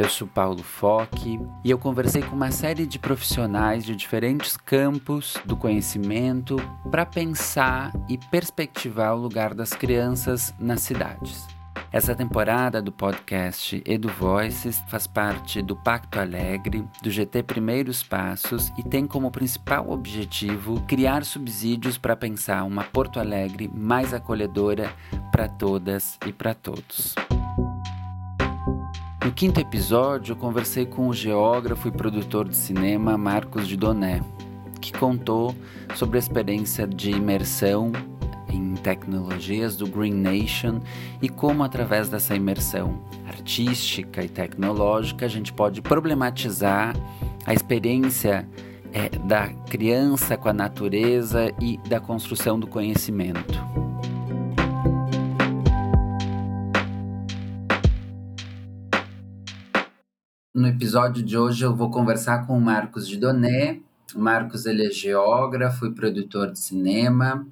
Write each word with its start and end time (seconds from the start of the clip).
Eu 0.00 0.08
sou 0.08 0.26
Paulo 0.26 0.62
Foque 0.62 1.38
e 1.62 1.70
eu 1.70 1.76
conversei 1.76 2.22
com 2.22 2.34
uma 2.34 2.50
série 2.50 2.86
de 2.86 2.98
profissionais 2.98 3.84
de 3.84 3.94
diferentes 3.94 4.56
campos 4.56 5.34
do 5.44 5.54
conhecimento 5.54 6.56
para 6.90 7.04
pensar 7.04 7.92
e 8.08 8.16
perspectivar 8.16 9.14
o 9.14 9.20
lugar 9.20 9.52
das 9.52 9.74
crianças 9.74 10.54
nas 10.58 10.80
cidades. 10.80 11.46
Essa 11.92 12.14
temporada 12.14 12.80
do 12.80 12.90
podcast 12.90 13.82
Edu 13.84 14.08
Voices 14.08 14.82
faz 14.88 15.06
parte 15.06 15.60
do 15.60 15.76
Pacto 15.76 16.18
Alegre, 16.18 16.82
do 17.02 17.10
GT 17.10 17.42
Primeiros 17.42 18.02
Passos 18.02 18.72
e 18.78 18.82
tem 18.82 19.06
como 19.06 19.30
principal 19.30 19.90
objetivo 19.90 20.80
criar 20.88 21.26
subsídios 21.26 21.98
para 21.98 22.16
pensar 22.16 22.64
uma 22.64 22.84
Porto 22.84 23.20
Alegre 23.20 23.70
mais 23.74 24.14
acolhedora 24.14 24.90
para 25.30 25.46
todas 25.46 26.18
e 26.26 26.32
para 26.32 26.54
todos. 26.54 27.14
No 29.22 29.30
quinto 29.30 29.60
episódio, 29.60 30.32
eu 30.32 30.36
conversei 30.36 30.86
com 30.86 31.06
o 31.06 31.12
geógrafo 31.12 31.86
e 31.86 31.90
produtor 31.90 32.48
de 32.48 32.56
cinema 32.56 33.18
Marcos 33.18 33.68
de 33.68 33.76
Doné, 33.76 34.22
que 34.80 34.94
contou 34.94 35.54
sobre 35.94 36.16
a 36.16 36.20
experiência 36.20 36.86
de 36.86 37.10
imersão 37.10 37.92
em 38.48 38.74
tecnologias 38.76 39.76
do 39.76 39.86
Green 39.86 40.14
Nation 40.14 40.80
e 41.20 41.28
como, 41.28 41.62
através 41.62 42.08
dessa 42.08 42.34
imersão 42.34 42.98
artística 43.28 44.24
e 44.24 44.28
tecnológica, 44.28 45.26
a 45.26 45.28
gente 45.28 45.52
pode 45.52 45.82
problematizar 45.82 46.96
a 47.44 47.52
experiência 47.52 48.48
é, 48.90 49.10
da 49.10 49.48
criança 49.68 50.34
com 50.38 50.48
a 50.48 50.54
natureza 50.54 51.52
e 51.60 51.76
da 51.88 52.00
construção 52.00 52.58
do 52.58 52.66
conhecimento. 52.66 53.69
No 60.52 60.66
episódio 60.66 61.22
de 61.22 61.38
hoje 61.38 61.64
eu 61.64 61.76
vou 61.76 61.92
conversar 61.92 62.44
com 62.44 62.58
o 62.58 62.60
Marcos 62.60 63.06
de 63.06 63.16
Doné. 63.16 63.78
O 64.16 64.18
Marcos 64.18 64.66
ele 64.66 64.84
é 64.84 64.90
geógrafo 64.90 65.86
e 65.86 65.94
produtor 65.94 66.50
de 66.50 66.58
cinema. 66.58 67.46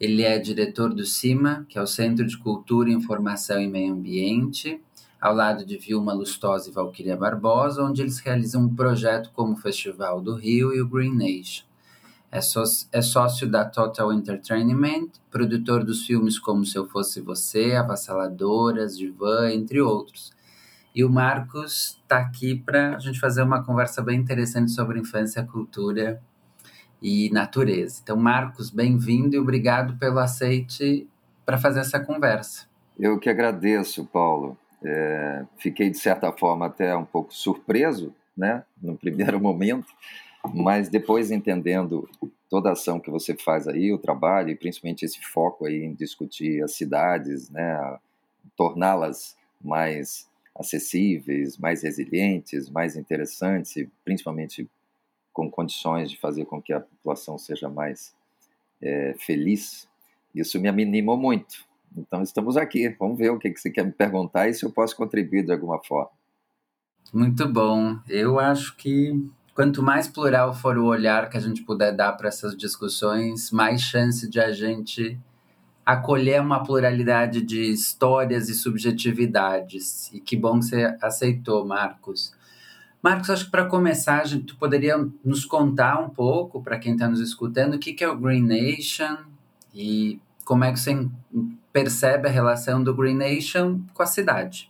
Ele 0.00 0.22
é 0.22 0.38
diretor 0.38 0.94
do 0.94 1.04
CIMA, 1.04 1.66
que 1.68 1.78
é 1.78 1.82
o 1.82 1.86
Centro 1.86 2.26
de 2.26 2.38
Cultura, 2.38 2.88
Informação 2.88 3.60
e 3.60 3.68
Meio 3.68 3.92
Ambiente, 3.92 4.80
ao 5.20 5.34
lado 5.34 5.66
de 5.66 5.76
Vilma 5.76 6.14
Lustosa 6.14 6.70
e 6.70 6.72
Valquíria 6.72 7.14
Barbosa, 7.14 7.84
onde 7.84 8.00
eles 8.00 8.18
realizam 8.20 8.62
um 8.62 8.74
projeto 8.74 9.30
como 9.34 9.52
o 9.52 9.58
Festival 9.58 10.22
do 10.22 10.34
Rio 10.34 10.74
e 10.74 10.80
o 10.80 10.88
Green 10.88 11.14
Nation. 11.14 11.66
É, 12.32 12.40
sócio, 12.40 12.88
é 12.90 13.02
sócio 13.02 13.50
da 13.50 13.66
Total 13.66 14.10
Entertainment, 14.14 15.10
produtor 15.30 15.84
dos 15.84 16.06
filmes 16.06 16.38
como 16.38 16.64
Se 16.64 16.78
Eu 16.78 16.86
Fosse 16.86 17.20
Você, 17.20 17.74
Avassaladoras, 17.74 18.96
Divan, 18.96 19.52
entre 19.52 19.82
outros 19.82 20.39
e 20.94 21.04
o 21.04 21.10
Marcos 21.10 22.00
está 22.02 22.18
aqui 22.18 22.56
para 22.56 22.96
a 22.96 22.98
gente 22.98 23.20
fazer 23.20 23.42
uma 23.42 23.62
conversa 23.62 24.02
bem 24.02 24.18
interessante 24.18 24.72
sobre 24.72 24.98
infância, 24.98 25.44
cultura 25.44 26.20
e 27.00 27.30
natureza. 27.30 28.00
Então, 28.02 28.16
Marcos, 28.16 28.70
bem-vindo 28.70 29.36
e 29.36 29.38
obrigado 29.38 29.96
pelo 29.98 30.18
aceite 30.18 31.08
para 31.46 31.58
fazer 31.58 31.80
essa 31.80 32.00
conversa. 32.00 32.66
Eu 32.98 33.18
que 33.18 33.30
agradeço, 33.30 34.04
Paulo. 34.04 34.58
É, 34.82 35.44
fiquei, 35.58 35.90
de 35.90 35.98
certa 35.98 36.32
forma, 36.32 36.66
até 36.66 36.94
um 36.96 37.04
pouco 37.04 37.34
surpreso, 37.34 38.14
né, 38.36 38.64
no 38.80 38.96
primeiro 38.96 39.38
momento, 39.40 39.92
mas 40.54 40.88
depois 40.88 41.30
entendendo 41.30 42.08
toda 42.48 42.70
a 42.70 42.72
ação 42.72 42.98
que 42.98 43.10
você 43.10 43.36
faz 43.36 43.68
aí, 43.68 43.92
o 43.92 43.98
trabalho, 43.98 44.50
e 44.50 44.56
principalmente 44.56 45.04
esse 45.04 45.20
foco 45.20 45.66
aí 45.66 45.84
em 45.84 45.94
discutir 45.94 46.62
as 46.62 46.72
cidades, 46.72 47.50
né, 47.50 47.98
torná-las 48.56 49.36
mais 49.60 50.29
acessíveis, 50.60 51.56
mais 51.56 51.82
resilientes, 51.82 52.68
mais 52.68 52.94
interessantes 52.94 53.74
e 53.76 53.90
principalmente 54.04 54.68
com 55.32 55.50
condições 55.50 56.10
de 56.10 56.18
fazer 56.18 56.44
com 56.44 56.60
que 56.60 56.72
a 56.72 56.80
população 56.80 57.38
seja 57.38 57.68
mais 57.68 58.14
é, 58.82 59.14
feliz, 59.18 59.88
isso 60.34 60.60
me 60.60 60.68
animou 60.68 61.16
muito. 61.16 61.64
Então 61.96 62.22
estamos 62.22 62.56
aqui, 62.56 62.88
vamos 62.98 63.18
ver 63.18 63.30
o 63.30 63.38
que, 63.38 63.50
que 63.50 63.58
você 63.58 63.70
quer 63.70 63.84
me 63.84 63.92
perguntar 63.92 64.48
e 64.48 64.54
se 64.54 64.64
eu 64.64 64.70
posso 64.70 64.94
contribuir 64.96 65.44
de 65.44 65.52
alguma 65.52 65.82
forma. 65.82 66.10
Muito 67.12 67.48
bom. 67.48 67.98
Eu 68.08 68.38
acho 68.38 68.76
que 68.76 69.12
quanto 69.54 69.82
mais 69.82 70.06
plural 70.06 70.54
for 70.54 70.76
o 70.78 70.86
olhar 70.86 71.28
que 71.28 71.36
a 71.36 71.40
gente 71.40 71.62
puder 71.62 71.94
dar 71.96 72.12
para 72.12 72.28
essas 72.28 72.56
discussões, 72.56 73.50
mais 73.50 73.80
chance 73.80 74.28
de 74.28 74.38
a 74.38 74.52
gente 74.52 75.18
acolher 75.92 76.40
uma 76.40 76.62
pluralidade 76.62 77.40
de 77.42 77.62
histórias 77.72 78.48
e 78.48 78.54
subjetividades. 78.54 80.08
E 80.12 80.20
que 80.20 80.36
bom 80.36 80.60
que 80.60 80.66
você 80.66 80.96
aceitou, 81.02 81.66
Marcos. 81.66 82.32
Marcos, 83.02 83.30
acho 83.30 83.46
que 83.46 83.50
para 83.50 83.64
começar, 83.64 84.24
gente, 84.24 84.44
tu 84.44 84.56
poderia 84.56 84.96
nos 85.24 85.44
contar 85.44 85.98
um 85.98 86.08
pouco, 86.08 86.62
para 86.62 86.78
quem 86.78 86.92
está 86.92 87.08
nos 87.08 87.20
escutando, 87.20 87.74
o 87.74 87.78
que, 87.78 87.92
que 87.92 88.04
é 88.04 88.08
o 88.08 88.16
Green 88.16 88.42
Nation 88.42 89.16
e 89.74 90.20
como 90.44 90.64
é 90.64 90.72
que 90.72 90.78
você 90.78 91.08
percebe 91.72 92.28
a 92.28 92.30
relação 92.30 92.82
do 92.84 92.94
Green 92.94 93.16
Nation 93.16 93.80
com 93.92 94.02
a 94.02 94.06
cidade? 94.06 94.69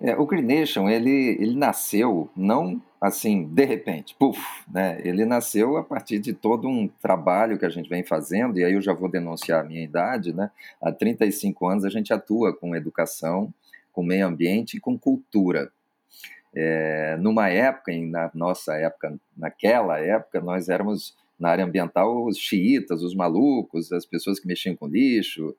É, 0.00 0.16
o 0.16 0.26
Green 0.26 0.42
Nation, 0.42 0.88
ele, 0.88 1.36
ele 1.40 1.56
nasceu 1.56 2.30
não 2.36 2.80
assim, 3.00 3.44
de 3.44 3.64
repente, 3.64 4.14
puf, 4.18 4.40
né? 4.68 5.00
Ele 5.04 5.24
nasceu 5.24 5.76
a 5.76 5.84
partir 5.84 6.18
de 6.18 6.32
todo 6.32 6.68
um 6.68 6.88
trabalho 6.88 7.58
que 7.58 7.64
a 7.64 7.68
gente 7.68 7.88
vem 7.88 8.02
fazendo, 8.02 8.58
e 8.58 8.64
aí 8.64 8.72
eu 8.72 8.82
já 8.82 8.92
vou 8.92 9.08
denunciar 9.08 9.60
a 9.60 9.64
minha 9.64 9.82
idade, 9.82 10.32
né? 10.32 10.50
Há 10.82 10.90
35 10.90 11.66
anos 11.68 11.84
a 11.84 11.90
gente 11.90 12.12
atua 12.12 12.52
com 12.52 12.74
educação, 12.74 13.52
com 13.92 14.02
meio 14.02 14.26
ambiente 14.26 14.76
e 14.76 14.80
com 14.80 14.98
cultura. 14.98 15.70
É, 16.54 17.16
numa 17.20 17.48
época, 17.48 17.92
na 17.98 18.30
nossa 18.34 18.74
época, 18.74 19.14
naquela 19.36 20.00
época, 20.00 20.40
nós 20.40 20.68
éramos 20.68 21.16
na 21.38 21.50
área 21.50 21.64
ambiental 21.64 22.24
os 22.24 22.36
xiitas, 22.36 23.02
os 23.02 23.14
malucos, 23.14 23.92
as 23.92 24.04
pessoas 24.04 24.40
que 24.40 24.46
mexiam 24.46 24.74
com 24.74 24.88
lixo, 24.88 25.54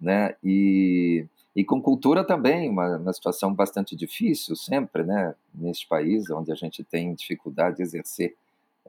né? 0.00 0.34
E 0.42 1.24
e 1.54 1.64
com 1.64 1.82
cultura 1.82 2.24
também, 2.24 2.68
uma, 2.68 2.96
uma 2.96 3.12
situação 3.12 3.52
bastante 3.52 3.96
difícil 3.96 4.54
sempre, 4.54 5.02
né, 5.02 5.34
neste 5.54 5.86
país, 5.88 6.30
onde 6.30 6.52
a 6.52 6.54
gente 6.54 6.84
tem 6.84 7.14
dificuldade 7.14 7.76
de 7.76 7.82
exercer 7.82 8.36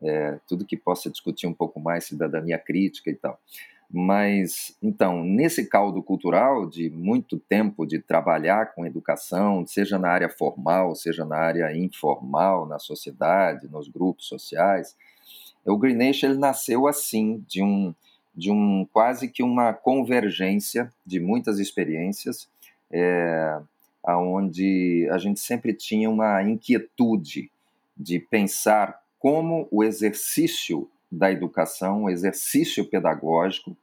é, 0.02 0.40
tudo 0.48 0.66
que 0.66 0.78
possa 0.78 1.10
discutir 1.10 1.48
um 1.48 1.54
pouco 1.54 1.80
mais 1.80 2.06
cidadania 2.06 2.58
crítica 2.58 3.10
e 3.10 3.16
tal. 3.16 3.40
Mas, 3.94 4.78
então, 4.82 5.22
nesse 5.22 5.68
caldo 5.68 6.02
cultural 6.02 6.66
de 6.66 6.90
muito 6.90 7.38
tempo 7.38 7.86
de 7.86 8.00
trabalhar 8.00 8.74
com 8.74 8.86
educação, 8.86 9.68
seja 9.68 10.00
na 10.00 10.10
área 10.10 10.30
formal, 10.30 10.96
seja 10.96 11.26
na 11.26 11.36
área 11.36 11.76
informal, 11.76 12.66
na 12.66 12.80
sociedade, 12.80 13.68
nos 13.68 13.90
grupos 13.90 14.28
sociais, 14.28 14.96
o 15.66 15.78
Green 15.78 15.96
Nation 15.96 16.30
ele 16.30 16.40
nasceu 16.40 16.88
assim, 16.88 17.44
de 17.48 17.62
um, 17.62 17.94
de 18.34 18.52
um 18.52 18.86
quase 18.92 19.28
que 19.28 19.44
uma 19.44 19.74
convergência 19.74 20.92
de 21.06 21.20
muitas 21.20 21.60
experiências, 21.60 22.48
é, 22.92 23.60
onde 24.08 25.08
a 25.12 25.18
gente 25.18 25.40
sempre 25.40 25.74
tinha 25.74 26.10
uma 26.10 26.42
inquietude 26.44 27.52
de 27.96 28.20
pensar 28.20 29.02
como 29.20 29.68
o 29.70 29.84
exercício 29.84 30.90
da 31.12 31.32
educação, 31.32 32.04
o 32.04 32.10
exercício 32.10 32.86
pedagógico, 32.86 33.76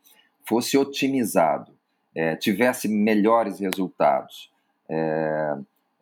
fosse 0.44 0.78
otimizado, 0.78 1.70
é, 2.14 2.34
tivesse 2.34 2.88
melhores 2.88 3.60
resultados, 3.60 4.50
é, 4.88 5.56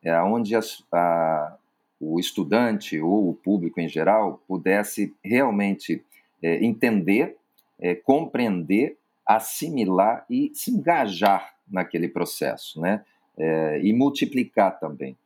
é 0.05 0.23
onde 0.23 0.55
as, 0.55 0.85
a, 0.93 1.57
o 2.01 2.21
estudante 2.21 3.01
ou 3.01 3.31
o 3.31 3.35
público 3.35 3.81
em 3.81 3.89
geral 3.89 4.41
pudesse 4.47 5.13
realmente 5.23 6.03
é, 6.43 6.65
entender 6.65 7.37
é, 7.81 7.95
compreender, 7.95 8.99
assimilar 9.27 10.25
e 10.31 10.51
se 10.55 10.71
engajar 10.71 11.55
naquele 11.69 12.09
processo, 12.09 12.81
né? 12.81 13.05
É, 13.39 13.81
e 13.83 13.93
multiplicar 13.93 14.79
também. 14.79 15.17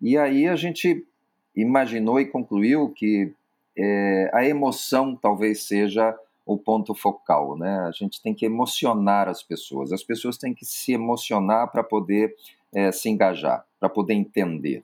E 0.00 0.16
aí 0.16 0.46
a 0.48 0.56
gente 0.56 1.04
imaginou 1.54 2.20
e 2.20 2.26
concluiu 2.26 2.88
que 2.90 3.32
é, 3.76 4.30
a 4.32 4.44
emoção 4.44 5.14
talvez 5.14 5.64
seja 5.64 6.16
o 6.46 6.56
ponto 6.56 6.94
focal, 6.94 7.58
né? 7.58 7.80
A 7.80 7.90
gente 7.90 8.22
tem 8.22 8.32
que 8.32 8.46
emocionar 8.46 9.28
as 9.28 9.42
pessoas. 9.42 9.92
As 9.92 10.02
pessoas 10.02 10.38
têm 10.38 10.54
que 10.54 10.64
se 10.64 10.92
emocionar 10.92 11.70
para 11.70 11.84
poder 11.84 12.34
é, 12.72 12.90
se 12.90 13.10
engajar, 13.10 13.66
para 13.78 13.88
poder 13.88 14.14
entender. 14.14 14.82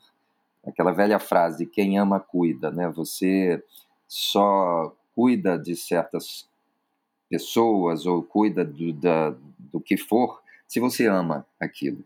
Aquela 0.66 0.92
velha 0.92 1.18
frase: 1.18 1.64
quem 1.64 1.98
ama 1.98 2.20
cuida, 2.20 2.70
né? 2.70 2.88
Você 2.90 3.62
só 4.06 4.94
cuida 5.14 5.58
de 5.58 5.74
certas 5.74 6.46
pessoas 7.34 8.06
ou 8.06 8.22
cuida 8.22 8.64
do, 8.64 8.92
da, 8.92 9.34
do 9.58 9.80
que 9.80 9.96
for, 9.96 10.40
se 10.68 10.78
você 10.78 11.06
ama 11.06 11.44
aquilo. 11.58 12.04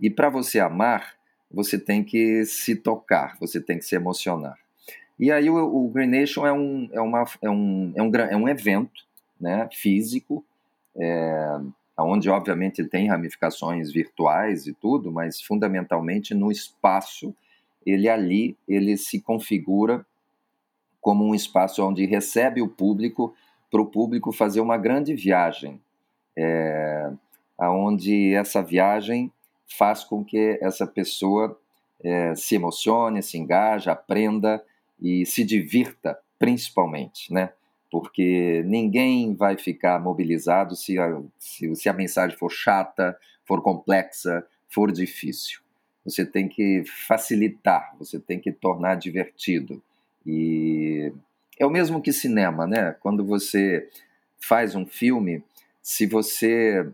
E 0.00 0.10
para 0.10 0.28
você 0.28 0.58
amar, 0.58 1.14
você 1.48 1.78
tem 1.78 2.02
que 2.02 2.44
se 2.44 2.74
tocar, 2.74 3.36
você 3.38 3.60
tem 3.60 3.78
que 3.78 3.84
se 3.84 3.94
emocionar. 3.94 4.58
E 5.16 5.30
aí 5.30 5.48
o, 5.48 5.54
o 5.56 5.88
Green 5.88 6.08
Nation 6.08 6.44
é 6.44 6.52
um, 6.52 6.88
é, 6.92 7.00
uma, 7.00 7.24
é, 7.40 7.48
um, 7.48 7.92
é, 7.94 8.02
um, 8.02 8.16
é 8.16 8.36
um 8.36 8.48
evento 8.48 9.04
né, 9.40 9.68
físico, 9.72 10.44
é, 10.96 11.60
onde 11.96 12.28
obviamente 12.28 12.84
tem 12.84 13.08
ramificações 13.08 13.92
virtuais 13.92 14.66
e 14.66 14.72
tudo, 14.72 15.12
mas 15.12 15.40
fundamentalmente 15.40 16.34
no 16.34 16.50
espaço 16.50 17.32
ele 17.86 18.08
ali 18.08 18.56
ele 18.66 18.96
se 18.96 19.20
configura 19.20 20.04
como 21.00 21.24
um 21.24 21.34
espaço 21.34 21.86
onde 21.86 22.04
recebe 22.06 22.60
o 22.60 22.66
público 22.68 23.34
para 23.70 23.80
o 23.80 23.86
público 23.86 24.32
fazer 24.32 24.60
uma 24.60 24.76
grande 24.76 25.14
viagem, 25.14 25.80
é, 26.36 27.10
aonde 27.58 28.34
essa 28.34 28.62
viagem 28.62 29.32
faz 29.66 30.04
com 30.04 30.24
que 30.24 30.58
essa 30.60 30.86
pessoa 30.86 31.58
é, 32.02 32.34
se 32.34 32.54
emocione, 32.54 33.22
se 33.22 33.38
engaje, 33.38 33.90
aprenda 33.90 34.62
e 35.00 35.24
se 35.26 35.44
divirta, 35.44 36.18
principalmente, 36.38 37.32
né? 37.32 37.52
Porque 37.90 38.62
ninguém 38.66 39.34
vai 39.34 39.56
ficar 39.56 40.00
mobilizado 40.00 40.74
se 40.74 40.98
a, 40.98 41.20
se, 41.38 41.74
se 41.76 41.88
a 41.88 41.92
mensagem 41.92 42.36
for 42.36 42.50
chata, 42.50 43.16
for 43.44 43.62
complexa, 43.62 44.44
for 44.68 44.90
difícil. 44.90 45.60
Você 46.04 46.26
tem 46.26 46.48
que 46.48 46.82
facilitar, 47.06 47.94
você 47.98 48.18
tem 48.18 48.38
que 48.38 48.52
tornar 48.52 48.96
divertido. 48.96 49.82
E 50.26 51.12
é 51.58 51.66
o 51.66 51.70
mesmo 51.70 52.00
que 52.00 52.12
cinema, 52.12 52.66
né? 52.66 52.92
Quando 53.00 53.24
você 53.24 53.88
faz 54.40 54.74
um 54.74 54.84
filme, 54.84 55.42
se 55.82 56.06
você 56.06 56.86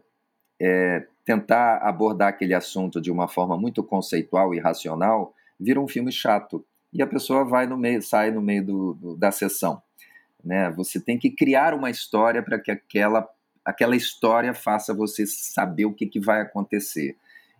é, 0.60 1.06
tentar 1.24 1.78
abordar 1.78 2.28
aquele 2.28 2.54
assunto 2.54 3.00
de 3.00 3.10
uma 3.10 3.28
forma 3.28 3.56
muito 3.56 3.82
conceitual 3.82 4.54
e 4.54 4.60
racional, 4.60 5.34
vira 5.58 5.80
um 5.80 5.88
filme 5.88 6.12
chato 6.12 6.64
e 6.92 7.02
a 7.02 7.06
pessoa 7.06 7.44
vai 7.44 7.66
no 7.66 7.76
meio, 7.76 8.02
sai 8.02 8.30
no 8.30 8.42
meio 8.42 8.64
do, 8.64 8.94
do, 8.94 9.16
da 9.16 9.30
sessão. 9.30 9.80
Né? 10.44 10.70
Você 10.72 11.00
tem 11.00 11.18
que 11.18 11.30
criar 11.30 11.74
uma 11.74 11.90
história 11.90 12.42
para 12.42 12.58
que 12.58 12.70
aquela, 12.70 13.28
aquela 13.64 13.94
história 13.94 14.52
faça 14.52 14.92
você 14.94 15.26
saber 15.26 15.84
o 15.84 15.94
que, 15.94 16.06
que 16.06 16.20
vai 16.20 16.40
acontecer. 16.40 17.16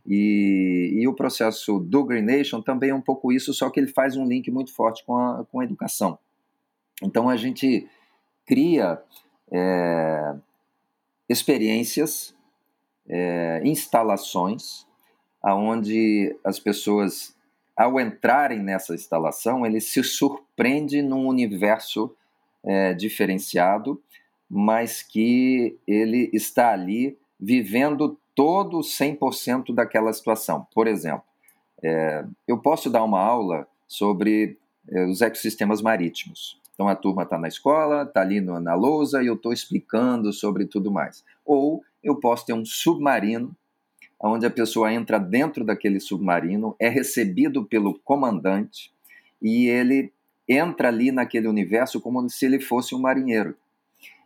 E, 0.06 0.94
e, 0.94 1.06
o 1.06 1.14
processo 1.14 1.78
do 1.78 2.02
Green 2.04 2.22
Nation 2.22 2.62
também 2.62 2.90
é 2.90 2.94
um 2.94 3.02
pouco 3.02 3.30
isso, 3.30 3.52
só 3.52 3.68
que 3.68 3.78
ele 3.78 3.86
faz 3.86 4.16
um 4.16 4.24
link 4.24 4.50
muito 4.50 4.74
forte 4.74 5.04
com 5.04 5.14
a, 5.16 5.44
com 5.44 5.60
a 5.60 5.64
educação. 5.64 6.18
Então 7.02 7.28
a 7.28 7.36
gente 7.36 7.88
cria 8.46 9.02
é, 9.52 10.34
experiências, 11.28 12.34
é, 13.08 13.62
instalações, 13.64 14.86
aonde 15.42 16.36
as 16.44 16.58
pessoas, 16.58 17.34
ao 17.76 17.98
entrarem 18.00 18.60
nessa 18.60 18.94
instalação, 18.94 19.64
ele 19.64 19.80
se 19.80 20.02
surpreende 20.02 21.00
num 21.02 21.26
universo 21.26 22.14
é, 22.64 22.92
diferenciado, 22.92 24.02
mas 24.48 25.02
que 25.02 25.78
ele 25.86 26.28
está 26.32 26.72
ali 26.72 27.16
vivendo 27.38 28.18
todo 28.34 28.80
100% 28.80 29.74
daquela 29.74 30.12
situação. 30.12 30.66
Por 30.74 30.86
exemplo, 30.86 31.24
é, 31.82 32.24
eu 32.46 32.58
posso 32.58 32.90
dar 32.90 33.02
uma 33.04 33.20
aula 33.20 33.66
sobre 33.88 34.58
é, 34.88 35.06
os 35.06 35.20
ecossistemas 35.20 35.80
marítimos. 35.80 36.59
Então 36.80 36.88
a 36.88 36.96
turma 36.96 37.24
está 37.24 37.36
na 37.36 37.46
escola, 37.46 38.04
está 38.04 38.22
ali 38.22 38.40
no, 38.40 38.58
na 38.58 38.72
lousa 38.72 39.22
e 39.22 39.26
eu 39.26 39.34
estou 39.34 39.52
explicando 39.52 40.32
sobre 40.32 40.64
tudo 40.64 40.90
mais. 40.90 41.22
Ou 41.44 41.84
eu 42.02 42.16
posso 42.16 42.46
ter 42.46 42.54
um 42.54 42.64
submarino, 42.64 43.54
onde 44.18 44.46
a 44.46 44.50
pessoa 44.50 44.90
entra 44.90 45.18
dentro 45.18 45.62
daquele 45.62 46.00
submarino, 46.00 46.74
é 46.80 46.88
recebido 46.88 47.66
pelo 47.66 47.98
comandante 47.98 48.90
e 49.42 49.68
ele 49.68 50.10
entra 50.48 50.88
ali 50.88 51.12
naquele 51.12 51.48
universo 51.48 52.00
como 52.00 52.26
se 52.30 52.46
ele 52.46 52.58
fosse 52.58 52.94
um 52.94 52.98
marinheiro. 52.98 53.54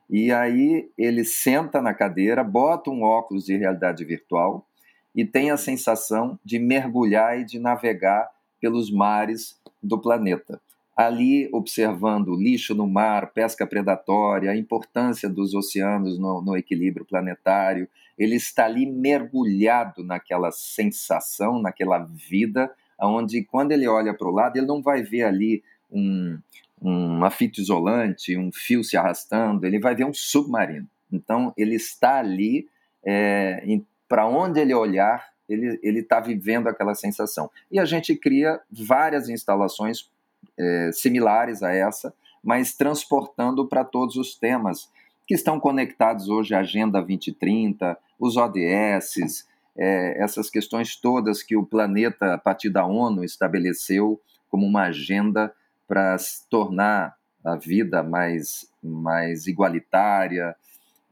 E 0.09 0.31
aí 0.31 0.89
ele 0.97 1.25
senta 1.25 1.83
na 1.83 1.93
cadeira, 1.93 2.45
bota 2.45 2.89
um 2.89 3.03
óculos 3.03 3.47
de 3.47 3.57
realidade 3.57 4.05
virtual 4.05 4.65
e 5.12 5.25
tem 5.25 5.50
a 5.50 5.57
sensação 5.57 6.39
de 6.45 6.61
mergulhar 6.61 7.37
e 7.37 7.45
de 7.45 7.59
navegar 7.59 8.31
pelos 8.61 8.93
mares 8.93 9.61
do 9.83 9.99
planeta. 9.99 10.61
Ali, 10.96 11.49
observando 11.52 12.37
lixo 12.37 12.75
no 12.75 12.87
mar, 12.87 13.32
pesca 13.32 13.67
predatória, 13.67 14.50
a 14.50 14.56
importância 14.56 15.29
dos 15.29 15.52
oceanos 15.52 16.19
no, 16.19 16.41
no 16.41 16.56
equilíbrio 16.56 17.05
planetário, 17.05 17.88
ele 18.17 18.37
está 18.37 18.67
ali 18.67 18.87
mergulhado 18.87 20.05
naquela 20.05 20.52
sensação, 20.52 21.61
naquela 21.61 21.99
vida, 21.99 22.70
onde 23.00 23.43
quando 23.43 23.73
ele 23.73 23.88
olha 23.88 24.14
para 24.14 24.29
o 24.29 24.31
lado, 24.31 24.56
ele 24.56 24.67
não 24.67 24.81
vai 24.81 25.02
ver 25.02 25.25
ali 25.25 25.64
um, 25.91 26.38
uma 26.81 27.31
fita 27.31 27.61
isolante, 27.61 28.37
um 28.37 28.52
fio 28.52 28.85
se 28.85 28.97
arrastando, 28.97 29.67
ele 29.67 29.81
vai 29.81 29.94
ver 29.94 30.05
um 30.05 30.14
submarino. 30.14 30.88
Então, 31.11 31.52
ele 31.56 31.75
está 31.75 32.19
ali, 32.19 32.69
é, 33.05 33.64
para 34.08 34.26
onde 34.26 34.61
ele 34.61 34.75
olhar, 34.75 35.32
ele 35.49 36.00
está 36.00 36.20
vivendo 36.20 36.69
aquela 36.69 36.94
sensação. 36.94 37.50
E 37.70 37.79
a 37.79 37.85
gente 37.85 38.14
cria 38.17 38.61
várias 38.70 39.29
instalações 39.29 40.11
é, 40.58 40.91
similares 40.93 41.62
a 41.62 41.73
essa, 41.73 42.14
mas 42.43 42.75
transportando 42.75 43.67
para 43.67 43.85
todos 43.85 44.17
os 44.17 44.35
temas 44.35 44.91
que 45.26 45.35
estão 45.35 45.58
conectados 45.58 46.29
hoje 46.29 46.55
à 46.55 46.61
Agenda 46.61 46.99
2030, 47.00 47.96
os 48.19 48.37
ODS, 48.37 49.46
é, 49.76 50.23
essas 50.23 50.50
questões 50.50 50.96
todas 50.96 51.43
que 51.43 51.56
o 51.56 51.64
planeta, 51.64 52.35
a 52.35 52.38
partir 52.38 52.70
da 52.70 52.85
ONU, 52.85 53.25
estabeleceu 53.25 54.20
como 54.49 54.67
uma 54.67 54.85
agenda 54.85 55.52
para 55.88 56.17
tornar 56.49 57.17
a 57.44 57.56
vida 57.56 58.02
mais, 58.02 58.69
mais 58.82 59.47
igualitária, 59.47 60.55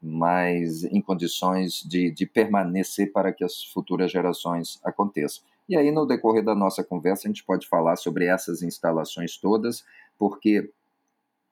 mais 0.03 0.85
em 0.85 1.01
condições 1.01 1.83
de, 1.83 2.11
de 2.11 2.27
permanecer 2.27 3.13
para 3.13 3.33
que 3.33 3.45
as 3.45 3.65
futuras 3.65 4.11
gerações 4.11 4.81
aconteçam. 4.83 5.45
E 5.73 5.77
aí, 5.79 5.91
no 5.91 6.05
decorrer 6.05 6.45
da 6.45 6.55
nossa 6.55 6.85
conversa, 6.85 7.27
a 7.27 7.31
gente 7.31 7.43
pode 7.43 7.67
falar 7.67 7.97
sobre 7.97 8.27
essas 8.27 8.63
instalações 8.63 9.39
todas, 9.39 9.87
porque 10.19 10.71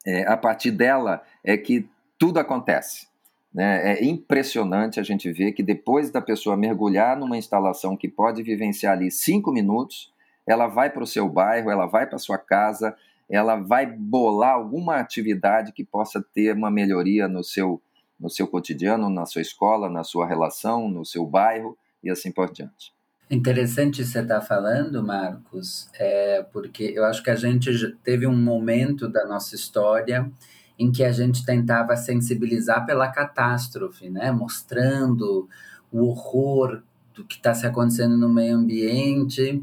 é, 0.07 0.29
a 0.29 0.37
partir 0.37 0.73
dela 0.73 1.23
é 1.43 1.57
que 1.57 1.89
tudo 2.19 2.39
acontece. 2.39 3.09
Né? 3.51 3.95
É 3.95 4.05
impressionante 4.05 5.01
a 5.01 5.03
gente 5.03 5.33
ver 5.33 5.53
que 5.53 5.63
depois 5.63 6.11
da 6.11 6.21
pessoa 6.21 6.55
mergulhar 6.55 7.17
numa 7.17 7.39
instalação 7.39 7.97
que 7.97 8.11
pode 8.11 8.43
vivenciar 8.43 8.93
ali 8.93 9.11
cinco 9.11 9.51
minutos, 9.51 10.13
ela 10.47 10.67
vai 10.67 10.91
para 10.91 11.03
o 11.03 11.07
seu 11.07 11.27
bairro, 11.27 11.71
ela 11.71 11.87
vai 11.87 12.07
para 12.07 12.19
sua 12.19 12.37
casa, 12.37 12.95
ela 13.27 13.57
vai 13.57 13.87
bolar 13.87 14.53
alguma 14.53 14.97
atividade 14.97 15.73
que 15.73 15.83
possa 15.83 16.23
ter 16.35 16.55
uma 16.55 16.71
melhoria 16.71 17.27
no 17.27 17.43
seu, 17.43 17.81
no 18.19 18.29
seu 18.29 18.47
cotidiano, 18.47 19.09
na 19.09 19.25
sua 19.25 19.41
escola, 19.41 19.89
na 19.89 20.05
sua 20.05 20.27
relação, 20.27 20.91
no 20.91 21.07
seu 21.07 21.25
bairro 21.25 21.75
e 22.05 22.11
assim 22.11 22.31
por 22.31 22.53
diante. 22.53 22.93
Interessante 23.31 24.05
você 24.05 24.19
estar 24.19 24.41
tá 24.41 24.45
falando, 24.45 25.05
Marcos, 25.05 25.89
é 25.95 26.43
porque 26.53 26.93
eu 26.93 27.05
acho 27.05 27.23
que 27.23 27.31
a 27.31 27.37
gente 27.37 27.71
teve 28.03 28.27
um 28.27 28.37
momento 28.37 29.09
da 29.09 29.25
nossa 29.25 29.55
história 29.55 30.29
em 30.77 30.91
que 30.91 31.05
a 31.05 31.13
gente 31.13 31.45
tentava 31.47 31.95
sensibilizar 31.97 32.85
pela 32.85 33.07
catástrofe, 33.07 34.11
né? 34.11 34.33
mostrando 34.33 35.49
o 35.93 36.07
horror 36.07 36.83
do 37.15 37.25
que 37.25 37.37
está 37.37 37.55
se 37.55 37.67
acontecendo 37.67 38.17
no 38.17 38.29
meio 38.29 38.57
ambiente 38.57 39.63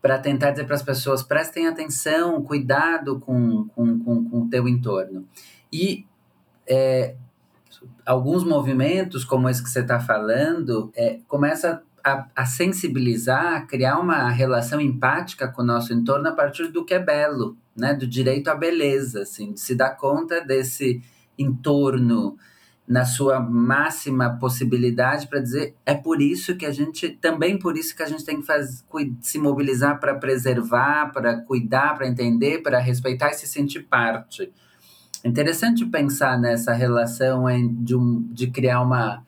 para 0.00 0.18
tentar 0.18 0.52
dizer 0.52 0.64
para 0.64 0.76
as 0.76 0.82
pessoas 0.82 1.22
prestem 1.22 1.66
atenção, 1.66 2.42
cuidado 2.42 3.20
com, 3.20 3.68
com, 3.68 3.98
com, 3.98 4.30
com 4.30 4.42
o 4.42 4.48
teu 4.48 4.66
entorno. 4.66 5.26
E 5.70 6.06
é, 6.66 7.16
alguns 8.06 8.44
movimentos, 8.44 9.24
como 9.24 9.48
esse 9.48 9.62
que 9.62 9.68
você 9.68 9.80
está 9.80 10.00
falando, 10.00 10.90
é, 10.96 11.18
começa 11.28 11.82
a, 12.04 12.26
a, 12.36 12.44
sensibilizar, 12.44 13.54
a 13.54 13.60
criar 13.62 13.98
uma 13.98 14.28
relação 14.28 14.80
empática 14.80 15.48
com 15.48 15.62
o 15.62 15.64
nosso 15.64 15.92
entorno 15.94 16.28
a 16.28 16.32
partir 16.32 16.68
do 16.68 16.84
que 16.84 16.92
é 16.92 16.98
belo, 16.98 17.56
né? 17.74 17.94
do 17.94 18.06
direito 18.06 18.48
à 18.48 18.54
beleza, 18.54 19.22
assim, 19.22 19.54
de 19.54 19.60
se 19.60 19.74
dar 19.74 19.96
conta 19.96 20.40
desse 20.42 21.02
entorno 21.38 22.36
na 22.86 23.06
sua 23.06 23.40
máxima 23.40 24.38
possibilidade 24.38 25.26
para 25.26 25.40
dizer 25.40 25.74
é 25.86 25.94
por 25.94 26.20
isso 26.20 26.54
que 26.54 26.66
a 26.66 26.70
gente 26.70 27.08
também 27.08 27.58
por 27.58 27.78
isso 27.78 27.96
que 27.96 28.02
a 28.02 28.06
gente 28.06 28.22
tem 28.26 28.40
que 28.40 28.46
faz, 28.46 28.84
se 29.22 29.38
mobilizar 29.38 29.98
para 29.98 30.14
preservar, 30.14 31.10
para 31.10 31.40
cuidar, 31.40 31.96
para 31.96 32.06
entender, 32.06 32.62
para 32.62 32.78
respeitar 32.78 33.30
e 33.30 33.34
se 33.34 33.48
sentir 33.48 33.84
parte. 33.84 34.52
Interessante 35.24 35.86
pensar 35.86 36.38
nessa 36.38 36.74
relação 36.74 37.46
de, 37.82 37.96
um, 37.96 38.20
de 38.30 38.48
criar 38.50 38.82
uma, 38.82 39.24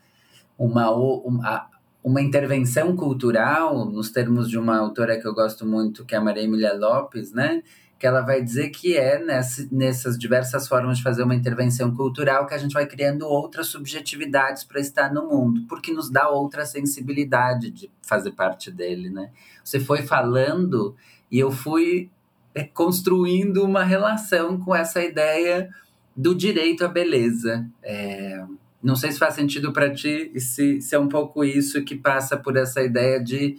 uma, 0.58 0.90
uma, 0.90 1.70
uma 2.06 2.22
intervenção 2.22 2.94
cultural, 2.94 3.84
nos 3.84 4.12
termos 4.12 4.48
de 4.48 4.56
uma 4.56 4.78
autora 4.78 5.20
que 5.20 5.26
eu 5.26 5.34
gosto 5.34 5.66
muito, 5.66 6.04
que 6.04 6.14
é 6.14 6.18
a 6.18 6.20
Maria 6.20 6.44
Emília 6.44 6.72
Lopes, 6.72 7.32
né? 7.32 7.64
que 7.98 8.06
ela 8.06 8.20
vai 8.20 8.40
dizer 8.40 8.68
que 8.68 8.96
é 8.96 9.18
nessa, 9.18 9.66
nessas 9.72 10.16
diversas 10.16 10.68
formas 10.68 10.98
de 10.98 11.02
fazer 11.02 11.24
uma 11.24 11.34
intervenção 11.34 11.92
cultural 11.92 12.46
que 12.46 12.54
a 12.54 12.58
gente 12.58 12.74
vai 12.74 12.86
criando 12.86 13.26
outras 13.26 13.66
subjetividades 13.66 14.62
para 14.62 14.80
estar 14.80 15.12
no 15.12 15.26
mundo, 15.26 15.62
porque 15.68 15.92
nos 15.92 16.08
dá 16.08 16.28
outra 16.28 16.64
sensibilidade 16.64 17.72
de 17.72 17.90
fazer 18.02 18.32
parte 18.32 18.70
dele, 18.70 19.10
né? 19.10 19.32
Você 19.64 19.80
foi 19.80 20.02
falando 20.02 20.94
e 21.28 21.40
eu 21.40 21.50
fui 21.50 22.08
é, 22.54 22.62
construindo 22.62 23.64
uma 23.64 23.82
relação 23.82 24.60
com 24.60 24.76
essa 24.76 25.02
ideia 25.02 25.68
do 26.14 26.36
direito 26.36 26.84
à 26.84 26.88
beleza. 26.88 27.66
É, 27.82 28.44
não 28.86 28.94
sei 28.94 29.10
se 29.10 29.18
faz 29.18 29.34
sentido 29.34 29.72
para 29.72 29.92
ti 29.92 30.30
e 30.32 30.40
se, 30.40 30.80
se 30.80 30.94
é 30.94 30.98
um 30.98 31.08
pouco 31.08 31.44
isso 31.44 31.82
que 31.82 31.96
passa 31.96 32.36
por 32.36 32.56
essa 32.56 32.80
ideia 32.80 33.22
de, 33.22 33.58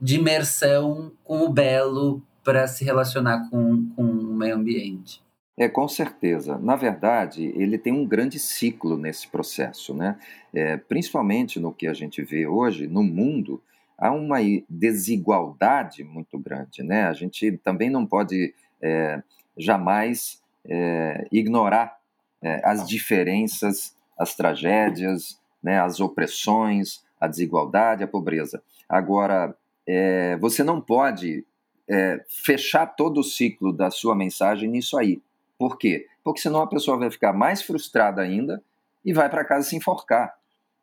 de 0.00 0.16
imersão 0.16 1.12
com 1.22 1.42
o 1.42 1.48
belo 1.48 2.20
para 2.42 2.66
se 2.66 2.84
relacionar 2.84 3.48
com, 3.48 3.88
com 3.94 4.02
o 4.02 4.34
meio 4.34 4.56
ambiente. 4.56 5.22
É, 5.56 5.68
com 5.68 5.86
certeza. 5.86 6.58
Na 6.58 6.74
verdade, 6.74 7.52
ele 7.56 7.78
tem 7.78 7.92
um 7.92 8.04
grande 8.04 8.40
ciclo 8.40 8.96
nesse 8.96 9.28
processo, 9.28 9.94
né? 9.94 10.18
É, 10.52 10.76
principalmente 10.76 11.60
no 11.60 11.72
que 11.72 11.86
a 11.86 11.94
gente 11.94 12.20
vê 12.22 12.44
hoje 12.44 12.88
no 12.88 13.04
mundo, 13.04 13.62
há 13.96 14.10
uma 14.10 14.38
desigualdade 14.68 16.02
muito 16.02 16.36
grande, 16.36 16.82
né? 16.82 17.04
A 17.04 17.12
gente 17.12 17.52
também 17.58 17.88
não 17.88 18.04
pode 18.04 18.52
é, 18.82 19.22
jamais 19.56 20.42
é, 20.64 21.28
ignorar 21.30 21.96
é, 22.42 22.60
as 22.64 22.88
diferenças, 22.88 23.93
as 24.18 24.34
tragédias, 24.34 25.40
né, 25.62 25.80
as 25.80 26.00
opressões, 26.00 27.02
a 27.20 27.26
desigualdade, 27.26 28.04
a 28.04 28.08
pobreza. 28.08 28.62
Agora, 28.88 29.56
é, 29.86 30.36
você 30.36 30.62
não 30.62 30.80
pode 30.80 31.44
é, 31.88 32.22
fechar 32.28 32.86
todo 32.86 33.20
o 33.20 33.24
ciclo 33.24 33.72
da 33.72 33.90
sua 33.90 34.14
mensagem 34.14 34.68
nisso 34.68 34.98
aí. 34.98 35.20
Por 35.58 35.78
quê? 35.78 36.06
Porque 36.22 36.40
senão 36.40 36.60
a 36.60 36.66
pessoa 36.66 36.98
vai 36.98 37.10
ficar 37.10 37.32
mais 37.32 37.62
frustrada 37.62 38.22
ainda 38.22 38.62
e 39.04 39.12
vai 39.12 39.28
para 39.28 39.44
casa 39.44 39.68
se 39.68 39.76
enforcar. 39.76 40.34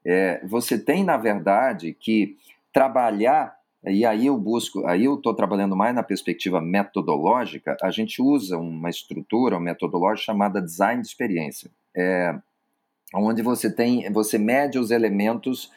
É, 0.06 0.46
você 0.46 0.78
tem, 0.78 1.04
na 1.04 1.18
verdade, 1.18 1.94
que 1.94 2.38
trabalhar, 2.74 3.56
e 3.84 4.06
aí 4.06 4.28
eu 4.28 4.38
busco, 4.38 4.86
aí 4.86 5.06
eu 5.06 5.16
estou 5.16 5.34
trabalhando 5.34 5.76
mais 5.76 5.94
na 5.94 6.04
perspectiva 6.04 6.62
metodológica, 6.62 7.76
a 7.82 7.92
gente 7.92 8.22
usa 8.22 8.58
uma 8.58 8.90
estrutura, 8.90 9.56
uma 9.56 9.62
metodológica 9.62 10.26
chamada 10.26 10.62
design 10.62 11.02
de 11.02 11.08
experiência, 11.08 11.70
é, 11.96 12.36
onde 13.14 13.42
você 13.42 13.74
tem, 13.74 14.12
você 14.12 14.38
mede 14.38 14.80
os 14.80 14.92
elementos 14.92 15.72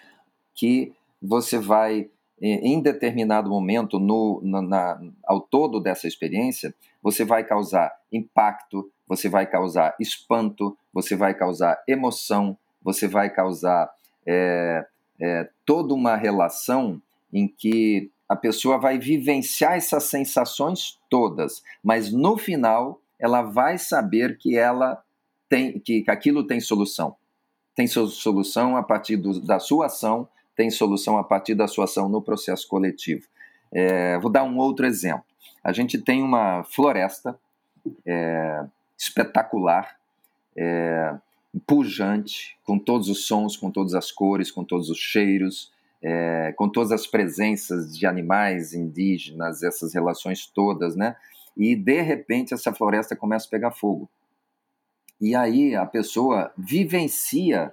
que 0.55 0.93
você 1.21 1.59
vai 1.59 2.09
em 2.41 2.81
determinado 2.81 3.49
momento, 3.49 3.99
no, 3.99 4.41
na, 4.43 4.61
na, 4.61 5.01
ao 5.25 5.41
todo 5.41 5.81
dessa 5.81 6.07
experiência, 6.07 6.75
você 7.03 7.25
vai 7.25 7.45
causar 7.45 7.93
impacto, 8.13 8.91
você 9.07 9.29
vai 9.29 9.47
causar 9.47 9.95
espanto, 10.01 10.77
você 10.93 11.17
vai 11.17 11.33
causar 11.35 11.83
emoção, 11.89 12.57
você 12.83 13.07
vai 13.07 13.31
causar 13.31 13.91
é, 14.27 14.85
é, 15.21 15.49
toda 15.65 15.95
uma 15.95 16.17
relação 16.17 17.01
em 17.33 17.49
que 17.49 18.11
a 18.29 18.37
pessoa 18.37 18.79
vai 18.79 18.99
vivenciar 18.99 19.75
essas 19.75 20.05
sensações 20.05 20.99
todas, 21.09 21.63
mas 21.83 22.13
no 22.13 22.37
final 22.37 23.01
ela 23.19 23.43
vai 23.43 23.79
saber 23.79 24.39
que 24.39 24.57
ela 24.57 25.03
tem 25.49 25.79
que 25.79 26.05
aquilo 26.09 26.47
tem 26.47 26.59
solução. 26.61 27.17
Tem 27.75 27.87
solução 27.87 28.77
a 28.77 28.83
partir 28.83 29.17
do, 29.17 29.41
da 29.41 29.59
sua 29.59 29.87
ação, 29.87 30.29
tem 30.55 30.71
solução 30.71 31.19
a 31.19 31.25
partir 31.25 31.55
da 31.55 31.67
sua 31.67 31.85
ação 31.85 32.09
no 32.09 32.23
processo 32.23 32.69
coletivo. 32.69 33.27
É, 33.73 34.19
vou 34.19 34.31
dar 34.31 34.45
um 34.45 34.57
outro 34.59 34.87
exemplo. 34.87 35.25
A 35.63 35.73
gente 35.73 35.99
tem 35.99 36.23
uma 36.23 36.63
floresta 36.65 37.39
é, 38.07 38.65
espetacular, 38.97 39.97
é, 40.57 41.15
pujante, 41.67 42.57
com 42.65 42.79
todos 42.79 43.09
os 43.09 43.27
sons, 43.27 43.57
com 43.57 43.71
todas 43.71 43.95
as 43.95 44.13
cores, 44.13 44.51
com 44.51 44.65
todos 44.65 44.91
os 44.91 44.99
cheiros, 44.99 45.73
é, 46.03 46.53
com 46.57 46.69
todas 46.69 46.93
as 46.93 47.07
presenças 47.07 47.97
de 47.97 48.07
animais 48.07 48.75
indígenas, 48.75 49.63
essas 49.63 49.95
relações 49.95 50.47
todas, 50.47 50.95
né? 50.95 51.17
E 51.57 51.75
de 51.75 52.03
repente 52.03 52.53
essa 52.53 52.73
floresta 52.73 53.17
começa 53.17 53.47
a 53.47 53.51
pegar 53.51 53.71
fogo. 53.71 54.09
E 55.25 55.35
aí 55.35 55.75
a 55.75 55.87
pessoa 55.87 56.53
vivencia 56.55 57.73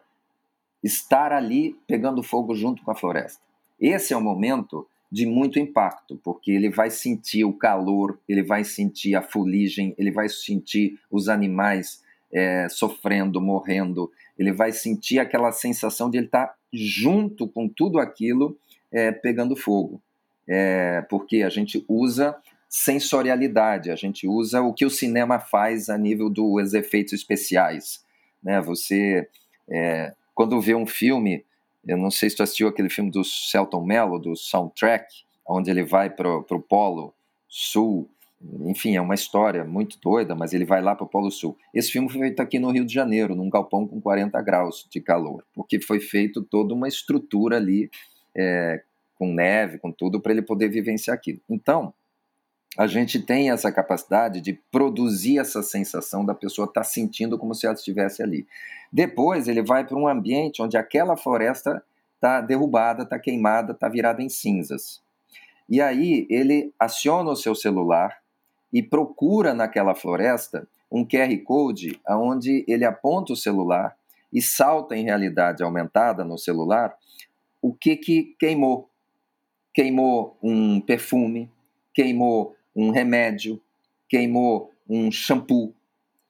estar 0.81 1.34
ali 1.34 1.75
pegando 1.86 2.24
fogo 2.24 2.55
junto 2.55 2.81
com 2.81 2.91
a 2.91 2.96
floresta. 2.96 3.41
Esse 3.77 4.13
é 4.13 4.17
o 4.17 4.22
momento 4.22 4.88
de 5.12 5.25
muito 5.25 5.60
impacto, 5.60 6.17
porque 6.24 6.50
ele 6.50 6.70
vai 6.70 6.89
sentir 6.89 7.43
o 7.43 7.51
calor, 7.51 8.17
ele 8.25 8.41
vai 8.41 8.63
sentir 8.63 9.15
a 9.15 9.22
fuligem, 9.22 9.93
ele 9.98 10.12
vai 10.12 10.29
sentir 10.29 10.98
os 11.12 11.27
animais 11.27 12.01
é, 12.31 12.70
sofrendo, 12.70 13.41
morrendo, 13.41 14.10
ele 14.39 14.53
vai 14.53 14.72
sentir 14.72 15.20
aquela 15.20 15.51
sensação 15.51 16.10
de 16.10 16.20
ele 16.20 16.27
estar 16.27 16.55
junto 16.72 17.50
com 17.50 17.67
tudo 17.67 18.00
aquilo 18.00 18.58
é, 18.89 19.12
pegando 19.12 19.58
fogo. 19.58 20.01
É, 20.48 21.01
porque 21.10 21.43
a 21.43 21.50
gente 21.50 21.84
usa 21.86 22.34
sensorialidade, 22.74 23.92
a 23.92 23.98
gente 23.98 24.25
usa 24.25 24.62
o 24.62 24.74
que 24.74 24.86
o 24.86 24.90
cinema 24.90 25.40
faz 25.40 25.90
a 25.90 25.98
nível 25.98 26.30
dos 26.30 26.74
efeitos 26.74 27.12
especiais. 27.12 28.01
Né? 28.42 28.62
Você 28.62 29.28
é, 29.70 30.13
quando 30.34 30.62
vê 30.62 30.74
um 30.74 30.88
filme, 30.88 31.46
eu 31.86 31.98
não 31.98 32.10
sei 32.10 32.30
se 32.30 32.38
tu 32.38 32.44
assistiu 32.44 32.70
aquele 32.70 32.90
filme 32.90 33.12
do 33.12 33.25
Celton 33.25 33.84
Mello, 33.84 34.18
do 34.18 34.38
Soundtrack, 34.38 35.06
onde 35.46 35.70
ele 35.70 35.84
vai 35.84 36.10
para 36.10 36.30
o 36.30 36.62
Polo 36.62 37.13
Sul, 37.46 38.10
enfim, 38.62 38.96
é 38.96 39.01
uma 39.01 39.16
história 39.16 39.66
muito 39.66 40.00
doida, 40.01 40.34
mas 40.34 40.54
ele 40.54 40.66
vai 40.66 40.82
lá 40.82 40.96
para 40.96 41.04
o 41.04 41.10
Polo 41.10 41.30
Sul. 41.30 41.58
Esse 41.74 41.92
filme 41.92 42.10
foi 42.10 42.22
feito 42.22 42.42
aqui 42.42 42.58
no 42.58 42.72
Rio 42.72 42.86
de 42.86 42.94
Janeiro, 42.94 43.36
num 43.36 43.50
galpão 43.50 43.86
com 43.86 44.00
40 44.00 44.42
graus 44.42 44.88
de 44.90 45.01
calor, 45.01 45.44
porque 45.54 45.80
foi 45.82 46.00
feito 46.00 46.42
toda 46.42 46.74
uma 46.74 46.88
estrutura 46.88 47.58
ali, 47.58 47.90
é, 48.36 48.82
com 49.16 49.32
neve, 49.32 49.78
com 49.78 49.92
tudo, 49.92 50.22
para 50.22 50.32
ele 50.32 50.42
poder 50.42 50.70
vivenciar 50.70 51.16
aquilo. 51.16 51.42
Então, 51.50 51.94
a 52.78 52.88
gente 52.88 53.20
tem 53.20 53.51
essa 53.51 53.72
capacidade 53.72 54.40
de 54.40 54.54
produzir 54.72 55.40
essa 55.40 55.62
sensação 55.62 56.25
da 56.25 56.34
pessoa 56.34 56.66
estar 56.66 56.82
tá 56.82 56.86
sentindo 56.86 57.38
como 57.38 57.54
se 57.54 57.66
ela 57.66 57.75
estivesse 57.75 58.24
ali. 58.24 58.48
Depois 58.92 59.48
ele 59.48 59.62
vai 59.62 59.86
para 59.86 59.98
um 59.98 60.08
ambiente 60.08 60.62
onde 60.62 60.78
aquela 60.78 61.18
floresta 61.18 61.84
está 62.16 62.40
derrubada, 62.40 63.04
está 63.04 63.20
queimada, 63.20 63.74
está 63.74 63.90
virada 63.90 64.22
em 64.22 64.30
cinzas. 64.30 65.01
E 65.68 65.82
aí 65.82 66.25
ele 66.30 66.74
aciona 66.80 67.32
o 67.32 67.36
seu 67.36 67.56
celular 67.56 68.22
e 68.72 68.82
procura 68.82 69.54
naquela 69.54 69.94
floresta 69.94 70.68
um 70.92 71.06
QR 71.06 71.36
Code 71.44 72.00
onde 72.08 72.63
ele 72.68 72.86
aponta 72.86 73.34
o 73.34 73.38
celular 73.38 73.96
e 74.32 74.42
salta 74.42 74.96
em 74.96 75.04
realidade 75.04 75.63
aumentada 75.63 76.24
no 76.24 76.38
celular 76.38 76.96
o 77.62 77.74
que, 77.74 77.96
que 77.96 78.36
queimou. 78.40 78.90
Queimou 79.74 80.38
um 80.44 80.82
perfume, 80.82 81.50
queimou 81.94 82.56
um 82.75 82.92
remédio, 82.92 83.62
queimou 84.08 84.72
um 84.90 85.12
shampoo, 85.12 85.74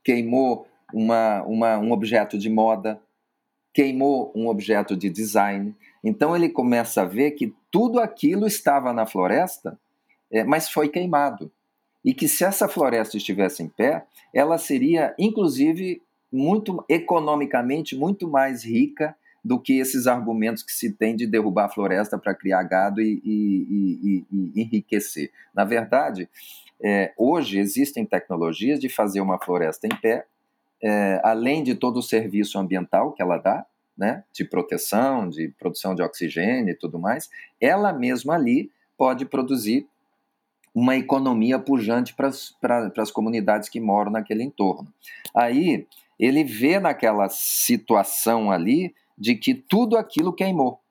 queimou 0.04 0.68
uma, 0.94 1.44
uma, 1.44 1.78
um 1.78 1.92
objeto 1.92 2.38
de 2.38 2.50
moda, 2.50 3.02
queimou 3.74 4.32
um 4.36 4.48
objeto 4.48 4.96
de 4.96 5.10
design. 5.10 5.76
Então 6.04 6.36
ele 6.36 6.50
começa 6.50 7.02
a 7.02 7.06
ver 7.06 7.32
que 7.32 7.54
tudo 7.70 8.00
aquilo 8.00 8.48
estava 8.48 8.94
na 8.94 9.06
floresta, 9.06 9.80
é, 10.32 10.44
mas 10.44 10.70
foi 10.70 10.90
queimado. 10.90 11.52
E 12.04 12.14
que 12.14 12.28
se 12.28 12.44
essa 12.44 12.68
floresta 12.68 13.16
estivesse 13.16 13.62
em 13.62 13.68
pé, 13.68 14.06
ela 14.34 14.58
seria, 14.58 15.14
inclusive, 15.18 16.02
muito 16.32 16.84
economicamente 16.90 17.96
muito 17.96 18.28
mais 18.28 18.64
rica 18.64 19.16
do 19.44 19.60
que 19.60 19.80
esses 19.80 20.06
argumentos 20.06 20.62
que 20.64 20.72
se 20.72 20.94
tem 20.94 21.16
de 21.16 21.26
derrubar 21.26 21.66
a 21.66 21.70
floresta 21.70 22.18
para 22.18 22.36
criar 22.36 22.64
gado 22.64 23.02
e, 23.02 23.22
e, 23.24 23.98
e, 24.02 24.26
e, 24.32 24.62
enriquecer. 24.62 25.32
Na 25.54 25.66
verdade, 25.66 26.30
é, 26.84 27.12
hoje 27.18 27.60
existem 27.60 28.06
tecnologias 28.06 28.80
de 28.80 28.88
fazer 28.88 29.22
uma 29.22 29.40
floresta 29.40 29.88
em 29.88 29.96
pé, 29.96 30.26
é, 30.84 31.20
além 31.24 31.64
de 31.64 31.76
todo 31.76 31.98
o 31.98 32.04
serviço 32.04 32.58
ambiental 32.58 33.12
que 33.14 33.22
ela 33.22 33.38
dá, 33.38 33.66
né, 33.98 34.24
de 34.34 34.44
proteção, 34.44 35.30
de 35.30 35.50
produção 35.60 35.94
de 35.94 36.02
oxigênio 36.02 36.72
e 36.72 36.78
tudo 36.78 36.98
mais, 36.98 37.30
ela 37.60 37.92
mesma 37.92 38.36
ali 38.36 38.72
pode 38.98 39.26
produzir 39.26 39.88
uma 40.74 40.96
economia 40.96 41.60
pujante 41.60 42.16
para 42.16 42.30
as 42.98 43.12
comunidades 43.12 43.68
que 43.68 43.80
moram 43.80 44.12
naquele 44.12 44.44
entorno. 44.44 44.92
Aí 45.36 45.86
ele 46.18 46.44
vê 46.44 46.80
naquela 46.80 47.28
situação 47.30 48.52
ali 48.52 48.94
de 49.22 49.36
que 49.36 49.54
tudo 49.54 49.96
aquilo 49.98 50.34
queimou. 50.34 50.82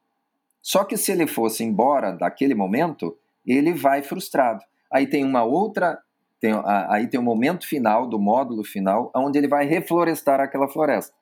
Só 0.63 0.85
que 0.85 0.97
se 0.97 1.11
ele 1.11 1.27
fosse 1.27 1.65
embora 1.65 2.13
daquele 2.13 2.55
momento, 2.55 3.19
ele 3.45 3.73
vai 3.75 4.03
frustrado. 4.03 4.63
Aí 4.93 5.05
tem 5.05 5.25
uma 5.25 5.43
outra, 5.43 5.99
tem, 6.41 6.53
aí 6.89 7.09
tem 7.09 7.19
um 7.19 7.25
momento 7.25 7.67
final 7.67 8.07
do 8.07 8.21
módulo 8.21 8.63
final, 8.63 9.11
onde 9.17 9.37
ele 9.37 9.49
vai 9.49 9.67
reflorestar 9.67 10.41
aquela 10.41 10.69
floresta. 10.69 11.13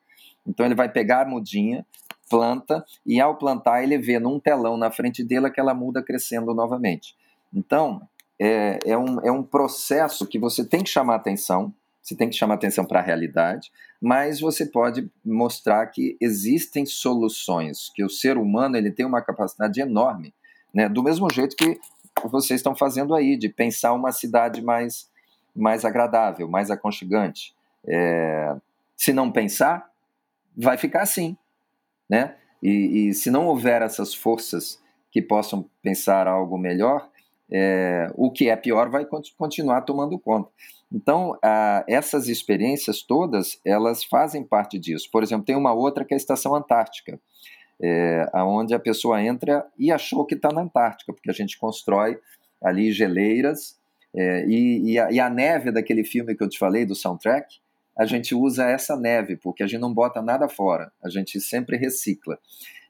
Então 0.45 0.63
ele 0.63 0.75
vai 0.75 0.87
pegar 0.87 1.23
a 1.23 1.27
mudinha, 1.27 1.83
planta, 2.29 2.85
e 3.03 3.19
ao 3.19 3.35
plantar 3.35 3.81
ele 3.81 3.97
vê 3.97 4.19
num 4.19 4.39
telão 4.39 4.77
na 4.77 4.91
frente 4.91 5.23
dele 5.23 5.47
aquela 5.47 5.73
muda 5.73 6.03
crescendo 6.03 6.53
novamente. 6.53 7.15
Então, 7.51 8.07
é, 8.39 8.77
é, 8.85 8.95
um, 8.95 9.19
é 9.21 9.31
um 9.31 9.41
processo 9.41 10.27
que 10.27 10.37
você 10.37 10.63
tem 10.63 10.83
que 10.83 10.89
chamar 10.91 11.15
atenção, 11.15 11.73
você 12.09 12.15
tem 12.15 12.27
que 12.27 12.35
chamar 12.35 12.55
atenção 12.55 12.83
para 12.83 12.99
a 12.99 13.03
realidade, 13.03 13.71
mas 14.01 14.39
você 14.39 14.65
pode 14.65 15.09
mostrar 15.23 15.85
que 15.87 16.17
existem 16.19 16.85
soluções, 16.85 17.91
que 17.93 18.03
o 18.03 18.09
ser 18.09 18.37
humano 18.37 18.75
ele 18.75 18.91
tem 18.91 19.05
uma 19.05 19.21
capacidade 19.21 19.79
enorme, 19.79 20.33
né? 20.73 20.89
do 20.89 21.03
mesmo 21.03 21.31
jeito 21.31 21.55
que 21.55 21.79
vocês 22.23 22.59
estão 22.59 22.75
fazendo 22.75 23.13
aí, 23.13 23.37
de 23.37 23.47
pensar 23.47 23.93
uma 23.93 24.11
cidade 24.11 24.61
mais, 24.61 25.09
mais 25.55 25.85
agradável, 25.85 26.49
mais 26.49 26.71
aconchegante. 26.71 27.55
É, 27.87 28.55
se 28.97 29.13
não 29.13 29.31
pensar, 29.31 29.89
vai 30.57 30.77
ficar 30.77 31.03
assim. 31.03 31.37
Né? 32.09 32.35
E, 32.61 33.09
e 33.09 33.13
se 33.13 33.29
não 33.29 33.45
houver 33.45 33.81
essas 33.81 34.13
forças 34.13 34.81
que 35.11 35.21
possam 35.21 35.69
pensar 35.81 36.27
algo 36.27 36.57
melhor, 36.57 37.08
é, 37.51 38.11
o 38.15 38.31
que 38.31 38.49
é 38.49 38.55
pior 38.55 38.89
vai 38.89 39.05
continuar 39.37 39.81
tomando 39.81 40.17
conta. 40.19 40.49
Então, 40.91 41.37
essas 41.87 42.27
experiências 42.27 43.03
todas, 43.03 43.59
elas 43.63 44.03
fazem 44.03 44.43
parte 44.43 44.79
disso. 44.79 45.07
Por 45.11 45.21
exemplo, 45.21 45.45
tem 45.45 45.55
uma 45.55 45.71
outra 45.71 46.03
que 46.03 46.13
é 46.13 46.15
a 46.15 46.17
Estação 46.17 46.55
Antártica, 46.55 47.19
é, 47.81 48.27
onde 48.35 48.73
a 48.73 48.79
pessoa 48.79 49.21
entra 49.21 49.65
e 49.77 49.91
achou 49.91 50.25
que 50.25 50.35
está 50.35 50.51
na 50.51 50.61
Antártica, 50.61 51.13
porque 51.13 51.29
a 51.29 51.33
gente 51.33 51.59
constrói 51.59 52.19
ali 52.61 52.91
geleiras 52.91 53.77
é, 54.15 54.45
e, 54.47 54.93
e, 54.93 54.99
a, 54.99 55.11
e, 55.11 55.19
a, 55.19 55.29
neve 55.29 55.71
daquele 55.71 56.03
filme 56.03 56.35
que 56.35 56.43
eu 56.43 56.49
te 56.49 56.57
falei, 56.57 56.85
do 56.85 56.95
soundtrack, 56.95 57.57
a 57.97 58.05
gente 58.05 58.33
usa 58.33 58.65
essa 58.65 58.95
neve, 58.95 59.35
porque 59.35 59.61
a 59.61 59.67
gente 59.67 59.81
não 59.81 59.93
bota 59.93 60.21
nada 60.21 60.47
fora, 60.49 60.91
a 61.03 61.09
gente 61.09 61.39
sempre 61.39 61.77
recicla. 61.77 62.39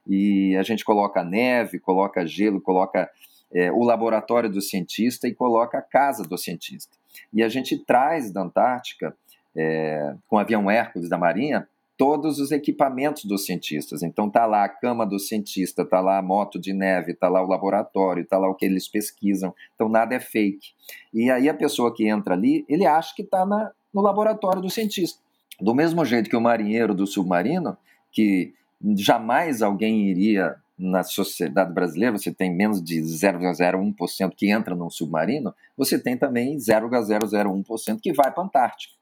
E 0.07 0.55
a 0.55 0.63
gente 0.63 0.85
coloca 0.85 1.23
neve, 1.23 1.79
coloca 1.79 2.25
gelo, 2.25 2.61
coloca 2.61 3.09
é, 3.53 3.71
o 3.71 3.83
laboratório 3.83 4.49
do 4.49 4.61
cientista 4.61 5.27
e 5.27 5.33
coloca 5.33 5.77
a 5.77 5.81
casa 5.81 6.23
do 6.23 6.37
cientista. 6.37 6.95
E 7.33 7.43
a 7.43 7.49
gente 7.49 7.77
traz 7.77 8.31
da 8.31 8.41
Antártica, 8.41 9.15
é, 9.55 10.15
com 10.27 10.35
o 10.35 10.39
avião 10.39 10.69
Hércules 10.69 11.09
da 11.09 11.17
Marinha, 11.17 11.67
todos 11.97 12.39
os 12.39 12.51
equipamentos 12.51 13.25
dos 13.25 13.45
cientistas. 13.45 14.01
Então 14.03 14.29
tá 14.29 14.45
lá 14.45 14.63
a 14.63 14.69
cama 14.69 15.05
do 15.05 15.19
cientista, 15.19 15.83
tá 15.83 15.99
lá 15.99 16.17
a 16.17 16.21
moto 16.21 16.57
de 16.57 16.71
neve, 16.71 17.13
tá 17.13 17.27
lá 17.27 17.43
o 17.43 17.47
laboratório, 17.47 18.25
tá 18.25 18.37
lá 18.37 18.47
o 18.47 18.55
que 18.55 18.65
eles 18.65 18.87
pesquisam. 18.87 19.53
Então 19.75 19.89
nada 19.89 20.15
é 20.15 20.19
fake. 20.19 20.69
E 21.13 21.29
aí 21.29 21.49
a 21.49 21.53
pessoa 21.53 21.93
que 21.93 22.07
entra 22.07 22.35
ali, 22.35 22.65
ele 22.69 22.85
acha 22.85 23.13
que 23.13 23.21
está 23.21 23.45
no 23.45 24.01
laboratório 24.01 24.61
do 24.61 24.69
cientista. 24.69 25.19
Do 25.59 25.75
mesmo 25.75 26.05
jeito 26.05 26.29
que 26.29 26.37
o 26.37 26.41
marinheiro 26.41 26.95
do 26.95 27.05
submarino, 27.05 27.75
que 28.13 28.53
jamais 28.95 29.61
alguém 29.61 30.07
iria 30.07 30.55
na 30.79 31.03
sociedade 31.03 31.73
brasileira, 31.73 32.17
você 32.17 32.31
tem 32.31 32.49
menos 32.49 32.81
de 32.81 33.01
0,01% 33.01 34.33
que 34.33 34.49
entra 34.49 34.73
num 34.73 34.89
submarino, 34.89 35.53
você 35.75 35.99
tem 35.99 36.15
também 36.15 36.55
0,001% 36.57 37.99
que 38.01 38.13
vai 38.13 38.31
para 38.31 38.41
a 38.41 38.45
Antártica. 38.45 38.93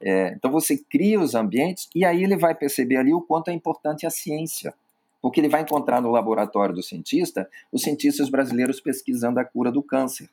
É, 0.00 0.32
então 0.34 0.50
você 0.50 0.78
cria 0.78 1.20
os 1.20 1.34
ambientes 1.34 1.88
e 1.94 2.04
aí 2.04 2.22
ele 2.22 2.36
vai 2.36 2.54
perceber 2.54 2.96
ali 2.96 3.12
o 3.12 3.20
quanto 3.20 3.50
é 3.50 3.52
importante 3.52 4.06
a 4.06 4.10
ciência. 4.10 4.72
Porque 5.20 5.40
ele 5.40 5.48
vai 5.48 5.62
encontrar 5.62 6.00
no 6.00 6.10
laboratório 6.10 6.74
do 6.74 6.82
cientista 6.82 7.48
os 7.70 7.82
cientistas 7.82 8.30
brasileiros 8.30 8.80
pesquisando 8.80 9.38
a 9.38 9.44
cura 9.44 9.70
do 9.70 9.82
câncer. 9.82 10.30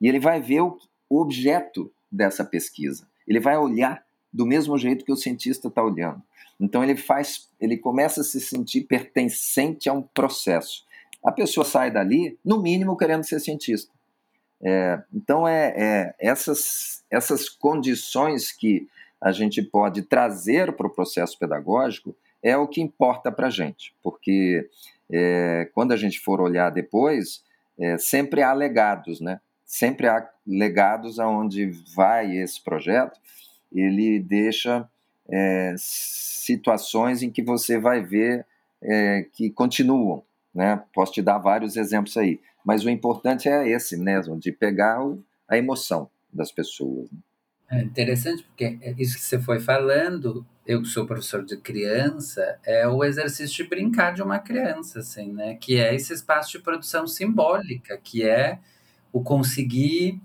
E 0.00 0.08
ele 0.08 0.20
vai 0.20 0.40
ver 0.40 0.62
o 0.62 0.78
objeto 1.10 1.92
dessa 2.10 2.44
pesquisa. 2.44 3.06
Ele 3.26 3.40
vai 3.40 3.58
olhar 3.58 4.02
do 4.32 4.46
mesmo 4.46 4.76
jeito 4.78 5.04
que 5.04 5.12
o 5.12 5.16
cientista 5.16 5.68
está 5.68 5.82
olhando. 5.82 6.22
Então 6.58 6.84
ele 6.84 6.96
faz, 6.96 7.48
ele 7.60 7.76
começa 7.76 8.20
a 8.20 8.24
se 8.24 8.40
sentir 8.40 8.82
pertencente 8.82 9.88
a 9.88 9.92
um 9.92 10.02
processo. 10.02 10.84
A 11.24 11.32
pessoa 11.32 11.64
sai 11.64 11.90
dali, 11.90 12.38
no 12.44 12.62
mínimo, 12.62 12.96
querendo 12.96 13.24
ser 13.24 13.40
cientista. 13.40 13.92
É, 14.62 15.02
então 15.12 15.48
é, 15.48 15.74
é, 15.76 16.14
essas 16.18 17.00
essas 17.10 17.48
condições 17.48 18.52
que 18.52 18.86
a 19.20 19.32
gente 19.32 19.60
pode 19.60 20.02
trazer 20.02 20.72
para 20.72 20.86
o 20.86 20.90
processo 20.90 21.38
pedagógico 21.38 22.14
é 22.42 22.56
o 22.56 22.68
que 22.68 22.80
importa 22.80 23.32
para 23.32 23.48
a 23.48 23.50
gente, 23.50 23.94
porque 24.02 24.68
é, 25.10 25.68
quando 25.74 25.92
a 25.92 25.96
gente 25.96 26.20
for 26.20 26.40
olhar 26.40 26.70
depois, 26.70 27.42
é, 27.78 27.98
sempre 27.98 28.42
há 28.42 28.52
legados, 28.52 29.20
né? 29.20 29.40
Sempre 29.66 30.08
há 30.08 30.28
legados 30.46 31.18
aonde 31.18 31.70
vai 31.94 32.36
esse 32.36 32.62
projeto, 32.62 33.20
ele 33.72 34.18
deixa 34.18 34.88
é, 35.28 35.74
situações 35.78 37.22
em 37.22 37.30
que 37.30 37.42
você 37.42 37.78
vai 37.78 38.02
ver 38.02 38.46
é, 38.82 39.26
que 39.32 39.50
continuam, 39.50 40.22
né? 40.54 40.82
Posso 40.92 41.12
te 41.12 41.22
dar 41.22 41.38
vários 41.38 41.76
exemplos 41.76 42.16
aí, 42.16 42.40
mas 42.64 42.84
o 42.84 42.90
importante 42.90 43.48
é 43.48 43.68
esse 43.68 43.96
mesmo, 43.96 44.38
de 44.38 44.50
pegar 44.50 45.00
a 45.48 45.56
emoção 45.56 46.10
das 46.32 46.50
pessoas. 46.50 47.10
Né? 47.10 47.18
É 47.70 47.82
interessante 47.82 48.42
porque 48.42 48.78
isso 48.98 49.16
que 49.16 49.22
você 49.22 49.38
foi 49.38 49.60
falando, 49.60 50.44
eu 50.66 50.82
que 50.82 50.88
sou 50.88 51.06
professor 51.06 51.44
de 51.44 51.56
criança, 51.56 52.58
é 52.64 52.86
o 52.88 53.04
exercício 53.04 53.62
de 53.62 53.70
brincar 53.70 54.12
de 54.12 54.22
uma 54.22 54.40
criança, 54.40 54.98
assim, 54.98 55.32
né? 55.32 55.54
Que 55.54 55.76
é 55.76 55.94
esse 55.94 56.12
espaço 56.12 56.50
de 56.50 56.58
produção 56.58 57.06
simbólica, 57.06 57.96
que 58.02 58.24
é 58.24 58.58
o 59.12 59.22
conseguir 59.22 60.20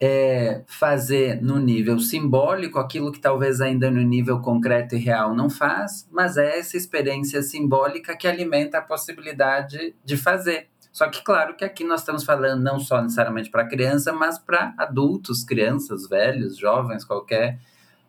é, 0.00 0.62
fazer 0.66 1.42
no 1.42 1.58
nível 1.58 1.98
simbólico 1.98 2.78
aquilo 2.78 3.10
que 3.10 3.18
talvez 3.18 3.60
ainda 3.60 3.90
no 3.90 4.02
nível 4.02 4.40
concreto 4.40 4.94
e 4.94 4.98
real 4.98 5.34
não 5.34 5.48
faz, 5.48 6.06
mas 6.10 6.36
é 6.36 6.58
essa 6.58 6.76
experiência 6.76 7.42
simbólica 7.42 8.16
que 8.16 8.28
alimenta 8.28 8.78
a 8.78 8.82
possibilidade 8.82 9.94
de 10.04 10.16
fazer. 10.16 10.68
Só 10.92 11.08
que, 11.08 11.22
claro, 11.22 11.54
que 11.54 11.64
aqui 11.64 11.84
nós 11.84 12.00
estamos 12.00 12.24
falando 12.24 12.62
não 12.62 12.78
só 12.78 13.02
necessariamente 13.02 13.50
para 13.50 13.66
criança, 13.66 14.12
mas 14.12 14.38
para 14.38 14.74
adultos, 14.78 15.44
crianças, 15.44 16.08
velhos, 16.08 16.56
jovens, 16.56 17.04
qualquer 17.04 17.58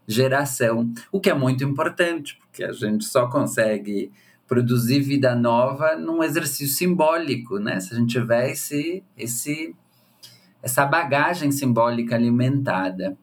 geração. 0.07 0.89
O 1.11 1.19
que 1.19 1.29
é 1.29 1.33
muito 1.33 1.65
importante, 1.65 2.39
porque 2.39 2.63
a 2.63 2.71
gente 2.71 3.03
só 3.03 3.27
consegue 3.27 4.11
produzir 4.47 5.01
vida 5.01 5.35
nova 5.35 5.97
num 5.97 6.23
exercício 6.23 6.73
simbólico, 6.73 7.59
né? 7.59 7.79
Se 7.81 7.93
a 7.93 7.97
gente 7.97 8.11
tiver 8.11 8.51
esse, 8.51 9.03
esse 9.17 9.75
essa 10.61 10.85
bagagem 10.85 11.51
simbólica 11.51 12.15
alimentada. 12.15 13.17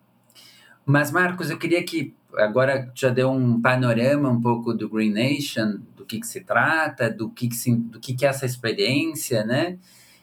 Mas, 0.84 1.10
Marcos, 1.10 1.50
eu 1.50 1.58
queria 1.58 1.82
que 1.82 2.14
agora 2.36 2.90
já 2.94 3.08
deu 3.08 3.30
um 3.30 3.60
panorama 3.60 4.28
um 4.28 4.40
pouco 4.40 4.74
do 4.74 4.88
Green 4.88 5.12
Nation, 5.12 5.78
do 5.96 6.04
que, 6.04 6.20
que 6.20 6.26
se 6.26 6.40
trata, 6.40 7.10
do 7.10 7.30
que, 7.30 7.48
que, 7.48 7.54
se, 7.54 7.74
do 7.74 7.98
que, 7.98 8.14
que 8.14 8.26
é 8.26 8.28
essa 8.28 8.44
experiência, 8.44 9.44
né? 9.44 9.78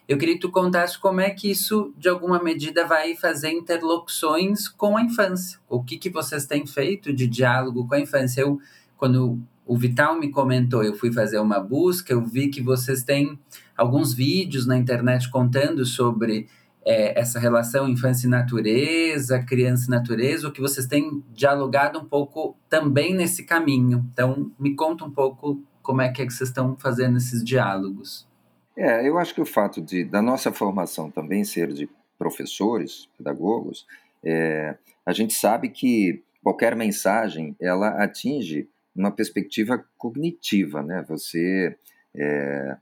Eu 0.07 0.17
queria 0.17 0.35
que 0.35 0.41
tu 0.41 0.51
contasse 0.51 0.99
como 0.99 1.21
é 1.21 1.29
que 1.29 1.49
isso, 1.49 1.93
de 1.97 2.09
alguma 2.09 2.43
medida, 2.43 2.85
vai 2.85 3.15
fazer 3.15 3.51
interlocuções 3.51 4.67
com 4.67 4.97
a 4.97 5.01
infância. 5.01 5.57
O 5.69 5.81
que, 5.81 5.97
que 5.97 6.09
vocês 6.09 6.45
têm 6.45 6.67
feito 6.67 7.13
de 7.13 7.27
diálogo 7.27 7.87
com 7.87 7.95
a 7.95 7.99
infância? 7.99 8.41
Eu, 8.41 8.59
quando 8.97 9.39
o 9.65 9.77
Vital 9.77 10.19
me 10.19 10.29
comentou, 10.29 10.83
eu 10.83 10.95
fui 10.95 11.13
fazer 11.13 11.39
uma 11.39 11.59
busca, 11.59 12.11
eu 12.11 12.21
vi 12.25 12.49
que 12.49 12.61
vocês 12.61 13.03
têm 13.03 13.39
alguns 13.77 14.13
vídeos 14.13 14.65
na 14.65 14.77
internet 14.77 15.29
contando 15.29 15.85
sobre 15.85 16.47
é, 16.85 17.19
essa 17.19 17.39
relação 17.39 17.87
infância 17.87 18.27
e 18.27 18.29
natureza, 18.29 19.43
criança 19.43 19.85
e 19.87 19.89
natureza, 19.89 20.47
o 20.47 20.51
que 20.51 20.61
vocês 20.61 20.87
têm 20.87 21.23
dialogado 21.29 21.99
um 21.99 22.05
pouco 22.05 22.55
também 22.69 23.13
nesse 23.13 23.43
caminho. 23.43 24.05
Então, 24.11 24.51
me 24.59 24.75
conta 24.75 25.05
um 25.05 25.11
pouco 25.11 25.61
como 25.81 26.01
é 26.01 26.09
que, 26.09 26.21
é 26.21 26.25
que 26.25 26.33
vocês 26.33 26.49
estão 26.49 26.75
fazendo 26.77 27.17
esses 27.17 27.43
diálogos. 27.43 28.27
É, 28.75 29.07
eu 29.07 29.17
acho 29.17 29.33
que 29.33 29.41
o 29.41 29.45
fato 29.45 29.81
de 29.81 30.03
da 30.03 30.21
nossa 30.21 30.51
formação 30.51 31.11
também 31.11 31.43
ser 31.43 31.71
de 31.73 31.89
professores, 32.17 33.09
pedagogos, 33.17 33.85
é, 34.23 34.75
a 35.05 35.11
gente 35.11 35.33
sabe 35.33 35.69
que 35.69 36.23
qualquer 36.43 36.75
mensagem 36.75 37.55
ela 37.59 37.89
atinge 38.03 38.67
uma 38.95 39.11
perspectiva 39.11 39.83
cognitiva, 39.97 40.81
né? 40.81 41.03
Você 41.07 41.75
é, 42.15 42.77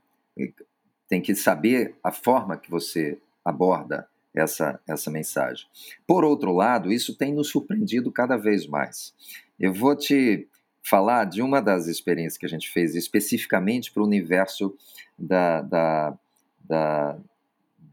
tem 1.08 1.20
que 1.20 1.34
saber 1.34 1.94
a 2.02 2.12
forma 2.12 2.56
que 2.56 2.70
você 2.70 3.18
aborda 3.44 4.08
essa, 4.34 4.80
essa 4.88 5.10
mensagem. 5.10 5.66
Por 6.06 6.24
outro 6.24 6.52
lado, 6.52 6.92
isso 6.92 7.16
tem 7.16 7.32
nos 7.32 7.48
surpreendido 7.48 8.12
cada 8.12 8.36
vez 8.36 8.66
mais. 8.66 9.14
Eu 9.58 9.72
vou 9.72 9.96
te 9.96 10.48
falar 10.82 11.24
de 11.24 11.42
uma 11.42 11.60
das 11.60 11.86
experiências 11.86 12.38
que 12.38 12.46
a 12.46 12.48
gente 12.48 12.70
fez 12.70 12.94
especificamente 12.94 13.92
para 13.92 14.02
o 14.02 14.06
universo 14.06 14.74
da, 15.18 15.60
da, 15.62 16.18
da, 16.64 17.18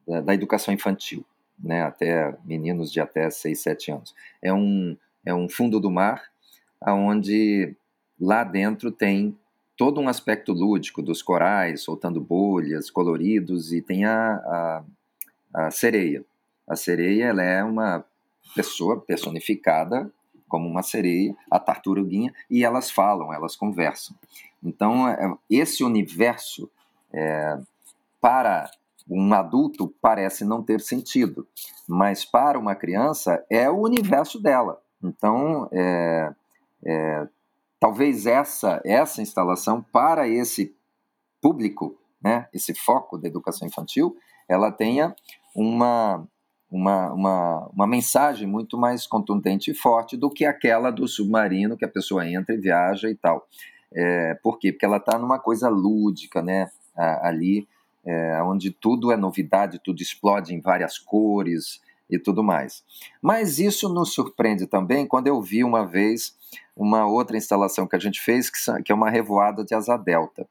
da, 0.07 0.21
da 0.21 0.33
educação 0.33 0.73
infantil, 0.73 1.25
né, 1.61 1.81
até 1.83 2.37
meninos 2.45 2.91
de 2.91 3.01
até 3.01 3.29
6, 3.29 3.59
7 3.59 3.91
anos. 3.91 4.15
É 4.41 4.53
um, 4.53 4.95
é 5.25 5.33
um 5.33 5.49
fundo 5.49 5.79
do 5.79 5.91
mar, 5.91 6.23
onde 6.81 7.75
lá 8.19 8.43
dentro 8.43 8.91
tem 8.91 9.37
todo 9.75 9.99
um 9.99 10.07
aspecto 10.07 10.53
lúdico 10.53 11.01
dos 11.01 11.21
corais 11.21 11.81
soltando 11.81 12.19
bolhas, 12.21 12.89
coloridos, 12.89 13.73
e 13.73 13.81
tem 13.81 14.05
a, 14.05 14.35
a 14.35 14.83
a 15.57 15.71
sereia. 15.71 16.23
A 16.67 16.75
sereia 16.75 17.25
ela 17.25 17.43
é 17.43 17.63
uma 17.63 18.05
pessoa 18.55 18.99
personificada 18.99 20.11
como 20.47 20.67
uma 20.67 20.81
sereia, 20.81 21.35
a 21.51 21.59
tartaruguinha, 21.59 22.33
e 22.49 22.63
elas 22.63 22.89
falam, 22.89 23.33
elas 23.33 23.55
conversam. 23.55 24.15
Então, 24.63 25.07
é, 25.07 25.37
esse 25.49 25.83
universo, 25.83 26.69
é, 27.11 27.59
para 28.21 28.69
um 29.09 29.33
adulto, 29.33 29.93
parece 30.01 30.45
não 30.45 30.63
ter 30.63 30.81
sentido, 30.81 31.47
mas 31.87 32.23
para 32.25 32.57
uma 32.57 32.75
criança, 32.75 33.45
é 33.49 33.69
o 33.69 33.81
universo 33.81 34.41
dela. 34.41 34.81
Então, 35.03 35.69
é, 35.71 36.33
é, 36.85 37.27
talvez 37.79 38.25
essa, 38.25 38.81
essa 38.85 39.21
instalação, 39.21 39.81
para 39.81 40.27
esse 40.27 40.75
público, 41.41 41.97
né, 42.21 42.47
esse 42.53 42.73
foco 42.73 43.17
da 43.17 43.27
educação 43.27 43.67
infantil, 43.67 44.17
ela 44.47 44.71
tenha 44.71 45.13
uma, 45.57 46.23
uma, 46.69 47.11
uma, 47.13 47.67
uma 47.73 47.87
mensagem 47.87 48.47
muito 48.47 48.77
mais 48.77 49.07
contundente 49.07 49.71
e 49.71 49.73
forte 49.73 50.15
do 50.15 50.29
que 50.29 50.45
aquela 50.45 50.91
do 50.91 51.07
submarino 51.07 51.75
que 51.75 51.83
a 51.83 51.89
pessoa 51.89 52.29
entra 52.29 52.53
e 52.53 52.59
viaja 52.59 53.09
e 53.09 53.15
tal. 53.15 53.47
É, 53.91 54.35
por 54.35 54.59
quê? 54.59 54.71
Porque 54.71 54.85
ela 54.85 54.97
está 54.97 55.17
numa 55.17 55.39
coisa 55.39 55.67
lúdica, 55.67 56.41
né? 56.41 56.69
ali, 57.21 57.67
é, 58.03 58.41
onde 58.41 58.71
tudo 58.71 59.11
é 59.11 59.17
novidade, 59.17 59.79
tudo 59.83 60.01
explode 60.01 60.53
em 60.53 60.59
várias 60.59 60.97
cores 60.97 61.79
e 62.09 62.17
tudo 62.17 62.43
mais. 62.43 62.83
Mas 63.21 63.59
isso 63.59 63.87
nos 63.89 64.13
surpreende 64.13 64.65
também 64.65 65.05
quando 65.05 65.27
eu 65.27 65.39
vi 65.41 65.63
uma 65.63 65.85
vez 65.85 66.35
uma 66.75 67.05
outra 67.05 67.37
instalação 67.37 67.87
que 67.87 67.95
a 67.95 67.99
gente 67.99 68.19
fez, 68.21 68.49
que 68.83 68.91
é 68.91 68.95
uma 68.95 69.09
revoada 69.09 69.63
de 69.63 69.75
asa 69.75 69.97
delta. 69.97 70.47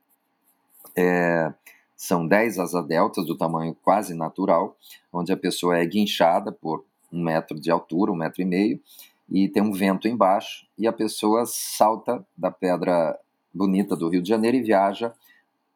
É, 0.94 1.52
são 1.96 2.26
10 2.26 2.58
asa 2.58 2.82
deltas 2.82 3.24
do 3.24 3.36
tamanho 3.36 3.74
quase 3.82 4.14
natural, 4.14 4.76
onde 5.12 5.32
a 5.32 5.36
pessoa 5.36 5.78
é 5.78 5.86
guinchada 5.86 6.52
por 6.52 6.84
um 7.10 7.22
metro 7.22 7.58
de 7.58 7.70
altura, 7.70 8.12
um 8.12 8.16
metro 8.16 8.42
e 8.42 8.44
meio, 8.44 8.80
e 9.28 9.48
tem 9.48 9.62
um 9.62 9.72
vento 9.72 10.06
embaixo, 10.06 10.66
e 10.78 10.86
a 10.86 10.92
pessoa 10.92 11.44
salta 11.46 12.24
da 12.36 12.50
pedra 12.50 13.18
bonita 13.52 13.96
do 13.96 14.08
Rio 14.08 14.22
de 14.22 14.28
Janeiro 14.28 14.58
e 14.58 14.62
viaja 14.62 15.12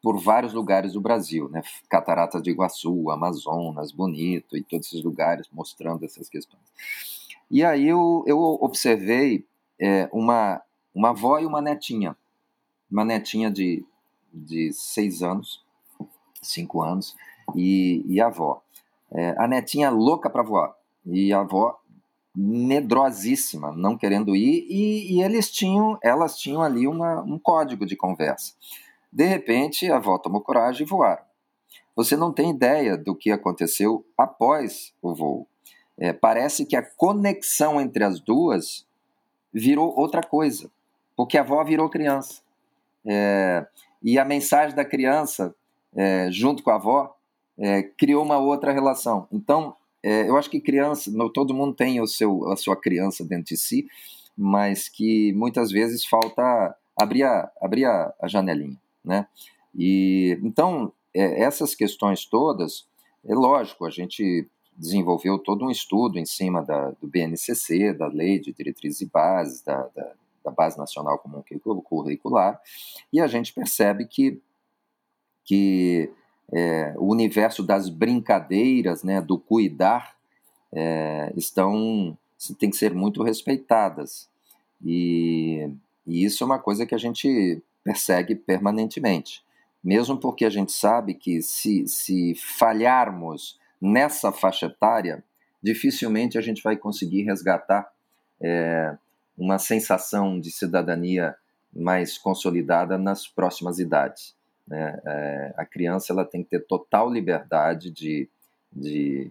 por 0.02 0.18
vários 0.18 0.52
lugares 0.52 0.92
do 0.92 1.00
Brasil, 1.00 1.48
né? 1.48 1.62
Cataratas 1.88 2.42
de 2.42 2.50
Iguaçu, 2.50 3.10
Amazonas, 3.10 3.92
Bonito 3.92 4.56
e 4.56 4.62
todos 4.62 4.86
esses 4.88 5.02
lugares 5.02 5.48
mostrando 5.52 6.04
essas 6.04 6.28
questões. 6.28 6.62
E 7.50 7.64
aí 7.64 7.86
eu, 7.86 8.24
eu 8.26 8.38
observei 8.38 9.44
é, 9.78 10.08
uma, 10.12 10.62
uma 10.94 11.10
avó 11.10 11.38
e 11.38 11.46
uma 11.46 11.60
netinha, 11.60 12.16
uma 12.90 13.04
netinha 13.04 13.50
de, 13.50 13.84
de 14.32 14.72
seis 14.72 15.22
anos, 15.22 15.64
cinco 16.40 16.82
anos, 16.82 17.16
e, 17.54 18.04
e 18.06 18.20
a 18.20 18.26
avó. 18.26 18.62
É, 19.12 19.34
a 19.38 19.48
netinha 19.48 19.90
louca 19.90 20.30
para 20.30 20.42
voar, 20.42 20.74
e 21.04 21.32
a 21.32 21.40
avó 21.40 21.80
medrosíssima, 22.34 23.72
não 23.72 23.96
querendo 23.96 24.36
ir, 24.36 24.66
e, 24.68 25.16
e 25.16 25.22
eles 25.22 25.50
tinham, 25.50 25.98
elas 26.02 26.38
tinham 26.38 26.62
ali 26.62 26.86
uma, 26.86 27.20
um 27.22 27.38
código 27.38 27.84
de 27.84 27.96
conversa. 27.96 28.54
De 29.12 29.24
repente, 29.24 29.90
a 29.90 29.96
avó 29.96 30.16
tomou 30.18 30.40
coragem 30.40 30.86
e 30.86 30.88
voaram. 30.88 31.24
Você 31.96 32.16
não 32.16 32.32
tem 32.32 32.50
ideia 32.50 32.96
do 32.96 33.14
que 33.14 33.30
aconteceu 33.30 34.06
após 34.16 34.94
o 35.02 35.14
voo. 35.14 35.46
É, 35.98 36.12
parece 36.12 36.64
que 36.64 36.76
a 36.76 36.82
conexão 36.82 37.80
entre 37.80 38.04
as 38.04 38.20
duas 38.20 38.86
virou 39.52 39.94
outra 39.98 40.22
coisa, 40.22 40.70
porque 41.16 41.36
a 41.36 41.42
avó 41.42 41.62
virou 41.64 41.90
criança. 41.90 42.40
É, 43.04 43.66
e 44.02 44.18
a 44.18 44.24
mensagem 44.24 44.74
da 44.74 44.84
criança, 44.84 45.54
é, 45.94 46.30
junto 46.30 46.62
com 46.62 46.70
a 46.70 46.76
avó, 46.76 47.14
é, 47.58 47.82
criou 47.82 48.24
uma 48.24 48.38
outra 48.38 48.72
relação. 48.72 49.26
Então, 49.32 49.74
é, 50.02 50.28
eu 50.28 50.36
acho 50.36 50.48
que 50.48 50.60
criança, 50.60 51.10
todo 51.34 51.54
mundo 51.54 51.74
tem 51.74 52.00
o 52.00 52.06
seu, 52.06 52.50
a 52.50 52.56
sua 52.56 52.76
criança 52.76 53.24
dentro 53.24 53.54
de 53.54 53.56
si, 53.56 53.86
mas 54.36 54.88
que 54.88 55.32
muitas 55.34 55.70
vezes 55.70 56.04
falta 56.04 56.74
abrir 56.96 57.24
a, 57.24 57.50
abrir 57.60 57.84
a, 57.84 58.14
a 58.20 58.28
janelinha, 58.28 58.78
né? 59.04 59.26
E 59.74 60.38
então 60.42 60.92
é, 61.14 61.42
essas 61.42 61.74
questões 61.74 62.24
todas, 62.24 62.86
é 63.24 63.34
lógico, 63.34 63.84
a 63.84 63.90
gente 63.90 64.48
desenvolveu 64.76 65.38
todo 65.38 65.64
um 65.64 65.70
estudo 65.70 66.18
em 66.18 66.24
cima 66.24 66.62
da, 66.62 66.90
do 66.92 67.06
BNCC, 67.06 67.92
da 67.92 68.06
Lei 68.06 68.38
de 68.38 68.52
Diretrizes 68.52 69.02
e 69.02 69.06
Bases, 69.06 69.60
da, 69.62 69.88
da, 69.94 70.12
da 70.44 70.50
Base 70.50 70.78
Nacional 70.78 71.18
Comum 71.18 71.42
Curricular, 71.82 72.60
e 73.12 73.20
a 73.20 73.26
gente 73.26 73.52
percebe 73.52 74.06
que, 74.06 74.40
que 75.50 76.08
é, 76.52 76.94
o 76.96 77.10
universo 77.10 77.60
das 77.60 77.88
brincadeiras, 77.88 79.02
né, 79.02 79.20
do 79.20 79.36
cuidar, 79.36 80.14
é, 80.72 81.32
estão 81.36 82.16
tem 82.56 82.70
que 82.70 82.76
ser 82.76 82.94
muito 82.94 83.20
respeitadas. 83.20 84.30
E, 84.80 85.68
e 86.06 86.24
isso 86.24 86.44
é 86.44 86.46
uma 86.46 86.60
coisa 86.60 86.86
que 86.86 86.94
a 86.94 86.98
gente 86.98 87.60
persegue 87.82 88.36
permanentemente. 88.36 89.42
Mesmo 89.82 90.18
porque 90.18 90.44
a 90.44 90.50
gente 90.50 90.70
sabe 90.70 91.14
que 91.14 91.42
se, 91.42 91.84
se 91.88 92.36
falharmos 92.36 93.58
nessa 93.80 94.30
faixa 94.30 94.66
etária, 94.66 95.24
dificilmente 95.60 96.38
a 96.38 96.40
gente 96.40 96.62
vai 96.62 96.76
conseguir 96.76 97.24
resgatar 97.24 97.90
é, 98.40 98.96
uma 99.36 99.58
sensação 99.58 100.38
de 100.38 100.52
cidadania 100.52 101.34
mais 101.74 102.16
consolidada 102.16 102.96
nas 102.96 103.26
próximas 103.26 103.80
idades. 103.80 104.38
Né? 104.66 105.00
É, 105.04 105.54
a 105.56 105.64
criança 105.64 106.12
ela 106.12 106.24
tem 106.24 106.42
que 106.42 106.50
ter 106.50 106.60
total 106.66 107.10
liberdade 107.10 107.90
de, 107.90 108.28
de, 108.72 109.30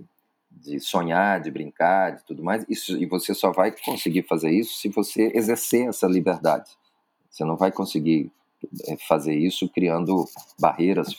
de 0.51 0.79
sonhar, 0.79 1.39
de 1.39 1.51
brincar, 1.51 2.17
de 2.17 2.23
tudo 2.25 2.43
mais. 2.43 2.65
Isso, 2.69 2.97
e 2.97 3.05
você 3.05 3.33
só 3.33 3.51
vai 3.51 3.73
conseguir 3.85 4.23
fazer 4.23 4.51
isso 4.51 4.77
se 4.77 4.89
você 4.89 5.31
exercer 5.33 5.87
essa 5.87 6.07
liberdade. 6.07 6.71
Você 7.29 7.43
não 7.43 7.55
vai 7.55 7.71
conseguir 7.71 8.31
é, 8.87 8.97
fazer 9.07 9.35
isso 9.35 9.69
criando 9.69 10.25
barreiras 10.59 11.15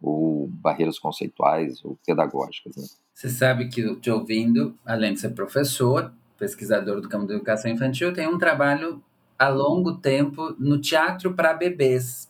ou 0.00 0.46
barreiras 0.48 0.98
conceituais 0.98 1.84
ou 1.84 1.98
pedagógicas. 2.06 2.76
Né? 2.76 2.84
Você 3.12 3.28
sabe 3.28 3.68
que, 3.68 3.96
te 3.96 4.10
ouvindo, 4.10 4.78
além 4.86 5.12
de 5.12 5.20
ser 5.20 5.30
professor, 5.30 6.12
pesquisador 6.38 7.00
do 7.00 7.08
campo 7.08 7.26
da 7.26 7.34
educação 7.34 7.70
infantil, 7.70 8.12
tem 8.12 8.28
um 8.28 8.38
trabalho 8.38 9.02
a 9.38 9.48
longo 9.48 9.96
tempo 9.96 10.54
no 10.58 10.80
teatro 10.80 11.34
para 11.34 11.52
bebês. 11.52 12.28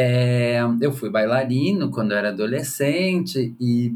É, 0.00 0.60
eu 0.80 0.92
fui 0.92 1.10
bailarino 1.10 1.90
quando 1.90 2.12
eu 2.12 2.18
era 2.18 2.28
adolescente 2.28 3.52
e 3.60 3.92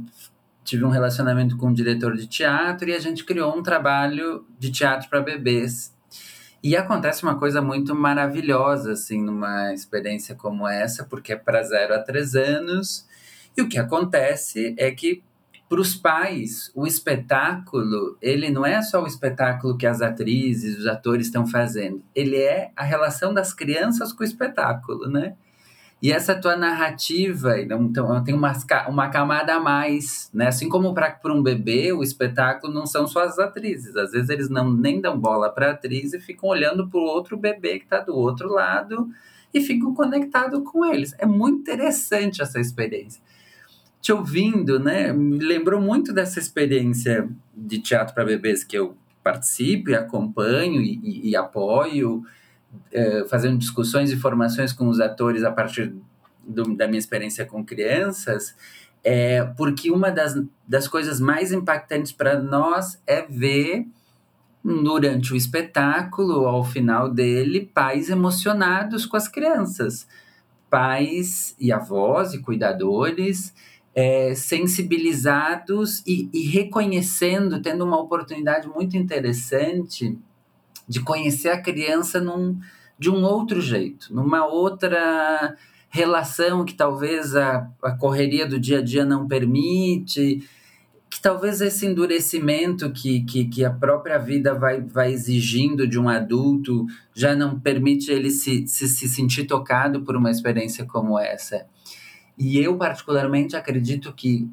tive 0.64 0.84
um 0.84 0.88
relacionamento 0.88 1.56
com 1.56 1.68
um 1.68 1.72
diretor 1.72 2.16
de 2.16 2.26
teatro 2.26 2.88
e 2.88 2.92
a 2.92 2.98
gente 2.98 3.24
criou 3.24 3.56
um 3.56 3.62
trabalho 3.62 4.44
de 4.58 4.72
teatro 4.72 5.08
para 5.08 5.20
bebês. 5.20 5.94
E 6.60 6.76
acontece 6.76 7.22
uma 7.22 7.38
coisa 7.38 7.62
muito 7.62 7.94
maravilhosa, 7.94 8.92
assim, 8.92 9.22
numa 9.22 9.72
experiência 9.72 10.34
como 10.34 10.66
essa, 10.66 11.04
porque 11.04 11.34
é 11.34 11.36
para 11.36 11.62
zero 11.62 11.94
a 11.94 12.00
três 12.00 12.34
anos. 12.34 13.06
E 13.56 13.62
o 13.62 13.68
que 13.68 13.78
acontece 13.78 14.74
é 14.76 14.90
que 14.90 15.22
para 15.68 15.80
os 15.80 15.94
pais, 15.94 16.72
o 16.74 16.84
espetáculo, 16.84 18.18
ele 18.20 18.50
não 18.50 18.66
é 18.66 18.82
só 18.82 19.02
o 19.02 19.06
espetáculo 19.06 19.78
que 19.78 19.86
as 19.86 20.02
atrizes, 20.02 20.78
os 20.78 20.86
atores 20.86 21.26
estão 21.26 21.46
fazendo, 21.46 22.02
ele 22.14 22.36
é 22.36 22.72
a 22.76 22.82
relação 22.82 23.32
das 23.32 23.54
crianças 23.54 24.12
com 24.12 24.22
o 24.22 24.26
espetáculo, 24.26 25.08
né? 25.08 25.34
E 26.02 26.10
essa 26.10 26.34
tua 26.34 26.56
narrativa 26.56 27.60
então, 27.60 28.24
tem 28.24 28.34
uma, 28.34 28.52
uma 28.88 29.08
camada 29.08 29.54
a 29.54 29.60
mais, 29.60 30.28
né? 30.34 30.48
Assim 30.48 30.68
como 30.68 30.92
para 30.92 31.16
um 31.32 31.40
bebê, 31.40 31.92
o 31.92 32.02
espetáculo 32.02 32.74
não 32.74 32.84
são 32.84 33.06
só 33.06 33.22
as 33.22 33.38
atrizes. 33.38 33.94
Às 33.94 34.10
vezes 34.10 34.28
eles 34.28 34.48
não 34.48 34.68
nem 34.68 35.00
dão 35.00 35.16
bola 35.16 35.48
para 35.48 35.68
a 35.68 35.70
atriz 35.70 36.12
e 36.12 36.18
ficam 36.18 36.48
olhando 36.48 36.88
para 36.88 36.98
o 36.98 37.04
outro 37.04 37.36
bebê 37.36 37.78
que 37.78 37.84
está 37.84 38.00
do 38.00 38.16
outro 38.16 38.48
lado 38.48 39.08
e 39.54 39.60
ficam 39.60 39.94
conectados 39.94 40.60
com 40.68 40.84
eles. 40.84 41.14
É 41.18 41.26
muito 41.26 41.60
interessante 41.60 42.42
essa 42.42 42.58
experiência. 42.58 43.22
Te 44.00 44.12
ouvindo, 44.12 44.80
né? 44.80 45.12
Me 45.12 45.38
lembrou 45.38 45.80
muito 45.80 46.12
dessa 46.12 46.40
experiência 46.40 47.28
de 47.56 47.78
teatro 47.78 48.12
para 48.12 48.24
bebês 48.24 48.64
que 48.64 48.76
eu 48.76 48.96
participo 49.22 49.90
e 49.90 49.94
acompanho 49.94 50.82
e, 50.82 50.98
e, 51.00 51.30
e 51.30 51.36
apoio 51.36 52.24
é, 52.90 53.24
fazendo 53.28 53.58
discussões 53.58 54.10
e 54.10 54.16
formações 54.16 54.72
com 54.72 54.88
os 54.88 55.00
atores 55.00 55.44
a 55.44 55.50
partir 55.50 55.94
do, 56.46 56.76
da 56.76 56.86
minha 56.86 56.98
experiência 56.98 57.46
com 57.46 57.64
crianças, 57.64 58.54
é, 59.04 59.42
porque 59.56 59.90
uma 59.90 60.10
das, 60.10 60.40
das 60.66 60.86
coisas 60.86 61.20
mais 61.20 61.52
impactantes 61.52 62.12
para 62.12 62.40
nós 62.40 63.00
é 63.06 63.22
ver 63.22 63.86
durante 64.64 65.32
o 65.32 65.36
espetáculo, 65.36 66.46
ao 66.46 66.62
final 66.62 67.10
dele, 67.10 67.68
pais 67.74 68.08
emocionados 68.08 69.04
com 69.04 69.16
as 69.16 69.26
crianças, 69.26 70.06
pais 70.70 71.56
e 71.58 71.72
avós 71.72 72.32
e 72.32 72.40
cuidadores 72.40 73.52
é, 73.94 74.34
sensibilizados 74.34 76.02
e, 76.06 76.30
e 76.32 76.46
reconhecendo, 76.46 77.60
tendo 77.60 77.84
uma 77.84 78.00
oportunidade 78.00 78.68
muito 78.68 78.96
interessante 78.96 80.16
de 80.92 81.00
conhecer 81.00 81.48
a 81.48 81.60
criança 81.60 82.20
num, 82.20 82.60
de 82.98 83.08
um 83.08 83.24
outro 83.24 83.62
jeito, 83.62 84.14
numa 84.14 84.44
outra 84.46 85.56
relação 85.88 86.66
que 86.66 86.74
talvez 86.74 87.34
a, 87.34 87.66
a 87.82 87.92
correria 87.92 88.46
do 88.46 88.60
dia 88.60 88.80
a 88.80 88.82
dia 88.82 89.02
não 89.02 89.26
permite, 89.26 90.46
que 91.08 91.20
talvez 91.20 91.62
esse 91.62 91.86
endurecimento 91.86 92.90
que, 92.92 93.24
que, 93.24 93.46
que, 93.46 93.64
a 93.64 93.70
própria 93.70 94.18
vida 94.18 94.54
vai, 94.54 94.82
vai 94.82 95.12
exigindo 95.12 95.86
de 95.86 95.98
um 95.98 96.10
adulto 96.10 96.86
já 97.14 97.34
não 97.34 97.58
permite 97.58 98.10
ele 98.10 98.30
se, 98.30 98.66
se, 98.66 98.86
se 98.86 99.08
sentir 99.08 99.44
tocado 99.44 100.02
por 100.02 100.14
uma 100.14 100.30
experiência 100.30 100.84
como 100.84 101.18
essa. 101.18 101.66
E 102.36 102.58
eu, 102.58 102.76
particularmente, 102.76 103.56
acredito 103.56 104.12
que, 104.12 104.48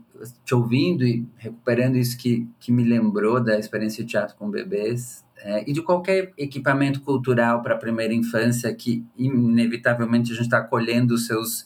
te 0.45 0.53
ouvindo 0.53 1.05
e 1.05 1.25
recuperando 1.37 1.97
isso 1.97 2.17
que, 2.17 2.47
que 2.59 2.71
me 2.71 2.83
lembrou 2.83 3.41
da 3.41 3.57
experiência 3.57 4.03
de 4.03 4.11
teatro 4.11 4.35
com 4.37 4.49
bebês, 4.49 5.23
é, 5.41 5.63
e 5.69 5.73
de 5.73 5.81
qualquer 5.81 6.33
equipamento 6.37 7.01
cultural 7.01 7.61
para 7.61 7.75
a 7.75 7.77
primeira 7.77 8.13
infância 8.13 8.73
que 8.73 9.05
inevitavelmente 9.17 10.31
a 10.31 10.35
gente 10.35 10.45
está 10.45 10.61
colhendo 10.61 11.13
os 11.13 11.25
seus 11.25 11.65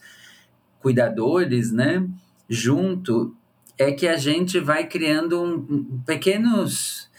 cuidadores, 0.80 1.72
né? 1.72 2.08
Junto 2.48 3.36
é 3.78 3.92
que 3.92 4.08
a 4.08 4.18
gente 4.18 4.60
vai 4.60 4.86
criando 4.88 5.42
um, 5.42 5.56
um, 5.56 6.02
pequenos 6.06 7.10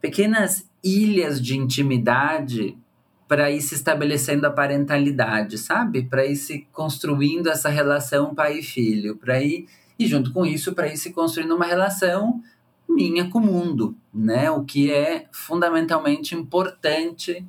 pequenas 0.00 0.68
ilhas 0.84 1.40
de 1.42 1.56
intimidade 1.56 2.78
para 3.26 3.50
ir 3.50 3.60
se 3.60 3.74
estabelecendo 3.74 4.46
a 4.46 4.50
parentalidade, 4.50 5.58
sabe? 5.58 6.02
Para 6.04 6.24
ir 6.24 6.36
se 6.36 6.66
construindo 6.70 7.48
essa 7.48 7.68
relação 7.68 8.34
pai 8.34 8.58
e 8.58 8.62
filho, 8.62 9.16
para 9.16 9.42
ir 9.42 9.66
e 9.98 10.06
junto 10.06 10.32
com 10.32 10.44
isso 10.44 10.74
para 10.74 10.88
ir 10.88 10.96
se 10.96 11.12
construindo 11.12 11.54
uma 11.56 11.66
relação 11.66 12.40
minha 12.88 13.28
com 13.28 13.38
o 13.38 13.42
mundo, 13.42 13.96
né? 14.12 14.50
O 14.50 14.64
que 14.64 14.90
é 14.92 15.26
fundamentalmente 15.32 16.34
importante 16.34 17.44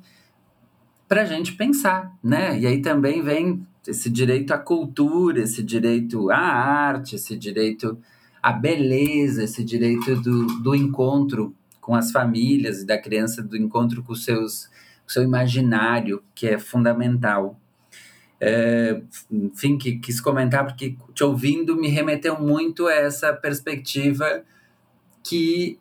para 1.08 1.22
a 1.22 1.24
gente 1.24 1.54
pensar, 1.54 2.12
né? 2.22 2.58
E 2.58 2.66
aí 2.66 2.82
também 2.82 3.22
vem 3.22 3.66
esse 3.86 4.10
direito 4.10 4.52
à 4.52 4.58
cultura, 4.58 5.40
esse 5.40 5.62
direito 5.62 6.30
à 6.30 6.38
arte, 6.38 7.16
esse 7.16 7.36
direito 7.36 7.98
à 8.42 8.52
beleza, 8.52 9.42
esse 9.42 9.64
direito 9.64 10.14
do, 10.16 10.46
do 10.60 10.74
encontro 10.74 11.54
com 11.80 11.94
as 11.94 12.12
famílias 12.12 12.82
e 12.82 12.86
da 12.86 12.98
criança, 12.98 13.42
do 13.42 13.56
encontro 13.56 14.02
com, 14.02 14.12
o 14.12 14.16
seu 15.10 15.22
imaginário, 15.22 16.22
que 16.34 16.46
é 16.46 16.58
fundamental. 16.58 17.58
É, 18.40 19.00
enfim, 19.32 19.78
que, 19.78 19.98
quis 19.98 20.20
comentar 20.20 20.64
porque 20.66 20.94
te 21.12 21.24
ouvindo 21.24 21.74
me 21.74 21.88
remeteu 21.88 22.38
muito 22.38 22.86
a 22.86 22.92
essa 22.92 23.32
perspectiva 23.32 24.44
que 25.28 25.78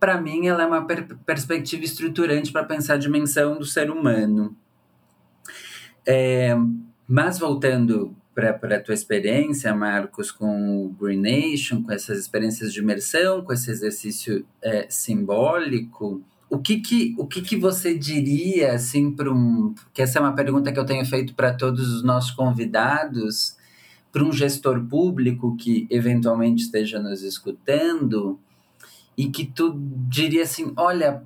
para 0.00 0.20
mim 0.20 0.48
ela 0.48 0.64
é 0.64 0.66
uma 0.66 0.84
per 0.84 1.16
perspectiva 1.24 1.84
estruturante 1.84 2.50
para 2.50 2.64
pensar 2.64 2.94
a 2.94 2.98
dimensão 2.98 3.58
do 3.58 3.64
ser 3.64 3.90
humano. 3.90 4.56
É, 6.04 6.56
mas 7.06 7.38
voltando 7.38 8.16
para 8.34 8.50
a 8.50 8.80
tua 8.80 8.94
experiência, 8.94 9.74
Marcos, 9.74 10.32
com 10.32 10.86
o 10.86 10.88
Green 10.88 11.20
Nation, 11.20 11.82
com 11.82 11.92
essas 11.92 12.18
experiências 12.18 12.72
de 12.72 12.80
imersão, 12.80 13.42
com 13.44 13.52
esse 13.52 13.70
exercício 13.70 14.44
é, 14.62 14.86
simbólico, 14.88 16.22
o 16.50 16.58
que 16.58 16.80
que, 16.80 17.14
o 17.16 17.26
que 17.26 17.40
que 17.40 17.56
você 17.56 17.96
diria, 17.96 18.72
assim, 18.72 19.10
para 19.12 19.32
um... 19.32 19.74
que 19.92 20.02
essa 20.02 20.18
é 20.18 20.22
uma 20.22 20.34
pergunta 20.34 20.72
que 20.72 20.78
eu 20.78 20.84
tenho 20.84 21.04
feito 21.06 21.34
para 21.34 21.54
todos 21.54 21.88
os 21.92 22.02
nossos 22.02 22.30
convidados, 22.30 23.56
para 24.10 24.24
um 24.24 24.32
gestor 24.32 24.84
público 24.86 25.56
que 25.56 25.86
eventualmente 25.90 26.64
esteja 26.64 26.98
nos 26.98 27.22
escutando, 27.22 28.38
e 29.22 29.30
que 29.30 29.46
tu 29.46 29.72
diria 30.08 30.42
assim: 30.42 30.72
olha, 30.76 31.22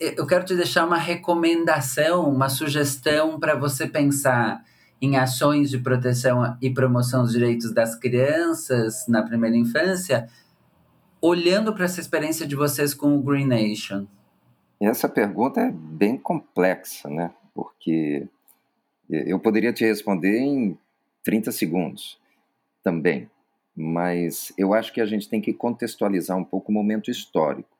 eu 0.00 0.26
quero 0.26 0.46
te 0.46 0.56
deixar 0.56 0.86
uma 0.86 0.96
recomendação, 0.96 2.26
uma 2.26 2.48
sugestão 2.48 3.38
para 3.38 3.54
você 3.54 3.86
pensar 3.86 4.64
em 5.00 5.16
ações 5.16 5.68
de 5.68 5.78
proteção 5.78 6.56
e 6.62 6.70
promoção 6.70 7.22
dos 7.22 7.32
direitos 7.32 7.70
das 7.70 7.94
crianças 7.94 9.06
na 9.08 9.22
primeira 9.22 9.56
infância, 9.56 10.26
olhando 11.20 11.74
para 11.74 11.84
essa 11.84 12.00
experiência 12.00 12.46
de 12.46 12.56
vocês 12.56 12.94
com 12.94 13.14
o 13.18 13.22
Green 13.22 13.46
Nation? 13.46 14.06
Essa 14.80 15.08
pergunta 15.08 15.60
é 15.60 15.70
bem 15.70 16.16
complexa, 16.16 17.10
né? 17.10 17.30
Porque 17.54 18.26
eu 19.10 19.38
poderia 19.38 19.72
te 19.72 19.84
responder 19.84 20.38
em 20.38 20.78
30 21.22 21.52
segundos 21.52 22.18
também 22.82 23.28
mas 23.74 24.52
eu 24.58 24.74
acho 24.74 24.92
que 24.92 25.00
a 25.00 25.06
gente 25.06 25.28
tem 25.28 25.40
que 25.40 25.52
contextualizar 25.52 26.36
um 26.36 26.44
pouco 26.44 26.70
o 26.70 26.74
momento 26.74 27.10
histórico. 27.10 27.70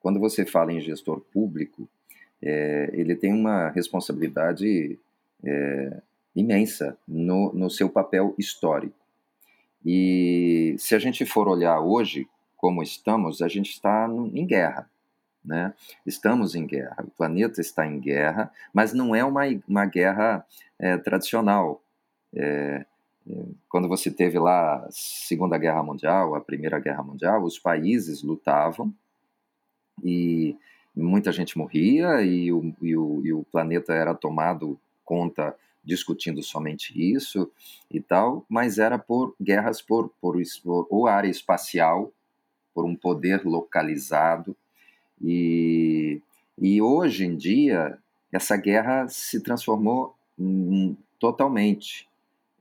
Quando 0.00 0.18
você 0.20 0.44
fala 0.44 0.72
em 0.72 0.80
gestor 0.80 1.20
público, 1.32 1.88
é, 2.42 2.90
ele 2.92 3.14
tem 3.14 3.32
uma 3.32 3.70
responsabilidade 3.70 4.98
é, 5.42 6.02
imensa 6.34 6.96
no, 7.06 7.52
no 7.52 7.70
seu 7.70 7.88
papel 7.88 8.34
histórico. 8.38 8.96
E 9.84 10.74
se 10.78 10.94
a 10.94 10.98
gente 10.98 11.24
for 11.26 11.46
olhar 11.48 11.80
hoje 11.80 12.26
como 12.56 12.82
estamos, 12.82 13.42
a 13.42 13.48
gente 13.48 13.70
está 13.70 14.08
em 14.32 14.46
guerra. 14.46 14.88
Né? 15.44 15.74
Estamos 16.06 16.54
em 16.54 16.66
guerra, 16.66 17.04
o 17.06 17.10
planeta 17.10 17.60
está 17.60 17.86
em 17.86 18.00
guerra, 18.00 18.50
mas 18.72 18.94
não 18.94 19.14
é 19.14 19.22
uma, 19.22 19.42
uma 19.68 19.84
guerra 19.84 20.46
é, 20.78 20.96
tradicional. 20.96 21.82
É, 22.34 22.86
quando 23.68 23.88
você 23.88 24.10
teve 24.10 24.38
lá 24.38 24.76
a 24.76 24.88
Segunda 24.90 25.56
Guerra 25.56 25.82
Mundial, 25.82 26.34
a 26.34 26.40
Primeira 26.40 26.78
Guerra 26.78 27.02
Mundial, 27.02 27.42
os 27.42 27.58
países 27.58 28.22
lutavam 28.22 28.94
e 30.02 30.56
muita 30.94 31.32
gente 31.32 31.56
morria 31.56 32.22
e 32.22 32.52
o, 32.52 32.74
e 32.82 32.96
o, 32.96 33.22
e 33.24 33.32
o 33.32 33.44
planeta 33.44 33.94
era 33.94 34.14
tomado 34.14 34.78
conta 35.04 35.56
discutindo 35.82 36.42
somente 36.42 36.92
isso 36.98 37.50
e 37.90 38.00
tal, 38.00 38.44
mas 38.48 38.78
era 38.78 38.98
por 38.98 39.34
guerras 39.40 39.82
por, 39.82 40.10
por, 40.20 40.36
por 40.62 40.86
ou 40.90 41.06
área 41.06 41.28
espacial, 41.28 42.12
por 42.74 42.84
um 42.84 42.96
poder 42.96 43.44
localizado 43.44 44.56
e, 45.20 46.20
e 46.58 46.80
hoje 46.80 47.24
em 47.24 47.36
dia 47.36 47.98
essa 48.32 48.56
guerra 48.56 49.08
se 49.08 49.40
transformou 49.40 50.14
totalmente 51.18 52.08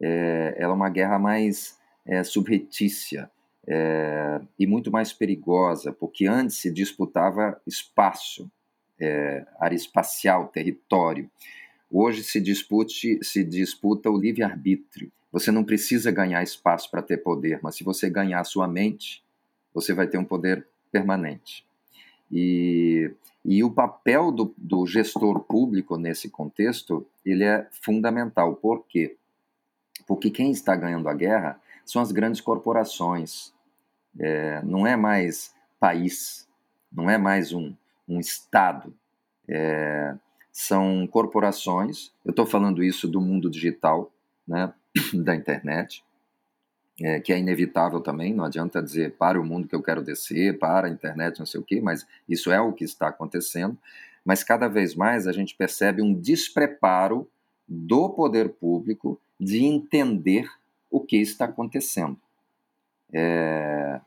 é, 0.06 0.56
ela 0.58 0.74
é 0.74 0.76
uma 0.76 0.90
guerra 0.90 1.18
mais 1.18 1.80
é, 2.06 2.24
subretícia 2.24 3.32
é, 3.66 4.42
e 4.60 4.68
muito 4.68 4.92
mais 4.92 5.14
perigosa, 5.14 5.94
porque 5.94 6.28
antes 6.28 6.58
se 6.58 6.70
disputava 6.70 7.62
espaço, 7.66 8.52
é, 9.00 9.46
área 9.58 9.76
espacial, 9.76 10.50
território. 10.50 11.32
Hoje 11.90 12.22
se, 12.22 12.42
dispute, 12.42 13.24
se 13.24 13.46
disputa 13.46 14.10
o 14.10 14.18
livre-arbítrio. 14.18 15.10
Você 15.32 15.52
não 15.52 15.64
precisa 15.64 16.12
ganhar 16.12 16.44
espaço 16.44 16.92
para 16.92 17.02
ter 17.02 17.18
poder, 17.18 17.60
mas 17.64 17.76
se 17.76 17.84
você 17.84 18.10
ganhar 18.10 18.44
sua 18.44 18.68
mente, 18.68 19.24
você 19.74 19.94
vai 19.94 20.08
ter 20.08 20.18
um 20.18 20.26
poder 20.26 20.68
permanente. 20.92 21.66
E, 22.30 23.10
e 23.46 23.64
o 23.64 23.72
papel 23.72 24.32
do, 24.32 24.54
do 24.58 24.86
gestor 24.86 25.40
público 25.40 25.98
nesse 25.98 26.30
contexto 26.30 27.08
ele 27.26 27.46
é 27.46 27.68
fundamental. 27.72 28.56
Por 28.56 28.86
quê? 28.86 29.16
Porque 30.06 30.30
quem 30.30 30.52
está 30.52 30.76
ganhando 30.76 31.08
a 31.10 31.14
guerra 31.14 31.60
são 31.86 32.02
as 32.02 32.12
grandes 32.12 32.42
corporações. 32.42 33.54
É, 34.20 34.62
não 34.64 34.86
é 34.86 34.96
mais 34.96 35.54
país, 35.80 36.48
não 36.92 37.10
é 37.10 37.18
mais 37.18 37.52
um, 37.54 37.74
um 38.08 38.20
Estado. 38.20 38.94
É, 39.48 40.16
são 40.52 41.08
corporações. 41.08 42.12
Eu 42.24 42.30
estou 42.30 42.46
falando 42.46 42.84
isso 42.84 43.08
do 43.08 43.20
mundo 43.20 43.50
digital, 43.50 44.12
né, 44.48 44.72
da 45.14 45.36
internet, 45.36 46.04
é, 47.02 47.20
que 47.20 47.34
é 47.34 47.40
inevitável 47.40 48.00
também. 48.00 48.34
Não 48.34 48.46
adianta 48.46 48.82
dizer 48.82 49.16
para 49.18 49.42
o 49.42 49.44
mundo 49.44 49.68
que 49.68 49.76
eu 49.76 49.82
quero 49.82 50.04
descer, 50.04 50.60
para 50.60 50.88
a 50.88 50.90
internet, 50.90 51.40
não 51.40 51.46
sei 51.46 51.60
o 51.60 51.64
quê, 51.64 51.82
mas 51.82 52.06
isso 52.30 52.52
é 52.52 52.62
o 52.62 52.72
que 52.72 52.84
está 52.84 53.08
acontecendo. 53.08 53.78
Mas 54.24 54.44
cada 54.44 54.68
vez 54.68 54.96
mais 54.96 55.28
a 55.28 55.32
gente 55.32 55.56
percebe 55.56 56.02
um 56.02 56.14
despreparo 56.14 57.28
do 57.68 58.10
poder 58.10 58.50
público 58.50 59.20
de 59.44 59.64
entender 59.66 60.48
o 60.90 61.00
que 61.00 61.18
está 61.18 61.46
acontecendo. 61.46 62.18
É, 63.14 64.00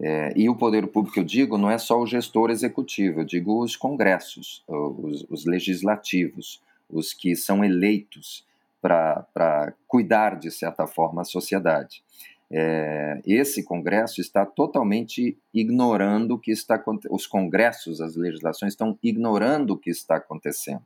é, 0.00 0.32
e 0.36 0.48
o 0.48 0.56
poder 0.56 0.86
público, 0.88 1.18
eu 1.18 1.24
digo, 1.24 1.56
não 1.56 1.70
é 1.70 1.78
só 1.78 2.00
o 2.00 2.06
gestor 2.06 2.50
executivo, 2.50 3.20
eu 3.20 3.24
digo 3.24 3.62
os 3.62 3.76
congressos, 3.76 4.64
os, 4.66 5.24
os 5.30 5.44
legislativos, 5.46 6.60
os 6.90 7.12
que 7.12 7.36
são 7.36 7.64
eleitos 7.64 8.44
para 8.82 9.72
cuidar, 9.86 10.38
de 10.38 10.50
certa 10.50 10.86
forma, 10.86 11.22
a 11.22 11.24
sociedade. 11.24 12.02
É, 12.50 13.20
esse 13.26 13.62
Congresso 13.62 14.20
está 14.20 14.44
totalmente 14.44 15.36
ignorando 15.52 16.34
o 16.34 16.38
que 16.38 16.50
está 16.50 16.82
os 17.10 17.26
congressos, 17.26 18.00
as 18.00 18.14
legislações 18.14 18.74
estão 18.74 18.98
ignorando 19.02 19.72
o 19.72 19.78
que 19.78 19.90
está 19.90 20.16
acontecendo. 20.16 20.82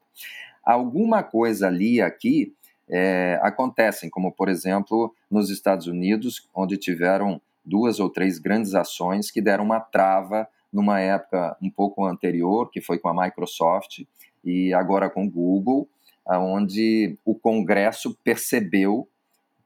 Alguma 0.63 1.23
coisa 1.23 1.67
ali 1.67 2.01
aqui 2.01 2.55
é, 2.91 3.39
acontecem, 3.43 4.09
como 4.09 4.33
por 4.33 4.49
exemplo 4.49 5.15
nos 5.31 5.51
Estados 5.51 5.87
Unidos, 5.87 6.49
onde 6.55 6.77
tiveram 6.77 7.41
duas 7.65 8.01
ou 8.01 8.09
três 8.09 8.39
grandes 8.39 8.75
ações 8.75 9.31
que 9.31 9.43
deram 9.43 9.65
uma 9.65 9.81
trava 9.81 10.49
numa 10.73 11.01
época 11.01 11.57
um 11.63 11.71
pouco 11.71 12.05
anterior, 12.05 12.71
que 12.71 12.81
foi 12.81 12.99
com 12.99 13.09
a 13.09 13.25
Microsoft, 13.25 14.05
e 14.45 14.73
agora 14.73 15.11
com 15.11 15.25
o 15.25 15.31
Google, 15.31 15.89
onde 16.27 17.19
o 17.25 17.35
Congresso 17.35 18.17
percebeu 18.23 19.09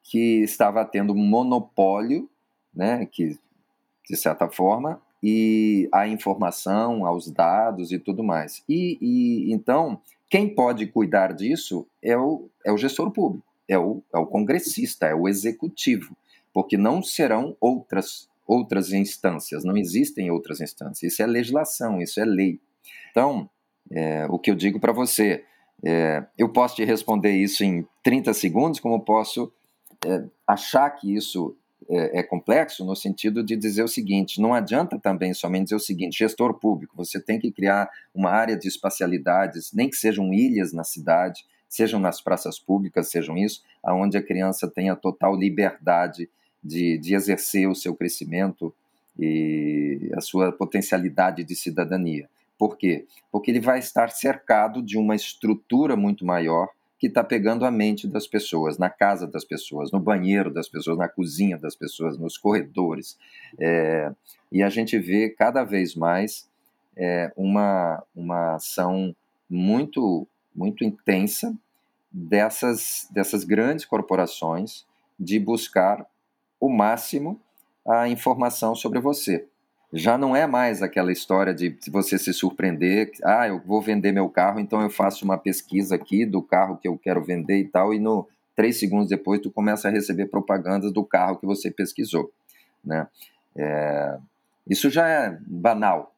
que 0.03 0.43
estava 0.43 0.85
tendo 0.85 1.15
monopólio, 1.15 2.29
né, 2.75 3.07
que, 3.07 3.39
de 4.09 4.17
certa 4.17 4.49
forma, 4.49 5.01
e 5.23 5.89
a 5.93 6.09
informação, 6.09 7.07
aos 7.07 7.31
dados 7.31 7.93
e 7.93 7.99
tudo 7.99 8.25
mais. 8.25 8.65
E, 8.69 8.99
e 9.01 9.53
então 9.53 10.01
quem 10.33 10.49
pode 10.49 10.87
cuidar 10.87 11.35
disso 11.35 11.87
é 12.03 12.17
o, 12.17 12.49
é 12.65 12.73
o 12.73 12.79
gestor 12.79 13.11
público, 13.11 13.47
é 13.69 13.79
o, 13.79 14.03
é 14.15 14.17
o 14.17 14.25
congressista, 14.25 15.05
é 15.05 15.15
o 15.15 15.29
executivo, 15.29 16.17
porque 16.55 16.79
não 16.79 17.03
serão 17.03 17.55
outras, 17.61 18.31
outras 18.47 18.95
instâncias, 18.95 19.63
não 19.63 19.77
existem 19.77 20.31
outras 20.31 20.63
instâncias. 20.63 21.13
Isso 21.13 21.23
é 21.23 21.27
legislação, 21.27 22.01
isso 22.01 22.19
é 22.19 22.25
lei. 22.25 22.59
Então, 23.11 23.51
é, 23.91 24.27
o 24.31 24.39
que 24.39 24.51
eu 24.51 24.55
digo 24.55 24.81
para 24.81 24.91
você, 24.91 25.45
é, 25.85 26.25
eu 26.39 26.49
posso 26.49 26.77
te 26.77 26.85
responder 26.87 27.33
isso 27.33 27.63
em 27.63 27.87
30 28.03 28.33
segundos, 28.33 28.81
como 28.81 29.05
posso 29.05 29.53
é, 30.07 30.25
achar 30.47 30.89
que 30.93 31.15
isso 31.15 31.55
é, 31.89 32.21
é, 32.21 32.23
complexo 32.23 32.85
no 32.85 32.95
sentido 32.95 33.43
de 33.43 33.57
dizer 33.57 33.83
o 33.83 33.89
seguinte: 33.89 34.41
não 34.41 34.55
adianta 34.55 34.99
também 34.99 35.35
somente 35.35 35.65
dizer 35.65 35.77
o 35.77 35.81
seguinte, 35.81 36.19
gestor 36.19 36.55
público, 36.55 36.97
você 36.97 37.21
tem 37.21 37.39
que 37.39 37.51
criar 37.51 37.89
uma 38.15 38.31
área 38.31 38.57
de 38.57 38.69
espacialidades, 38.69 39.73
nem 39.73 39.89
que 39.89 39.97
sejam 39.97 40.33
ilhas 40.33 40.73
na 40.73 40.85
cidade, 40.85 41.45
sejam 41.69 41.99
nas 41.99 42.21
praças 42.21 42.59
públicas, 42.59 43.11
sejam 43.11 43.37
isso, 43.37 43.63
aonde 43.83 44.17
a 44.17 44.23
criança 44.23 44.69
tenha 44.69 44.95
total 44.95 45.37
liberdade 45.37 46.29
de, 46.63 46.99
de 46.99 47.15
exercer 47.15 47.69
o 47.69 47.75
seu 47.75 47.95
crescimento 47.95 48.75
e 49.19 50.11
a 50.15 50.21
sua 50.21 50.53
potencialidade 50.53 51.45
de 51.45 51.55
cidadania. 51.55 52.29
Por 52.59 52.77
quê? 52.77 53.07
Porque 53.31 53.51
ele 53.51 53.61
vai 53.61 53.79
estar 53.79 54.11
cercado 54.11 54.83
de 54.83 54.97
uma 54.97 55.17
estrutura 55.17 55.97
muito 55.97 56.25
maior 56.25 56.69
que 57.03 57.09
está 57.09 57.25
pegando 57.25 57.65
a 57.65 57.71
mente 57.73 58.07
das 58.07 58.29
pessoas, 58.29 58.79
na 58.79 58.89
casa 58.89 59.27
das 59.27 59.45
pessoas, 59.45 59.91
no 59.91 59.99
banheiro 59.99 60.55
das 60.55 60.69
pessoas, 60.69 60.97
na 60.97 61.09
cozinha 61.09 61.59
das 61.59 61.75
pessoas, 61.75 62.17
nos 62.17 62.39
corredores. 62.39 63.19
É, 63.59 64.13
e 64.53 64.63
a 64.63 64.69
gente 64.69 64.97
vê 65.01 65.29
cada 65.29 65.65
vez 65.65 65.97
mais 65.97 66.49
é, 66.97 67.33
uma, 67.37 68.05
uma 68.15 68.55
ação 68.55 69.17
muito, 69.51 70.29
muito 70.55 70.85
intensa 70.85 71.53
dessas, 72.09 73.09
dessas 73.11 73.43
grandes 73.43 73.85
corporações 73.85 74.87
de 75.19 75.41
buscar 75.41 76.07
o 76.61 76.69
máximo 76.69 77.41
a 77.85 78.09
informação 78.09 78.77
sobre 78.77 79.01
você 79.01 79.49
já 79.93 80.17
não 80.17 80.35
é 80.35 80.47
mais 80.47 80.83
aquela 80.83 81.13
história 81.13 81.53
de 81.53 81.77
você 81.91 82.19
se 82.19 82.33
surpreender, 82.33 83.11
ah, 83.23 83.47
eu 83.47 83.61
vou 83.61 83.83
vender 83.83 84.11
meu 84.11 84.29
carro, 84.29 84.59
então 84.59 84.81
eu 84.81 84.89
faço 84.89 85.25
uma 85.25 85.37
pesquisa 85.37 85.97
aqui 85.97 86.25
do 86.25 86.41
carro 86.41 86.79
que 86.79 86.89
eu 86.89 86.97
quero 86.97 87.23
vender 87.23 87.59
e 87.59 87.69
tal, 87.69 87.93
e 87.93 87.99
no 87.99 88.27
três 88.57 88.79
segundos 88.79 89.09
depois 89.09 89.41
tu 89.41 89.51
começa 89.51 89.89
a 89.89 89.91
receber 89.91 90.27
propagandas 90.27 90.93
do 90.93 91.05
carro 91.05 91.37
que 91.37 91.45
você 91.45 91.71
pesquisou, 91.71 92.33
né? 92.83 93.07
É, 93.55 94.19
isso 94.67 94.89
já 94.89 95.07
é 95.07 95.39
banal, 95.47 96.15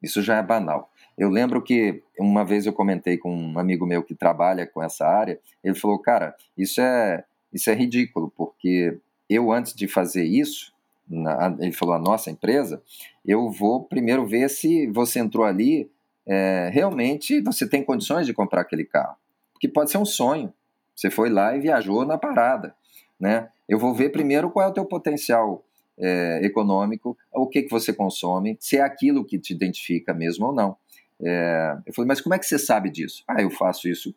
isso 0.00 0.22
já 0.22 0.36
é 0.36 0.42
banal. 0.42 0.90
Eu 1.18 1.28
lembro 1.28 1.62
que 1.62 2.02
uma 2.18 2.44
vez 2.44 2.66
eu 2.66 2.72
comentei 2.72 3.16
com 3.16 3.34
um 3.34 3.58
amigo 3.58 3.86
meu 3.86 4.02
que 4.04 4.14
trabalha 4.14 4.66
com 4.66 4.82
essa 4.82 5.04
área, 5.06 5.40
ele 5.64 5.74
falou, 5.74 5.98
cara, 5.98 6.36
isso 6.56 6.80
é 6.80 7.24
isso 7.52 7.70
é 7.70 7.74
ridículo, 7.74 8.30
porque 8.36 8.98
eu 9.28 9.50
antes 9.50 9.72
de 9.74 9.88
fazer 9.88 10.24
isso 10.24 10.75
na, 11.08 11.56
ele 11.60 11.72
falou 11.72 11.94
a 11.94 11.98
nossa 11.98 12.30
empresa, 12.30 12.82
eu 13.24 13.50
vou 13.50 13.84
primeiro 13.84 14.26
ver 14.26 14.48
se 14.50 14.86
você 14.88 15.18
entrou 15.18 15.44
ali, 15.44 15.90
é, 16.26 16.70
realmente 16.72 17.40
você 17.40 17.68
tem 17.68 17.84
condições 17.84 18.26
de 18.26 18.34
comprar 18.34 18.62
aquele 18.62 18.84
carro. 18.84 19.16
Porque 19.52 19.68
pode 19.68 19.90
ser 19.90 19.98
um 19.98 20.04
sonho. 20.04 20.52
Você 20.94 21.10
foi 21.10 21.30
lá 21.30 21.56
e 21.56 21.60
viajou 21.60 22.04
na 22.04 22.18
parada. 22.18 22.74
Né? 23.18 23.48
Eu 23.68 23.78
vou 23.78 23.94
ver 23.94 24.10
primeiro 24.10 24.50
qual 24.50 24.66
é 24.66 24.68
o 24.68 24.74
teu 24.74 24.84
potencial 24.84 25.64
é, 25.98 26.40
econômico, 26.42 27.16
o 27.32 27.46
que, 27.46 27.62
que 27.62 27.70
você 27.70 27.92
consome, 27.92 28.56
se 28.60 28.76
é 28.76 28.82
aquilo 28.82 29.24
que 29.24 29.38
te 29.38 29.52
identifica 29.52 30.12
mesmo 30.12 30.46
ou 30.46 30.54
não. 30.54 30.76
É, 31.22 31.78
eu 31.86 31.94
falei, 31.94 32.08
mas 32.08 32.20
como 32.20 32.34
é 32.34 32.38
que 32.38 32.44
você 32.44 32.58
sabe 32.58 32.90
disso? 32.90 33.24
Ah, 33.26 33.40
eu 33.40 33.50
faço 33.50 33.88
isso 33.88 34.14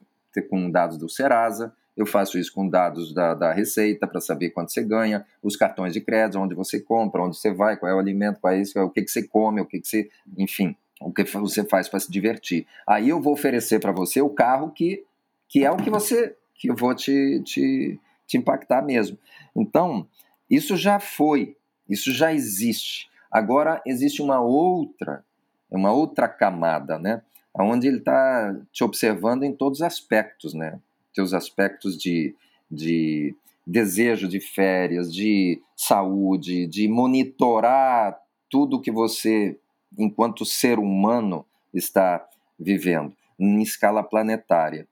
com 0.49 0.69
dados 0.69 0.97
do 0.97 1.09
Serasa, 1.09 1.73
eu 1.99 2.05
faço 2.05 2.39
isso 2.39 2.53
com 2.53 2.65
dados 2.65 3.13
da, 3.13 3.33
da 3.33 3.51
Receita 3.51 4.07
para 4.07 4.21
saber 4.21 4.51
quanto 4.51 4.71
você 4.71 4.81
ganha, 4.81 5.25
os 5.43 5.57
cartões 5.57 5.91
de 5.91 5.99
crédito, 5.99 6.39
onde 6.39 6.55
você 6.55 6.79
compra, 6.79 7.21
onde 7.21 7.37
você 7.37 7.53
vai, 7.53 7.75
qual 7.75 7.91
é 7.91 7.93
o 7.93 7.99
alimento, 7.99 8.39
qual 8.39 8.53
é 8.53 8.61
isso, 8.61 8.79
o 8.79 8.89
que, 8.89 9.01
que 9.01 9.11
você 9.11 9.21
come, 9.27 9.59
o 9.59 9.65
que, 9.65 9.81
que 9.81 9.87
você. 9.87 10.09
Enfim, 10.37 10.77
o 11.01 11.11
que 11.11 11.25
você 11.25 11.61
faz 11.65 11.89
para 11.89 11.99
se 11.99 12.09
divertir. 12.09 12.65
Aí 12.87 13.09
eu 13.09 13.21
vou 13.21 13.33
oferecer 13.33 13.81
para 13.81 13.91
você 13.91 14.21
o 14.21 14.29
carro 14.29 14.71
que, 14.71 15.03
que 15.49 15.65
é 15.65 15.69
o 15.69 15.75
que 15.75 15.89
você. 15.89 16.37
que 16.55 16.71
eu 16.71 16.75
vou 16.75 16.95
te, 16.95 17.41
te, 17.43 17.99
te 18.25 18.37
impactar 18.37 18.81
mesmo. 18.81 19.19
Então, 19.53 20.07
isso 20.49 20.77
já 20.77 21.01
foi, 21.01 21.57
isso 21.89 22.13
já 22.13 22.33
existe. 22.33 23.09
Agora 23.29 23.81
existe 23.85 24.21
uma 24.21 24.39
outra, 24.39 25.25
uma 25.69 25.91
outra 25.91 26.29
camada, 26.29 26.97
né? 26.97 27.21
Onde 27.53 27.89
ele 27.89 27.97
está 27.97 28.55
te 28.71 28.85
observando 28.85 29.43
em 29.43 29.53
todos 29.53 29.79
os 29.79 29.85
aspectos, 29.85 30.53
né? 30.53 30.79
Teus 31.19 31.33
aspectos 31.33 31.97
de, 31.97 32.33
de 32.71 33.35
desejo 33.67 34.25
de 34.25 34.39
férias, 34.39 35.13
de 35.13 35.61
saúde, 35.75 36.65
de 36.65 36.87
monitorar 36.87 38.17
tudo 38.49 38.79
que 38.79 38.89
você, 38.89 39.59
enquanto 39.97 40.45
ser 40.45 40.79
humano, 40.79 41.45
está 41.73 42.25
vivendo 42.57 43.13
em 43.37 43.61
escala 43.61 44.01
planetária. 44.01 44.87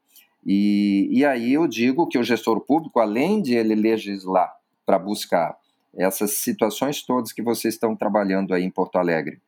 E, 0.45 1.07
e 1.11 1.23
aí 1.23 1.53
eu 1.53 1.65
digo 1.65 2.07
que 2.07 2.17
o 2.17 2.23
gestor 2.23 2.59
público, 2.59 2.99
além 2.99 3.41
de 3.41 3.55
ele 3.55 3.73
legislar 3.73 4.53
para 4.85 4.99
buscar 4.99 5.57
essas 5.95 6.39
situações 6.39 7.01
todas 7.01 7.31
que 7.31 7.41
vocês 7.41 7.75
estão 7.75 7.95
trabalhando 7.95 8.53
aí 8.53 8.65
em 8.65 8.69
Porto 8.69 8.97
Alegre, 8.97 9.39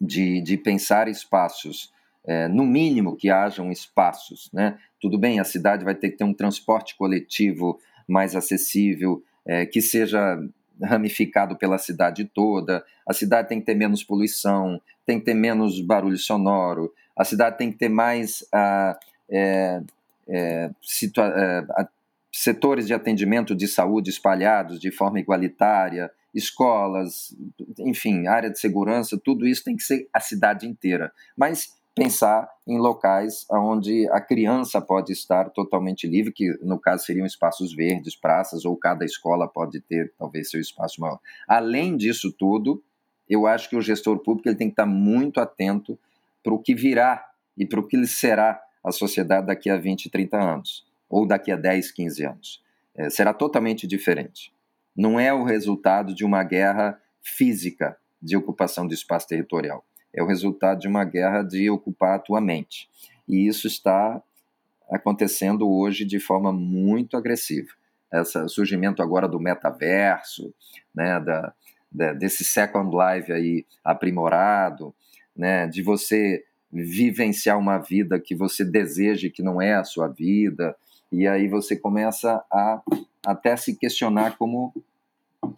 de, 0.00 0.40
de 0.40 0.56
pensar 0.56 1.06
espaços 1.06 1.92
é, 2.24 2.48
no 2.48 2.64
mínimo 2.64 3.16
que 3.16 3.30
hajam 3.30 3.70
espaços. 3.70 4.50
Né? 4.52 4.78
Tudo 5.00 5.18
bem, 5.18 5.40
a 5.40 5.44
cidade 5.44 5.84
vai 5.84 5.94
ter 5.94 6.10
que 6.10 6.16
ter 6.16 6.24
um 6.24 6.34
transporte 6.34 6.96
coletivo 6.96 7.78
mais 8.08 8.34
acessível, 8.34 9.22
é, 9.46 9.66
que 9.66 9.80
seja 9.80 10.38
ramificado 10.82 11.56
pela 11.56 11.78
cidade 11.78 12.24
toda, 12.24 12.84
a 13.06 13.12
cidade 13.12 13.48
tem 13.48 13.60
que 13.60 13.66
ter 13.66 13.74
menos 13.74 14.02
poluição, 14.02 14.80
tem 15.06 15.18
que 15.18 15.24
ter 15.24 15.34
menos 15.34 15.80
barulho 15.80 16.16
sonoro, 16.16 16.92
a 17.16 17.24
cidade 17.24 17.58
tem 17.58 17.70
que 17.70 17.78
ter 17.78 17.88
mais 17.88 18.44
ah, 18.52 18.98
é, 19.30 19.80
é, 20.28 20.70
é 20.88 21.86
setores 22.32 22.86
de 22.86 22.94
atendimento 22.94 23.54
de 23.54 23.68
saúde 23.68 24.10
espalhados 24.10 24.80
de 24.80 24.90
forma 24.90 25.20
igualitária, 25.20 26.10
escolas, 26.34 27.36
enfim, 27.78 28.26
área 28.26 28.50
de 28.50 28.58
segurança, 28.58 29.20
tudo 29.22 29.46
isso 29.46 29.62
tem 29.62 29.76
que 29.76 29.82
ser 29.82 30.08
a 30.12 30.18
cidade 30.18 30.66
inteira. 30.66 31.12
Mas 31.36 31.74
pensar 31.94 32.48
em 32.66 32.78
locais 32.78 33.44
onde 33.50 34.08
a 34.10 34.20
criança 34.20 34.80
pode 34.80 35.12
estar 35.12 35.50
totalmente 35.50 36.06
livre, 36.06 36.32
que 36.32 36.56
no 36.62 36.78
caso 36.78 37.04
seriam 37.04 37.26
espaços 37.26 37.74
verdes, 37.74 38.16
praças, 38.16 38.64
ou 38.64 38.76
cada 38.76 39.04
escola 39.04 39.46
pode 39.46 39.80
ter 39.80 40.12
talvez 40.18 40.50
seu 40.50 40.60
espaço 40.60 41.00
maior. 41.00 41.18
Além 41.46 41.96
disso 41.96 42.32
tudo, 42.32 42.82
eu 43.28 43.46
acho 43.46 43.68
que 43.68 43.76
o 43.76 43.82
gestor 43.82 44.18
público 44.18 44.48
ele 44.48 44.56
tem 44.56 44.68
que 44.68 44.72
estar 44.72 44.86
muito 44.86 45.40
atento 45.40 45.98
para 46.42 46.54
o 46.54 46.58
que 46.58 46.74
virá 46.74 47.24
e 47.56 47.66
para 47.66 47.80
o 47.80 47.86
que 47.86 48.06
será 48.06 48.60
a 48.82 48.90
sociedade 48.90 49.46
daqui 49.46 49.70
a 49.70 49.76
20, 49.76 50.10
30 50.10 50.36
anos, 50.36 50.86
ou 51.08 51.26
daqui 51.26 51.52
a 51.52 51.56
10, 51.56 51.92
15 51.92 52.24
anos. 52.24 52.62
É, 52.94 53.08
será 53.10 53.32
totalmente 53.32 53.86
diferente. 53.86 54.52
Não 54.96 55.20
é 55.20 55.32
o 55.32 55.44
resultado 55.44 56.14
de 56.14 56.24
uma 56.24 56.42
guerra 56.42 57.00
física 57.22 57.96
de 58.20 58.36
ocupação 58.36 58.86
de 58.86 58.94
espaço 58.94 59.28
territorial 59.28 59.84
é 60.14 60.22
o 60.22 60.26
resultado 60.26 60.80
de 60.80 60.88
uma 60.88 61.04
guerra 61.04 61.42
de 61.42 61.70
ocupar 61.70 62.16
a 62.16 62.18
tua 62.18 62.40
mente. 62.40 62.88
E 63.28 63.46
isso 63.46 63.66
está 63.66 64.22
acontecendo 64.90 65.70
hoje 65.70 66.04
de 66.04 66.20
forma 66.20 66.52
muito 66.52 67.16
agressiva. 67.16 67.68
Esse 68.12 68.46
surgimento 68.48 69.02
agora 69.02 69.26
do 69.26 69.40
metaverso, 69.40 70.52
né, 70.94 71.18
da, 71.18 71.54
da, 71.90 72.12
desse 72.12 72.44
Second 72.44 72.90
Life 72.94 73.32
aí 73.32 73.64
aprimorado, 73.82 74.94
né, 75.34 75.66
de 75.66 75.82
você 75.82 76.44
vivenciar 76.70 77.58
uma 77.58 77.78
vida 77.78 78.20
que 78.20 78.34
você 78.34 78.64
deseja 78.64 79.30
que 79.30 79.42
não 79.42 79.60
é 79.60 79.74
a 79.74 79.84
sua 79.84 80.08
vida, 80.08 80.76
e 81.10 81.26
aí 81.26 81.48
você 81.48 81.76
começa 81.76 82.42
a 82.50 82.82
até 83.24 83.56
se 83.56 83.76
questionar 83.76 84.36
como 84.36 84.72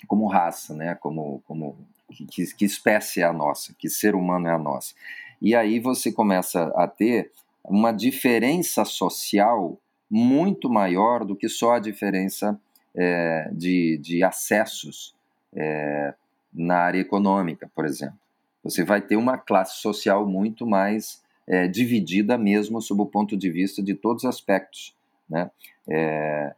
como 0.06 0.26
raça, 0.26 0.74
né, 0.74 0.94
como 0.94 1.42
como 1.46 1.76
que, 2.12 2.46
que, 2.54 2.64
espécie 2.64 3.20
é 3.20 3.24
a 3.24 3.32
nossa, 3.32 3.74
que 3.78 3.88
ser 3.88 4.14
humano 4.14 4.48
é 4.48 4.52
a 4.52 4.58
nossa. 4.58 4.94
E 5.40 5.54
aí 5.54 5.78
você 5.78 6.12
começa 6.12 6.72
a 6.76 6.86
ter 6.86 7.32
uma 7.64 7.92
diferença 7.92 8.84
social 8.84 9.78
muito 10.10 10.68
maior 10.68 11.24
do 11.24 11.34
que 11.34 11.48
só 11.48 11.72
a 11.72 11.78
diferença 11.78 12.58
é, 12.94 13.48
de, 13.52 13.98
de 13.98 14.22
acessos 14.22 15.14
é, 15.54 16.14
na 16.52 16.76
área 16.76 17.00
econômica, 17.00 17.70
por 17.74 17.84
exemplo. 17.84 18.18
Você 18.62 18.84
vai 18.84 19.00
ter 19.00 19.16
uma 19.16 19.36
classe 19.36 19.80
social 19.80 20.26
muito 20.26 20.66
mais 20.66 21.22
é, 21.46 21.66
dividida 21.66 22.38
mesmo 22.38 22.80
sob 22.80 23.02
o 23.02 23.06
ponto 23.06 23.36
de 23.36 23.50
vista 23.50 23.82
de 23.82 23.94
todos 23.94 24.24
os 24.24 24.28
aspectos. 24.28 24.94
Né? 25.28 25.50
É, 25.88 26.54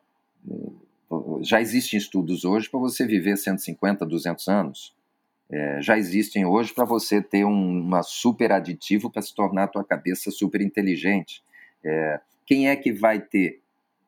já 1.40 1.61
existem 1.61 1.99
estudos 1.99 2.44
hoje 2.44 2.68
para 2.68 2.80
você 2.80 3.07
viver 3.07 3.36
150, 3.36 4.05
200 4.05 4.49
anos 4.49 4.95
é, 5.51 5.80
já 5.80 5.97
existem 5.97 6.44
hoje 6.44 6.72
para 6.74 6.84
você 6.84 7.22
ter 7.22 7.44
um, 7.44 7.80
uma 7.80 8.03
super 8.03 8.51
aditivo 8.53 9.11
para 9.11 9.22
se 9.22 9.34
tornar 9.34 9.64
a 9.64 9.68
tua 9.68 9.84
cabeça 9.84 10.30
super 10.30 10.61
inteligente. 10.61 11.42
É, 11.84 12.20
quem 12.44 12.68
é 12.68 12.76
que 12.76 12.92
vai 12.92 13.20
ter 13.20 13.61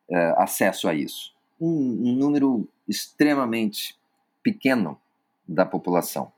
é, 0.09 0.33
acesso 0.37 0.87
a 0.87 0.93
isso? 0.93 1.33
Um, 1.59 2.09
um, 2.09 2.15
número 2.15 2.67
extremamente 2.87 3.97
pequeno 4.43 4.99
da 5.47 5.65
população. 5.65 6.31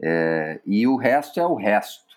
É, 0.00 0.60
e 0.64 0.86
o 0.86 0.96
resto 0.96 1.38
é 1.38 1.46
o 1.46 1.54
resto. 1.54 2.16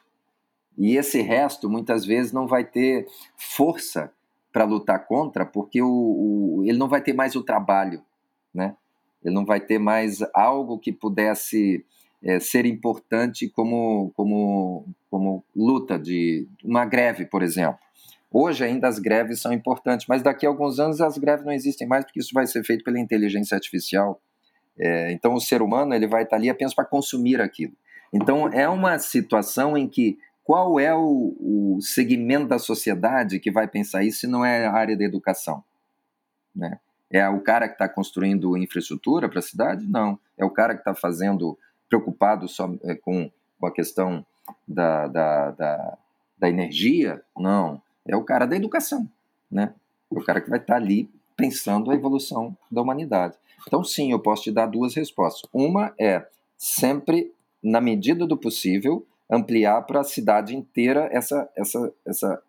E 0.77 0.95
esse 0.95 1.21
resto 1.21 1.69
muitas 1.69 2.05
vezes 2.05 2.31
não 2.31 2.47
vai 2.47 2.63
ter 2.63 3.05
força 3.37 4.11
para 4.51 4.63
lutar 4.63 5.05
contra, 5.05 5.45
porque 5.45 5.81
o, 5.81 5.87
o, 5.87 6.63
ele 6.65 6.77
não 6.77 6.87
vai 6.87 7.01
ter 7.01 7.13
mais 7.13 7.35
o 7.35 7.43
trabalho, 7.43 8.01
né? 8.53 8.75
ele 9.23 9.35
não 9.35 9.45
vai 9.45 9.59
ter 9.59 9.77
mais 9.77 10.19
algo 10.33 10.79
que 10.79 10.91
pudesse 10.91 11.85
é, 12.23 12.39
ser 12.39 12.65
importante 12.65 13.49
como, 13.49 14.11
como, 14.15 14.85
como 15.09 15.43
luta 15.55 15.97
de 15.97 16.47
uma 16.63 16.85
greve, 16.85 17.25
por 17.25 17.41
exemplo. 17.41 17.79
Hoje 18.31 18.63
ainda 18.63 18.87
as 18.87 18.99
greves 18.99 19.41
são 19.41 19.51
importantes, 19.51 20.05
mas 20.07 20.21
daqui 20.21 20.45
a 20.45 20.49
alguns 20.49 20.79
anos 20.79 21.01
as 21.01 21.17
greves 21.17 21.45
não 21.45 21.53
existem 21.53 21.87
mais 21.87 22.05
porque 22.05 22.19
isso 22.19 22.33
vai 22.33 22.45
ser 22.45 22.63
feito 22.63 22.83
pela 22.83 22.99
inteligência 22.99 23.55
artificial. 23.55 24.21
É, 24.77 25.11
então 25.11 25.33
o 25.33 25.41
ser 25.41 25.61
humano 25.61 25.93
ele 25.93 26.07
vai 26.07 26.23
estar 26.23 26.35
ali 26.35 26.49
apenas 26.49 26.73
para 26.73 26.85
consumir 26.85 27.41
aquilo. 27.41 27.73
Então 28.13 28.47
é 28.49 28.67
uma 28.67 28.97
situação 28.99 29.77
em 29.77 29.87
que 29.87 30.17
qual 30.43 30.79
é 30.79 30.93
o, 30.95 31.35
o 31.39 31.79
segmento 31.81 32.47
da 32.47 32.57
sociedade 32.57 33.39
que 33.39 33.51
vai 33.51 33.67
pensar 33.67 34.03
isso 34.03 34.21
se 34.21 34.27
não 34.27 34.43
é 34.43 34.65
a 34.65 34.73
área 34.73 34.97
da 34.97 35.03
educação? 35.03 35.63
Né? 36.55 36.79
É 37.11 37.27
o 37.27 37.39
cara 37.41 37.67
que 37.67 37.73
está 37.73 37.89
construindo 37.89 38.57
infraestrutura 38.57 39.27
para 39.27 39.39
a 39.39 39.43
cidade? 39.43 39.87
Não. 39.87 40.19
É 40.37 40.45
o 40.45 40.49
cara 40.49 40.73
que 40.73 40.81
está 40.81 40.93
fazendo, 40.93 41.57
preocupado 41.89 42.47
só 42.47 42.69
é, 42.83 42.95
com, 42.95 43.29
com 43.59 43.67
a 43.67 43.71
questão 43.71 44.25
da, 44.67 45.07
da, 45.07 45.51
da, 45.51 45.97
da 46.37 46.49
energia? 46.49 47.21
Não 47.37 47.81
é 48.07 48.15
o 48.15 48.23
cara 48.23 48.45
da 48.45 48.55
educação, 48.55 49.07
né? 49.51 49.73
É 50.11 50.19
o 50.19 50.23
cara 50.23 50.41
que 50.41 50.49
vai 50.49 50.59
estar 50.59 50.75
ali 50.75 51.09
pensando 51.35 51.91
a 51.91 51.95
evolução 51.95 52.57
da 52.71 52.81
humanidade. 52.81 53.37
Então, 53.67 53.83
sim, 53.83 54.11
eu 54.11 54.19
posso 54.19 54.43
te 54.43 54.51
dar 54.51 54.65
duas 54.65 54.95
respostas. 54.95 55.49
Uma 55.53 55.93
é 55.99 56.25
sempre, 56.57 57.31
na 57.61 57.79
medida 57.79 58.25
do 58.25 58.37
possível, 58.37 59.05
ampliar 59.29 59.83
para 59.83 60.01
a 60.01 60.03
cidade 60.03 60.55
inteira 60.55 61.07
essa, 61.11 61.47
essa, 61.55 61.93
essa 62.05 62.43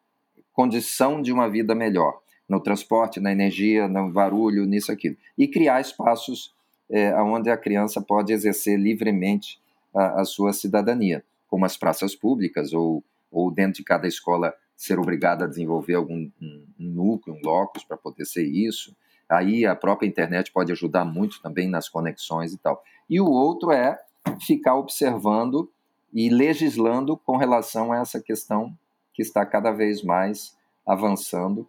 condição 0.53 1.21
de 1.21 1.33
uma 1.33 1.49
vida 1.49 1.75
melhor, 1.75 2.21
no 2.49 2.59
transporte, 2.59 3.21
na 3.21 3.31
energia, 3.31 3.87
no 3.87 4.11
barulho, 4.11 4.65
nisso, 4.65 4.91
aquilo. 4.91 5.17
E 5.37 5.47
criar 5.47 5.81
espaços 5.81 6.55
é, 6.91 7.15
onde 7.23 7.51
a 7.51 7.57
criança 7.57 8.01
pode 8.01 8.33
exercer 8.33 8.79
livremente 8.79 9.61
a, 9.95 10.21
a 10.21 10.25
sua 10.25 10.53
cidadania, 10.53 11.25
como 11.49 11.65
as 11.65 11.77
praças 11.77 12.15
públicas 12.15 12.73
ou, 12.73 13.03
ou 13.31 13.51
dentro 13.51 13.75
de 13.75 13.85
cada 13.85 14.07
escola 14.07 14.55
ser 14.77 14.99
obrigado 14.99 15.45
a 15.45 15.47
desenvolver 15.47 15.95
algum 15.95 16.31
um, 16.41 16.65
um 16.81 16.91
núcleo, 16.91 17.37
um 17.37 17.47
locus 17.47 17.85
para 17.85 17.97
poder 17.97 18.25
ser 18.25 18.45
isso. 18.45 18.97
Aí 19.29 19.65
a 19.67 19.77
própria 19.77 20.09
internet 20.09 20.51
pode 20.51 20.73
ajudar 20.73 21.05
muito 21.05 21.41
também 21.41 21.69
nas 21.69 21.89
conexões 21.89 22.53
e 22.53 22.59
tal. 22.59 22.83
E 23.09 23.21
o 23.21 23.27
outro 23.27 23.71
é 23.71 24.01
ficar 24.41 24.77
observando 24.77 25.71
e 26.13 26.29
legislando 26.29 27.17
com 27.17 27.37
relação 27.37 27.93
a 27.93 27.99
essa 27.99 28.21
questão 28.21 28.77
que 29.13 29.23
está 29.23 29.45
cada 29.47 29.71
vez 29.71 30.03
mais 30.03 30.57
avançando. 30.87 31.69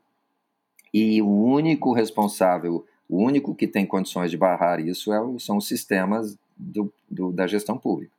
E 0.94 1.22
o 1.22 1.30
único 1.30 1.94
responsável, 1.94 2.86
o 3.12 3.22
único 3.22 3.54
que 3.54 3.68
tem 3.68 3.86
condições 3.86 4.32
de 4.32 4.38
barrar 4.38 4.80
isso 4.80 5.12
é 5.12 5.20
são 5.38 5.58
os 5.58 5.68
sistemas 5.68 6.40
do, 6.56 6.94
do, 7.10 7.30
da 7.30 7.46
gestão 7.46 7.78
pública, 7.78 8.14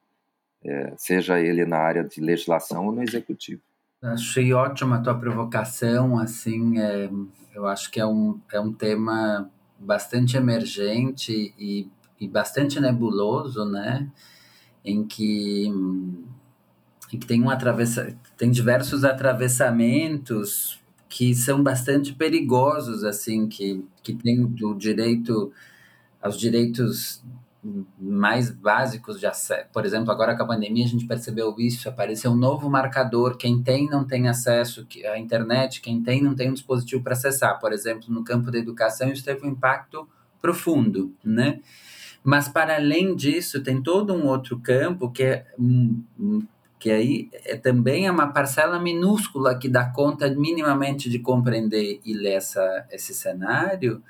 é, 0.63 0.93
seja 0.99 1.41
ele 1.41 1.65
na 1.65 1.79
área 1.79 2.05
de 2.05 2.21
legislação 2.21 2.85
ou 2.87 2.93
no 2.93 3.03
executivo. 3.03 3.63
Achei 4.03 4.53
ótima 4.53 4.97
a 4.97 5.01
tua 5.01 5.15
provocação, 5.15 6.19
assim, 6.19 6.79
é, 6.79 7.09
eu 7.55 7.67
acho 7.67 7.91
que 7.91 7.99
é 7.99 8.07
um, 8.07 8.39
é 8.53 8.61
um 8.61 8.71
tema 8.71 9.51
bastante 9.79 10.37
emergente 10.37 11.55
e, 11.59 11.89
e 12.21 12.29
bastante 12.29 12.79
nebuloso, 12.79 13.65
né? 13.65 14.11
Em 14.85 15.07
que, 15.07 15.69
em 15.69 17.19
que 17.19 17.27
tem 17.27 17.43
um 17.43 17.49
atravessa, 17.49 18.15
tem 18.37 18.51
diversos 18.51 19.05
atravessamentos 19.05 20.82
que 21.13 21.35
são 21.35 21.63
bastante 21.63 22.15
perigosos, 22.15 23.05
assim, 23.05 23.47
que, 23.47 23.85
que 24.03 24.15
tem 24.15 24.43
o 24.43 24.75
direito 24.75 25.53
aos 26.23 26.39
direitos 26.39 27.23
mais 28.01 28.51
básicos 28.51 29.21
de 29.21 29.27
acesso. 29.27 29.67
Por 29.75 29.85
exemplo, 29.85 30.11
agora 30.11 30.35
com 30.35 30.43
a 30.43 30.47
pandemia 30.47 30.87
a 30.87 30.89
gente 30.89 31.07
percebeu 31.07 31.55
isso, 31.59 31.87
apareceu 31.87 32.31
um 32.31 32.37
novo 32.37 32.71
marcador, 32.71 33.37
quem 33.37 33.63
tem 33.63 33.91
não 33.91 34.07
tem 34.07 34.27
acesso 34.27 34.87
à 35.13 35.19
internet, 35.19 35.83
quem 35.83 36.03
tem 36.03 36.23
não 36.23 36.35
tem 36.35 36.49
um 36.49 36.55
dispositivo 36.55 37.03
para 37.03 37.13
acessar. 37.13 37.61
Por 37.61 37.75
exemplo, 37.75 38.07
no 38.09 38.25
campo 38.25 38.51
da 38.51 38.59
educação 38.59 39.13
isso 39.13 39.23
teve 39.23 39.47
um 39.47 39.51
impacto 39.51 40.09
profundo, 40.41 41.15
né? 41.23 41.61
Mas 42.25 42.49
para 42.49 42.77
além 42.77 43.15
disso, 43.15 43.63
tem 43.63 43.83
todo 43.83 44.15
um 44.15 44.27
outro 44.27 44.59
campo 44.59 45.11
que 45.11 45.25
é 45.25 45.47
que 46.83 46.91
aí 46.91 47.31
é, 47.45 47.57
também 47.57 48.09
é 48.09 48.11
uma 48.11 48.33
parcela 48.33 48.77
minúscula 48.81 49.57
que 49.57 49.69
dá 49.69 49.85
conta 49.85 50.29
minimamente 50.35 51.09
de 51.09 51.21
compreender 51.21 52.01
e 52.05 52.13
ler 52.13 52.33
essa, 52.33 52.85
esse 52.91 53.15
cenário, 53.15 54.03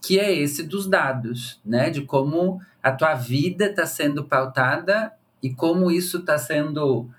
que 0.00 0.16
é 0.16 0.32
esse 0.32 0.62
dos 0.62 0.86
dados, 0.86 1.60
né? 1.64 1.90
De 1.90 2.02
como 2.02 2.60
a 2.80 2.92
tua 2.92 3.14
vida 3.14 3.66
está 3.66 3.84
sendo 3.84 4.22
pautada 4.22 5.12
e 5.42 5.52
como 5.52 5.90
isso 5.90 6.18
está 6.18 6.38
sendo, 6.38 7.10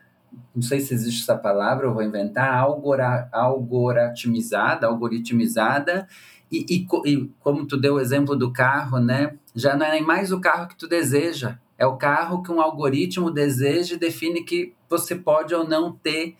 não 0.55 0.61
sei 0.61 0.79
se 0.79 0.93
existe 0.93 1.23
essa 1.23 1.37
palavra, 1.37 1.87
eu 1.87 1.93
vou 1.93 2.01
inventar, 2.01 2.55
algora, 2.55 3.27
algoritmizada, 3.33 4.87
algoritmizada, 4.87 6.07
e, 6.49 6.65
e, 6.69 6.87
e, 7.05 7.29
como 7.41 7.67
tu 7.67 7.75
deu 7.75 7.95
o 7.95 7.99
exemplo 7.99 8.37
do 8.37 8.53
carro, 8.53 8.99
né? 8.99 9.35
Já 9.53 9.75
não 9.75 9.85
é 9.85 9.99
mais 9.99 10.31
o 10.31 10.39
carro 10.39 10.69
que 10.69 10.77
tu 10.77 10.87
deseja, 10.87 11.59
é 11.77 11.85
o 11.85 11.97
carro 11.97 12.41
que 12.41 12.51
um 12.51 12.61
algoritmo 12.61 13.29
deseja 13.29 13.95
e 13.95 13.99
define 13.99 14.43
que 14.43 14.73
você 14.89 15.15
pode 15.15 15.53
ou 15.53 15.67
não 15.67 15.91
ter. 15.91 16.35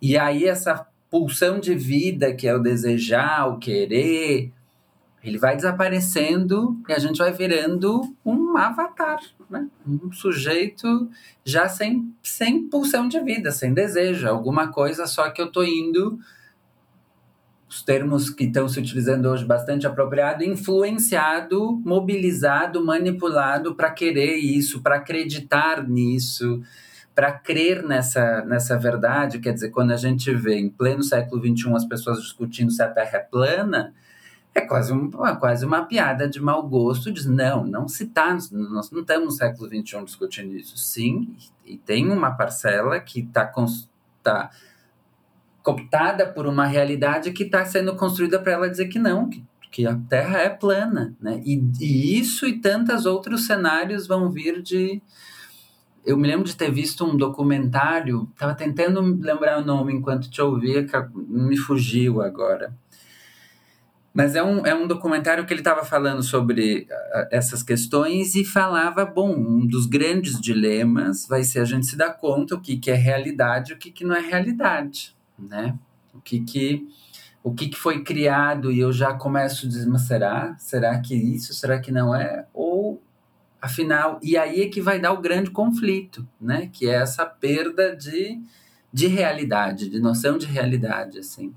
E 0.00 0.18
aí 0.18 0.46
essa 0.46 0.86
pulsão 1.10 1.60
de 1.60 1.74
vida 1.74 2.34
que 2.34 2.46
é 2.46 2.54
o 2.54 2.62
desejar, 2.62 3.48
o 3.48 3.58
querer, 3.58 4.52
ele 5.22 5.38
vai 5.38 5.54
desaparecendo 5.54 6.78
e 6.88 6.92
a 6.92 6.98
gente 6.98 7.18
vai 7.18 7.32
virando 7.32 8.02
um 8.24 8.56
avatar, 8.56 9.20
né? 9.50 9.68
um 9.86 10.10
sujeito 10.12 11.10
já 11.44 11.68
sem, 11.68 12.14
sem 12.22 12.68
pulsão 12.68 13.06
de 13.06 13.20
vida, 13.20 13.50
sem 13.50 13.74
desejo, 13.74 14.26
alguma 14.28 14.68
coisa 14.68 15.06
só 15.06 15.28
que 15.30 15.42
eu 15.42 15.46
estou 15.46 15.64
indo, 15.64 16.18
os 17.70 17.82
termos 17.82 18.28
que 18.28 18.44
estão 18.44 18.68
se 18.68 18.80
utilizando 18.80 19.26
hoje 19.26 19.44
bastante 19.44 19.86
apropriado, 19.86 20.42
influenciado, 20.42 21.80
mobilizado, 21.84 22.84
manipulado 22.84 23.76
para 23.76 23.92
querer 23.92 24.38
isso, 24.38 24.82
para 24.82 24.96
acreditar 24.96 25.88
nisso, 25.88 26.60
para 27.14 27.30
crer 27.30 27.84
nessa, 27.84 28.44
nessa 28.44 28.76
verdade. 28.76 29.38
Quer 29.38 29.52
dizer, 29.54 29.70
quando 29.70 29.92
a 29.92 29.96
gente 29.96 30.34
vê 30.34 30.58
em 30.58 30.68
pleno 30.68 31.04
século 31.04 31.40
XXI 31.40 31.72
as 31.72 31.84
pessoas 31.84 32.20
discutindo 32.20 32.72
se 32.72 32.82
a 32.82 32.88
Terra 32.88 33.18
é 33.18 33.20
plana, 33.20 33.94
é 34.52 34.62
quase, 34.62 34.92
um, 34.92 35.08
quase 35.08 35.64
uma 35.64 35.84
piada 35.84 36.28
de 36.28 36.40
mau 36.40 36.66
gosto, 36.66 37.12
diz, 37.12 37.24
não, 37.24 37.64
não 37.64 37.86
se 37.86 38.02
está, 38.02 38.36
nós 38.50 38.90
não 38.90 39.02
estamos 39.02 39.26
no 39.26 39.30
século 39.30 39.68
XXI 39.68 40.04
discutindo 40.04 40.56
isso. 40.56 40.76
Sim, 40.76 41.36
e 41.64 41.78
tem 41.78 42.10
uma 42.10 42.32
parcela 42.32 42.98
que 42.98 43.20
está 43.20 43.48
tá 44.24 44.50
cooptada 45.62 46.26
por 46.26 46.46
uma 46.46 46.66
realidade 46.66 47.32
que 47.32 47.44
está 47.44 47.64
sendo 47.64 47.94
construída 47.96 48.38
para 48.38 48.52
ela 48.52 48.70
dizer 48.70 48.88
que 48.88 48.98
não, 48.98 49.28
que, 49.28 49.44
que 49.70 49.86
a 49.86 49.96
Terra 50.08 50.38
é 50.38 50.48
plana, 50.48 51.14
né? 51.20 51.42
E, 51.44 51.62
e 51.80 52.18
isso 52.18 52.46
e 52.46 52.58
tantos 52.58 53.06
outros 53.06 53.46
cenários 53.46 54.06
vão 54.06 54.30
vir 54.30 54.62
de... 54.62 55.00
Eu 56.04 56.16
me 56.16 56.26
lembro 56.26 56.46
de 56.46 56.56
ter 56.56 56.70
visto 56.72 57.04
um 57.04 57.16
documentário, 57.16 58.28
estava 58.32 58.54
tentando 58.54 59.00
lembrar 59.20 59.58
o 59.58 59.64
nome 59.64 59.92
enquanto 59.92 60.30
te 60.30 60.40
ouvia, 60.40 60.86
me 61.14 61.56
fugiu 61.56 62.22
agora 62.22 62.74
mas 64.12 64.34
é 64.34 64.42
um, 64.42 64.66
é 64.66 64.74
um 64.74 64.86
documentário 64.86 65.46
que 65.46 65.52
ele 65.52 65.60
estava 65.60 65.84
falando 65.84 66.22
sobre 66.22 66.86
essas 67.30 67.62
questões 67.62 68.34
e 68.34 68.44
falava, 68.44 69.04
bom, 69.06 69.32
um 69.32 69.66
dos 69.66 69.86
grandes 69.86 70.40
dilemas 70.40 71.26
vai 71.28 71.44
ser 71.44 71.60
a 71.60 71.64
gente 71.64 71.86
se 71.86 71.96
dar 71.96 72.14
conta 72.14 72.56
o 72.56 72.60
que, 72.60 72.76
que 72.76 72.90
é 72.90 72.94
realidade 72.94 73.72
e 73.72 73.74
o 73.74 73.78
que, 73.78 73.90
que 73.90 74.04
não 74.04 74.14
é 74.14 74.20
realidade, 74.20 75.14
né? 75.40 75.78
O 76.14 76.20
que 76.20 76.40
que, 76.40 76.88
o 77.42 77.54
que 77.54 77.68
que 77.68 77.76
foi 77.76 78.02
criado 78.02 78.70
e 78.70 78.80
eu 78.80 78.92
já 78.92 79.14
começo 79.14 79.66
a 79.66 79.88
mas 79.88 80.02
será? 80.02 81.00
Que 81.00 81.14
isso? 81.14 81.54
Será 81.54 81.80
que 81.80 81.92
não 81.92 82.14
é? 82.14 82.46
Ou, 82.52 83.02
afinal, 83.60 84.18
e 84.22 84.36
aí 84.36 84.62
é 84.62 84.68
que 84.68 84.80
vai 84.80 85.00
dar 85.00 85.12
o 85.12 85.20
grande 85.20 85.50
conflito, 85.50 86.26
né? 86.40 86.68
Que 86.72 86.88
é 86.88 86.94
essa 86.94 87.24
perda 87.24 87.96
de, 87.96 88.40
de 88.92 89.06
realidade, 89.06 89.88
de 89.88 90.00
noção 90.00 90.36
de 90.36 90.46
realidade, 90.46 91.18
assim. 91.18 91.54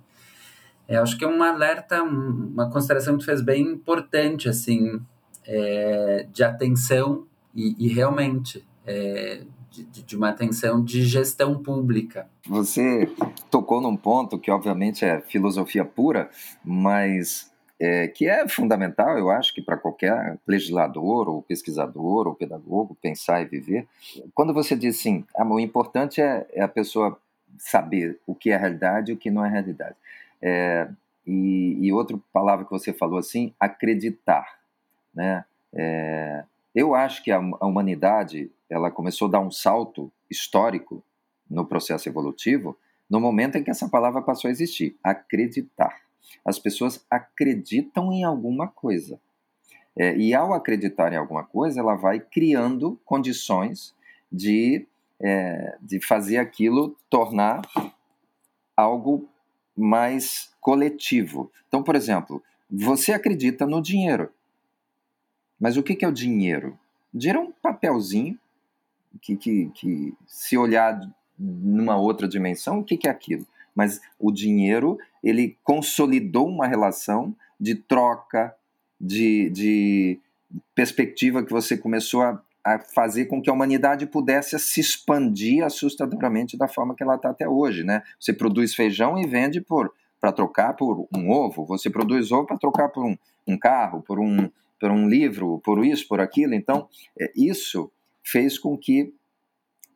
É, 0.88 0.98
acho 0.98 1.18
que 1.18 1.24
é 1.24 1.28
um 1.28 1.42
alerta, 1.42 2.04
uma 2.04 2.70
consideração 2.70 3.18
que 3.18 3.26
fez 3.26 3.42
bem 3.42 3.62
importante, 3.64 4.50
assim, 4.50 5.02
é, 5.46 6.28
de 6.32 6.44
atenção 6.44 7.26
e, 7.56 7.76
e 7.78 7.88
realmente 7.88 8.66
é, 8.86 9.44
de, 9.74 10.04
de, 10.04 10.16
uma 10.16 10.30
atenção 10.30 10.84
de 10.84 11.02
gestão 11.04 11.62
pública. 11.62 12.28
Você 12.48 13.10
tocou 13.50 13.82
num 13.82 13.98
ponto 13.98 14.38
que, 14.38 14.52
obviamente, 14.52 15.04
é 15.04 15.20
filosofia 15.22 15.84
pura, 15.84 16.30
mas 16.64 17.52
é, 17.80 18.08
que 18.08 18.28
é 18.28 18.48
fundamental, 18.48 19.18
eu 19.18 19.32
acho, 19.32 19.54
que 19.54 19.62
para 19.62 19.78
qualquer 19.78 20.38
legislador, 20.48 21.28
ou 21.28 21.42
pesquisador, 21.42 22.28
ou 22.28 22.36
pedagogo 22.36 22.96
pensar 23.02 23.42
e 23.42 23.46
viver. 23.46 23.88
Quando 24.36 24.54
você 24.54 24.76
diz 24.76 25.00
assim, 25.00 25.26
ah, 25.36 25.44
o 25.44 25.60
importante 25.60 26.22
é, 26.22 26.46
é 26.54 26.62
a 26.62 26.68
pessoa 26.68 27.18
saber 27.58 28.20
o 28.28 28.36
que 28.36 28.52
é 28.52 28.58
realidade 28.58 29.12
e 29.12 29.16
o 29.16 29.18
que 29.18 29.32
não 29.32 29.44
é 29.44 29.50
realidade. 29.50 29.96
É, 30.40 30.88
e, 31.26 31.80
e 31.82 31.92
outra 31.92 32.18
palavra 32.32 32.64
que 32.64 32.72
você 32.72 32.94
falou 32.94 33.18
assim, 33.18 33.54
acreditar, 33.60 34.60
né? 35.14 35.46
É, 35.74 36.44
eu 36.74 36.96
acho 36.96 37.24
que 37.24 37.32
a, 37.32 37.38
a 37.38 37.66
humanidade 37.66 38.52
ela 38.70 38.90
começou 38.90 39.28
a 39.28 39.32
dar 39.32 39.40
um 39.40 39.52
salto 39.52 40.12
histórico 40.30 41.04
no 41.50 41.66
processo 41.66 42.10
evolutivo 42.10 42.78
no 43.10 43.20
momento 43.20 43.58
em 43.58 43.64
que 43.64 43.70
essa 43.70 43.88
palavra 43.88 44.22
passou 44.22 44.48
a 44.48 44.52
existir, 44.52 44.98
acreditar. 45.04 46.02
As 46.44 46.58
pessoas 46.58 47.06
acreditam 47.10 48.12
em 48.12 48.24
alguma 48.24 48.68
coisa. 48.68 49.20
É, 49.96 50.18
e 50.18 50.34
ao 50.34 50.54
acreditar 50.54 51.14
em 51.14 51.18
alguma 51.18 51.44
coisa, 51.44 51.80
ela 51.80 51.96
vai 51.96 52.20
criando 52.20 53.00
condições 53.06 53.94
de, 54.32 54.88
é, 55.22 55.78
de 55.80 56.00
fazer 56.00 56.38
aquilo 56.38 56.98
tornar 57.10 57.62
algo 58.76 59.30
mais 59.78 60.52
coletivo. 60.60 61.52
Então, 61.68 61.84
por 61.84 61.96
exemplo, 61.96 62.42
você 62.70 63.14
acredita 63.14 63.68
no 63.68 63.82
dinheiro. 63.82 64.32
Mas 65.64 65.78
o 65.78 65.82
que 65.82 66.04
é 66.04 66.08
o 66.10 66.12
dinheiro? 66.12 66.78
O 67.14 67.18
dinheiro 67.18 67.40
é 67.40 67.44
um 67.44 67.52
papelzinho 67.54 68.38
que, 69.22 69.38
que, 69.38 69.72
que 69.74 70.14
se 70.28 70.58
olhar 70.58 71.00
numa 71.40 71.96
outra 71.96 72.28
dimensão, 72.28 72.80
o 72.80 72.84
que 72.84 73.08
é 73.08 73.10
aquilo? 73.10 73.48
Mas 73.74 74.02
o 74.20 74.30
dinheiro, 74.30 75.00
ele 75.24 75.58
consolidou 75.64 76.50
uma 76.50 76.68
relação 76.68 77.34
de 77.58 77.76
troca, 77.76 78.54
de, 79.00 79.50
de 79.52 80.20
perspectiva 80.76 81.42
que 81.42 81.54
você 81.54 81.78
começou 81.78 82.24
a, 82.24 82.42
a 82.62 82.80
fazer 82.80 83.28
com 83.28 83.42
que 83.42 83.50
a 83.50 83.54
humanidade 83.54 84.06
pudesse 84.06 84.60
se 84.60 84.82
expandir 84.82 85.64
assustadoramente 85.64 86.58
da 86.58 86.68
forma 86.68 86.94
que 86.94 87.04
ela 87.04 87.16
está 87.16 87.30
até 87.30 87.48
hoje, 87.48 87.86
né? 87.86 88.04
Você 88.20 88.34
produz 88.34 88.76
feijão 88.76 89.18
e 89.18 89.26
vende 89.26 89.62
por 89.62 89.94
para 90.20 90.32
trocar 90.32 90.74
por 90.74 91.06
um 91.14 91.30
ovo, 91.30 91.66
você 91.66 91.90
produz 91.90 92.32
ovo 92.32 92.48
para 92.48 92.58
trocar 92.58 92.88
por 92.88 93.04
um, 93.04 93.18
um, 93.46 93.58
carro, 93.58 94.02
por 94.02 94.22
um, 94.22 94.50
por 94.84 94.92
um 94.92 95.08
livro, 95.08 95.62
por 95.64 95.86
isso, 95.86 96.06
por 96.10 96.20
aquilo. 96.20 96.54
Então, 96.54 96.90
é, 97.18 97.32
isso 97.38 97.90
fez 98.22 98.60
com 98.60 98.78
que 98.78 99.14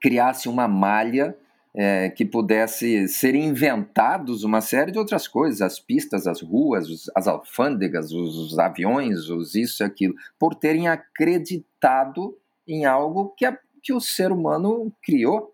criasse 0.02 0.48
uma 0.48 0.66
malha 0.66 1.36
é, 1.76 2.10
que 2.10 2.24
pudesse 2.24 3.06
ser 3.10 3.36
inventados 3.36 4.46
uma 4.46 4.62
série 4.62 4.94
de 4.94 4.98
outras 4.98 5.28
coisas, 5.28 5.62
as 5.62 5.78
pistas, 5.78 6.26
as 6.26 6.42
ruas, 6.42 6.90
os, 6.90 7.12
as 7.14 7.28
alfândegas, 7.28 8.14
os, 8.14 8.38
os, 8.38 8.58
aviões, 8.58 9.30
os 9.30 9.56
isso 9.56 9.84
e 9.84 9.86
aquilo, 9.86 10.16
por 10.40 10.56
terem 10.56 10.88
acreditado 10.88 12.38
em 12.66 12.86
algo 12.86 13.34
que, 13.36 13.46
a, 13.46 13.60
que 13.84 13.92
o 13.92 14.00
ser 14.00 14.32
humano 14.32 14.90
criou. 15.04 15.54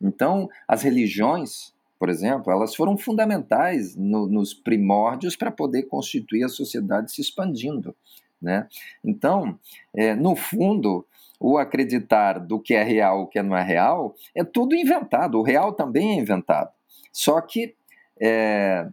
Então, 0.00 0.48
as 0.66 0.82
religiões, 0.82 1.72
por 2.00 2.08
exemplo, 2.08 2.52
elas 2.52 2.74
foram 2.74 2.98
fundamentais 2.98 3.94
no, 3.94 4.26
nos 4.26 4.52
primórdios 4.52 5.36
para 5.36 5.52
poder 5.52 5.84
constituir 5.84 6.42
a 6.42 6.48
sociedade 6.48 7.12
se 7.12 7.20
expandindo. 7.20 7.94
Né? 8.42 8.66
Então, 9.04 9.58
é, 9.94 10.14
no 10.14 10.34
fundo, 10.34 11.06
o 11.38 11.58
acreditar 11.58 12.38
do 12.38 12.58
que 12.58 12.74
é 12.74 12.82
real, 12.82 13.22
o 13.22 13.26
que 13.26 13.40
não 13.42 13.56
é 13.56 13.62
real, 13.62 14.14
é 14.34 14.42
tudo 14.42 14.74
inventado. 14.74 15.38
O 15.38 15.42
real 15.42 15.72
também 15.72 16.12
é 16.12 16.20
inventado. 16.20 16.70
Só 17.12 17.40
que 17.40 17.74
é, 18.20 18.86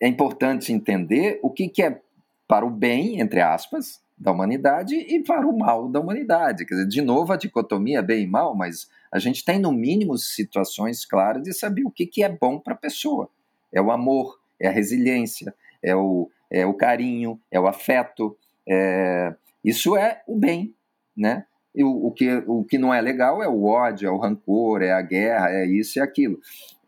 é 0.00 0.08
importante 0.08 0.72
entender 0.72 1.38
o 1.42 1.50
que, 1.50 1.68
que 1.68 1.82
é 1.82 2.00
para 2.46 2.64
o 2.64 2.70
bem, 2.70 3.20
entre 3.20 3.40
aspas, 3.40 4.00
da 4.16 4.32
humanidade 4.32 4.94
e 4.94 5.22
para 5.22 5.46
o 5.46 5.56
mal 5.56 5.88
da 5.88 6.00
humanidade. 6.00 6.64
Quer 6.64 6.74
dizer, 6.74 6.88
de 6.88 7.02
novo, 7.02 7.32
a 7.32 7.36
dicotomia 7.36 8.02
bem 8.02 8.24
e 8.24 8.26
mal, 8.26 8.54
mas 8.54 8.88
a 9.12 9.18
gente 9.18 9.44
tem, 9.44 9.58
no 9.58 9.72
mínimo, 9.72 10.16
situações 10.16 11.04
claras 11.04 11.42
de 11.42 11.52
saber 11.52 11.84
o 11.84 11.90
que, 11.90 12.06
que 12.06 12.22
é 12.22 12.28
bom 12.28 12.58
para 12.58 12.74
a 12.74 12.76
pessoa. 12.76 13.28
É 13.72 13.80
o 13.80 13.90
amor, 13.90 14.38
é 14.58 14.68
a 14.68 14.70
resiliência, 14.70 15.54
é 15.82 15.94
o, 15.94 16.30
é 16.50 16.64
o 16.64 16.74
carinho, 16.74 17.38
é 17.50 17.60
o 17.60 17.66
afeto. 17.66 18.36
É... 18.68 19.34
Isso 19.64 19.96
é 19.96 20.22
o 20.26 20.38
bem, 20.38 20.74
né? 21.16 21.44
E 21.76 21.84
o, 21.84 22.06
o, 22.06 22.10
que, 22.10 22.42
o 22.46 22.64
que 22.64 22.78
não 22.78 22.92
é 22.92 23.02
legal 23.02 23.42
é 23.42 23.48
o 23.48 23.64
ódio, 23.64 24.08
é 24.08 24.10
o 24.10 24.16
rancor, 24.16 24.80
é 24.80 24.92
a 24.92 25.02
guerra, 25.02 25.50
é 25.50 25.66
isso 25.66 25.98
e 25.98 26.00
aquilo. 26.00 26.38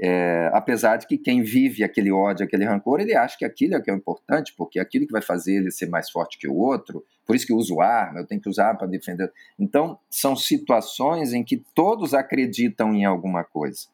É, 0.01 0.49
apesar 0.55 0.97
de 0.97 1.07
que 1.07 1.19
quem 1.19 1.43
vive 1.43 1.85
aquele 1.85 2.11
ódio, 2.11 2.47
aquele 2.47 2.65
rancor, 2.65 2.99
ele 2.99 3.15
acha 3.15 3.37
que 3.37 3.45
aquilo 3.45 3.75
é 3.75 3.83
que 3.83 3.91
é 3.91 3.95
importante, 3.95 4.55
porque 4.57 4.79
é 4.79 4.83
aquilo 4.83 5.07
que 5.07 5.13
vai 5.13 5.21
fazer 5.21 5.57
ele 5.57 5.71
ser 5.71 5.91
mais 5.91 6.09
forte 6.09 6.39
que 6.39 6.49
o 6.49 6.57
outro, 6.57 7.05
por 7.27 7.37
isso 7.37 7.47
que 7.47 7.53
eu 7.53 7.59
uso 7.59 7.83
arma, 7.83 8.21
eu 8.21 8.27
tenho 8.27 8.41
que 8.41 8.49
usar 8.49 8.77
para 8.77 8.87
defender. 8.87 9.31
Então, 9.59 9.99
são 10.09 10.35
situações 10.35 11.35
em 11.35 11.45
que 11.45 11.63
todos 11.75 12.15
acreditam 12.15 12.95
em 12.95 13.05
alguma 13.05 13.45
coisa. 13.45 13.89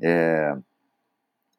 É, 0.00 0.54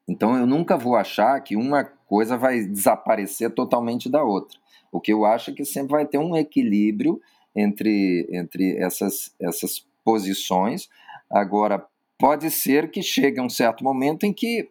então, 0.08 0.38
eu 0.38 0.46
nunca 0.46 0.78
vou 0.78 0.96
achar 0.96 1.38
que 1.40 1.54
uma 1.54 1.84
coisa 2.10 2.36
vai 2.36 2.64
desaparecer 2.64 3.54
totalmente 3.54 4.10
da 4.10 4.24
outra. 4.24 4.58
O 4.90 5.00
que 5.00 5.12
eu 5.12 5.24
acho 5.24 5.52
é 5.52 5.54
que 5.54 5.64
sempre 5.64 5.92
vai 5.92 6.04
ter 6.04 6.18
um 6.18 6.36
equilíbrio 6.36 7.20
entre, 7.54 8.28
entre 8.32 8.76
essas, 8.78 9.32
essas 9.40 9.86
posições. 10.04 10.88
Agora, 11.30 11.86
pode 12.18 12.50
ser 12.50 12.90
que 12.90 13.00
chegue 13.00 13.40
um 13.40 13.48
certo 13.48 13.84
momento 13.84 14.26
em 14.26 14.32
que 14.32 14.68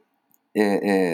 é, 0.54 0.64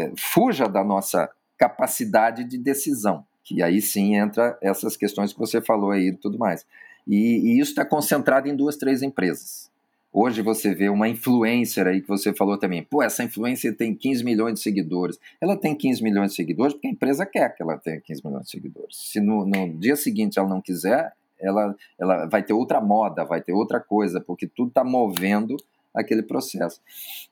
é, 0.08 0.12
fuja 0.18 0.68
da 0.68 0.84
nossa 0.84 1.30
capacidade 1.60 2.44
de 2.44 2.58
decisão, 2.58 3.24
que 3.44 3.62
aí 3.62 3.80
sim 3.80 4.16
entra 4.16 4.58
essas 4.64 4.98
questões 4.98 5.32
que 5.32 5.38
você 5.38 5.62
falou 5.62 5.92
aí 5.92 6.08
e 6.08 6.18
tudo 6.18 6.40
mais. 6.40 6.66
E, 7.08 7.52
e 7.52 7.60
isso 7.60 7.70
está 7.70 7.86
concentrado 7.86 8.50
em 8.50 8.56
duas, 8.56 8.78
três 8.78 9.04
empresas. 9.04 9.70
Hoje 10.18 10.42
você 10.42 10.74
vê 10.74 10.88
uma 10.88 11.10
influencer 11.10 11.86
aí 11.86 12.02
que 12.02 12.08
você 12.08 12.34
falou 12.34 12.58
também, 12.58 12.82
pô, 12.82 13.04
essa 13.04 13.22
influencer 13.22 13.76
tem 13.76 13.94
15 13.94 14.24
milhões 14.24 14.54
de 14.54 14.60
seguidores. 14.62 15.20
Ela 15.42 15.58
tem 15.58 15.76
15 15.76 16.02
milhões 16.02 16.30
de 16.30 16.38
seguidores 16.38 16.74
porque 16.74 16.88
a 16.88 16.92
empresa 16.92 17.26
quer 17.26 17.54
que 17.54 17.62
ela 17.62 17.78
tenha 17.78 18.00
15 18.00 18.26
milhões 18.26 18.46
de 18.46 18.52
seguidores. 18.52 18.96
Se 18.96 19.20
no, 19.20 19.46
no 19.46 19.78
dia 19.78 19.98
seguinte 19.98 20.40
ela 20.40 20.48
não 20.48 20.62
quiser, 20.62 21.12
ela, 21.38 21.76
ela 22.00 22.28
vai 22.28 22.42
ter 22.42 22.54
outra 22.54 22.80
moda, 22.80 23.26
vai 23.26 23.42
ter 23.42 23.52
outra 23.52 23.78
coisa, 23.82 24.22
porque 24.22 24.48
tudo 24.48 24.70
está 24.70 24.86
movendo 24.86 25.58
aquele 25.94 26.24
processo. 26.24 26.80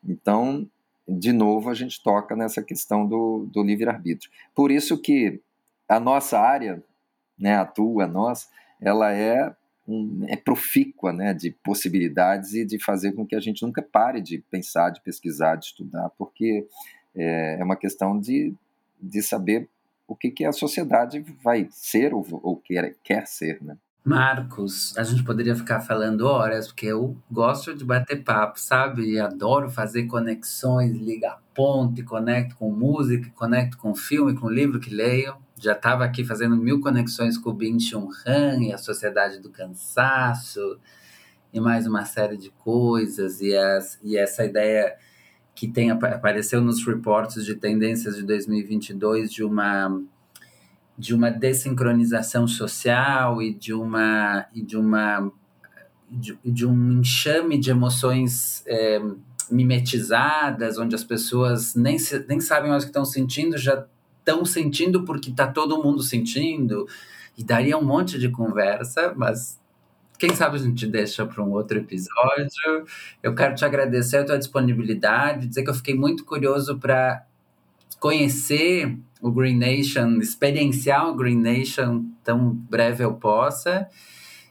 Então, 0.05 0.67
de 1.07 1.31
novo, 1.31 1.69
a 1.69 1.73
gente 1.73 2.03
toca 2.03 2.35
nessa 2.35 2.61
questão 2.61 3.07
do, 3.07 3.47
do 3.49 3.63
livre-arbítrio. 3.63 4.29
Por 4.53 4.71
isso 4.71 4.97
que 4.97 5.39
a 5.87 6.01
nossa 6.01 6.37
área, 6.37 6.83
né, 7.39 7.55
a 7.55 7.63
tua, 7.63 8.03
a 8.03 8.07
nossa, 8.07 8.49
ela 8.81 9.13
é, 9.13 9.55
um, 9.87 10.25
é 10.27 10.35
profícua 10.35 11.11
né, 11.11 11.33
de 11.33 11.51
possibilidades 11.63 12.53
e 12.53 12.65
de 12.65 12.79
fazer 12.79 13.13
com 13.13 13.25
que 13.25 13.35
a 13.35 13.39
gente 13.39 13.63
nunca 13.63 13.81
pare 13.81 14.21
de 14.21 14.39
pensar, 14.49 14.89
de 14.89 15.01
pesquisar, 15.01 15.55
de 15.55 15.65
estudar, 15.65 16.09
porque 16.17 16.65
é, 17.15 17.59
é 17.59 17.63
uma 17.63 17.75
questão 17.75 18.19
de, 18.19 18.53
de 19.01 19.21
saber 19.21 19.69
o 20.07 20.15
que, 20.15 20.31
que 20.31 20.45
a 20.45 20.51
sociedade 20.51 21.23
vai 21.43 21.67
ser 21.71 22.13
ou, 22.13 22.25
ou 22.43 22.57
quer, 22.57 22.95
quer 23.03 23.25
ser. 23.27 23.61
Né? 23.61 23.77
Marcos, 24.03 24.97
a 24.97 25.03
gente 25.03 25.23
poderia 25.23 25.55
ficar 25.55 25.79
falando 25.79 26.27
horas, 26.27 26.67
porque 26.67 26.87
eu 26.87 27.15
gosto 27.31 27.73
de 27.73 27.85
bater 27.85 28.23
papo, 28.23 28.59
sabe? 28.59 29.17
Adoro 29.19 29.69
fazer 29.69 30.07
conexões, 30.07 30.91
ligar 30.91 31.41
ponte, 31.53 32.03
conecto 32.03 32.55
com 32.57 32.69
música, 32.69 33.29
conecto 33.35 33.77
com 33.77 33.95
filme, 33.95 34.35
com 34.35 34.49
livro 34.49 34.79
que 34.79 34.93
leio. 34.93 35.35
Já 35.63 35.71
estava 35.71 36.03
aqui 36.03 36.25
fazendo 36.25 36.57
mil 36.57 36.81
conexões 36.81 37.37
com 37.37 37.51
o 37.51 37.53
Bin 37.53 37.79
Chun 37.79 38.09
Han 38.27 38.61
e 38.63 38.73
a 38.73 38.77
Sociedade 38.77 39.39
do 39.39 39.49
Cansaço 39.49 40.77
e 41.53 41.59
mais 41.61 41.87
uma 41.87 42.03
série 42.03 42.35
de 42.35 42.49
coisas. 42.49 43.39
E, 43.39 43.55
as, 43.55 43.97
e 44.03 44.17
essa 44.17 44.43
ideia 44.43 44.93
que 45.55 45.65
tem 45.65 45.89
apareceu 45.89 46.59
nos 46.59 46.85
reportes 46.85 47.45
de 47.45 47.55
tendências 47.55 48.17
de 48.17 48.23
2022 48.23 49.31
de 49.31 49.41
uma 49.41 50.01
de 50.97 51.15
uma 51.15 51.31
desincronização 51.31 52.45
social 52.45 53.41
e 53.41 53.53
de 53.53 53.73
uma 53.73 54.45
e 54.53 54.61
de 54.61 54.75
uma 54.75 55.31
de, 56.11 56.37
de 56.43 56.65
um 56.65 56.99
enxame 56.99 57.57
de 57.57 57.71
emoções 57.71 58.63
é, 58.67 59.01
mimetizadas, 59.49 60.77
onde 60.77 60.93
as 60.93 61.05
pessoas 61.05 61.73
nem, 61.73 61.95
nem 62.27 62.41
sabem 62.41 62.69
mais 62.69 62.83
o 62.83 62.85
que 62.85 62.89
estão 62.89 63.05
sentindo, 63.05 63.57
já 63.57 63.87
estão 64.23 64.45
sentindo 64.45 65.03
porque 65.03 65.29
está 65.29 65.47
todo 65.47 65.83
mundo 65.83 66.01
sentindo. 66.01 66.87
E 67.37 67.43
daria 67.43 67.77
um 67.77 67.83
monte 67.83 68.17
de 68.17 68.29
conversa, 68.29 69.13
mas 69.15 69.59
quem 70.17 70.33
sabe 70.35 70.55
a 70.55 70.59
gente 70.59 70.87
deixa 70.87 71.25
para 71.25 71.43
um 71.43 71.51
outro 71.51 71.77
episódio. 71.77 72.85
Eu 73.21 73.35
quero 73.35 73.55
te 73.55 73.65
agradecer 73.65 74.17
a 74.17 74.25
tua 74.25 74.37
disponibilidade, 74.37 75.47
dizer 75.47 75.63
que 75.63 75.69
eu 75.69 75.73
fiquei 75.73 75.95
muito 75.95 76.23
curioso 76.23 76.77
para 76.77 77.25
conhecer 77.99 78.97
o 79.21 79.31
Green 79.31 79.57
Nation, 79.57 80.17
experienciar 80.19 81.09
o 81.09 81.15
Green 81.15 81.39
Nation 81.39 82.05
tão 82.23 82.51
breve 82.51 83.03
eu 83.03 83.13
possa. 83.15 83.87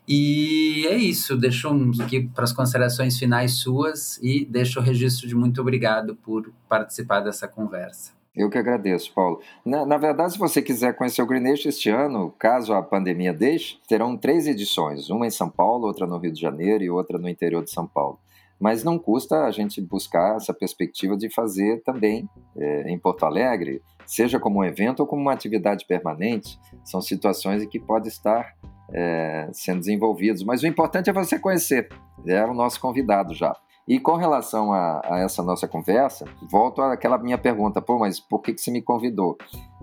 E 0.07 0.87
é 0.89 0.97
isso, 0.97 1.37
deixo 1.37 1.68
aqui 2.03 2.29
para 2.35 2.45
as 2.45 2.53
considerações 2.53 3.16
finais 3.16 3.59
suas 3.59 4.18
e 4.18 4.45
deixo 4.45 4.81
o 4.81 4.83
registro 4.83 5.29
de 5.29 5.35
muito 5.35 5.61
obrigado 5.61 6.16
por 6.16 6.53
participar 6.68 7.20
dessa 7.20 7.47
conversa. 7.47 8.22
Eu 8.35 8.49
que 8.49 8.57
agradeço, 8.57 9.12
Paulo. 9.12 9.41
Na, 9.64 9.85
na, 9.85 9.99
verdade, 9.99 10.33
se 10.33 10.39
você 10.39 10.62
quiser 10.62 10.97
conhecer 10.97 11.20
o 11.20 11.26
Green 11.26 11.43
Nation 11.43 11.68
este 11.68 11.91
ano, 11.91 12.33
caso 12.39 12.72
a 12.72 12.83
pandemia 12.83 13.33
deixe, 13.33 13.78
terão 13.87 14.16
três 14.16 14.47
edições: 14.47 15.11
uma 15.11 15.26
em 15.26 15.30
São 15.30 15.51
Paulo, 15.51 15.87
outra 15.87 16.07
no 16.07 16.18
Rio 16.18 16.33
de 16.33 16.41
Janeiro 16.41 16.83
e 16.83 16.91
outra 16.91 17.18
no 17.18 17.28
interior 17.28 17.62
de 17.62 17.70
São 17.70 17.87
Paulo 17.87 18.18
mas 18.62 18.85
não 18.85 18.97
custa 18.97 19.43
a 19.43 19.51
gente 19.51 19.80
buscar 19.80 20.37
essa 20.37 20.55
perspectiva 20.55 21.16
de 21.16 21.28
fazer 21.28 21.83
também 21.83 22.30
é, 22.57 22.89
em 22.89 22.97
Porto 22.97 23.24
Alegre, 23.26 23.83
seja 24.07 24.39
como 24.39 24.61
um 24.61 24.64
evento 24.64 25.01
ou 25.01 25.07
como 25.07 25.20
uma 25.20 25.33
atividade 25.33 25.85
permanente, 25.85 26.61
são 26.85 27.01
situações 27.01 27.61
em 27.61 27.68
que 27.68 27.80
pode 27.80 28.07
estar 28.07 28.55
é, 28.93 29.49
sendo 29.53 29.80
desenvolvidos. 29.80 30.45
Mas 30.45 30.62
o 30.62 30.68
importante 30.68 31.11
é 31.11 31.12
você 31.12 31.41
conhecer. 31.41 31.89
É 32.24 32.45
o 32.45 32.55
nosso 32.55 32.80
convidado 32.80 33.35
já. 33.35 33.53
E 33.87 33.99
com 33.99 34.16
relação 34.16 34.72
a, 34.72 35.01
a, 35.05 35.18
essa 35.20 35.43
nossa 35.43 35.66
conversa, 35.66 36.24
volto 36.49 36.80
àquela 36.80 37.18
minha 37.18 37.37
pergunta, 37.37 37.83
pô, 37.83 37.99
mas 37.99 38.20
por 38.20 38.41
que, 38.41 38.55
que 38.55 38.61
você 38.61 38.70
me 38.70 38.80
convidou? 38.80 39.37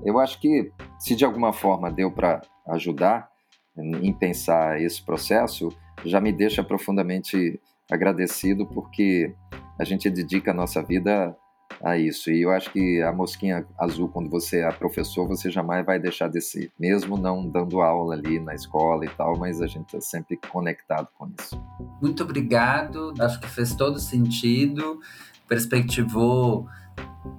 Eu 0.04 0.20
acho 0.20 0.40
que 0.40 0.72
se 0.98 1.16
de 1.16 1.26
alguma 1.26 1.52
forma 1.52 1.92
deu 1.92 2.10
para 2.12 2.42
ajudar 2.68 3.30
em 3.78 4.14
pensar 4.14 4.82
esse 4.82 5.04
processo, 5.04 5.70
já 6.06 6.20
me 6.20 6.32
deixa 6.32 6.64
profundamente 6.64 7.60
agradecido 7.90 8.66
porque 8.68 9.34
a 9.78 9.84
gente 9.84 10.10
dedica 10.10 10.52
a 10.52 10.54
nossa 10.54 10.82
vida 10.82 11.36
a 11.84 11.98
isso. 11.98 12.30
E 12.32 12.42
eu 12.42 12.52
acho 12.52 12.72
que 12.72 13.02
a 13.02 13.12
mosquinha 13.12 13.66
azul, 13.78 14.10
quando 14.10 14.30
você 14.30 14.62
é 14.62 14.72
professor, 14.72 15.28
você 15.28 15.50
jamais 15.50 15.86
vai 15.86 16.00
deixar 16.00 16.30
de 16.30 16.42
ser, 16.42 16.72
mesmo 16.80 17.18
não 17.18 17.48
dando 17.48 17.82
aula 17.82 18.16
ali 18.16 18.40
na 18.40 18.54
escola 18.54 19.06
e 19.06 19.10
tal, 19.10 19.38
mas 19.38 19.62
a 19.62 19.68
gente 19.68 19.86
está 19.88 20.02
sempre 20.02 20.38
conectado 20.38 21.08
com 21.18 21.30
isso. 21.40 21.62
Muito 22.02 22.24
obrigado, 22.24 23.14
acho 23.20 23.40
que 23.40 23.48
fez 23.48 23.76
todo 23.76 24.00
sentido, 24.00 25.00
perspectivou 25.48 26.68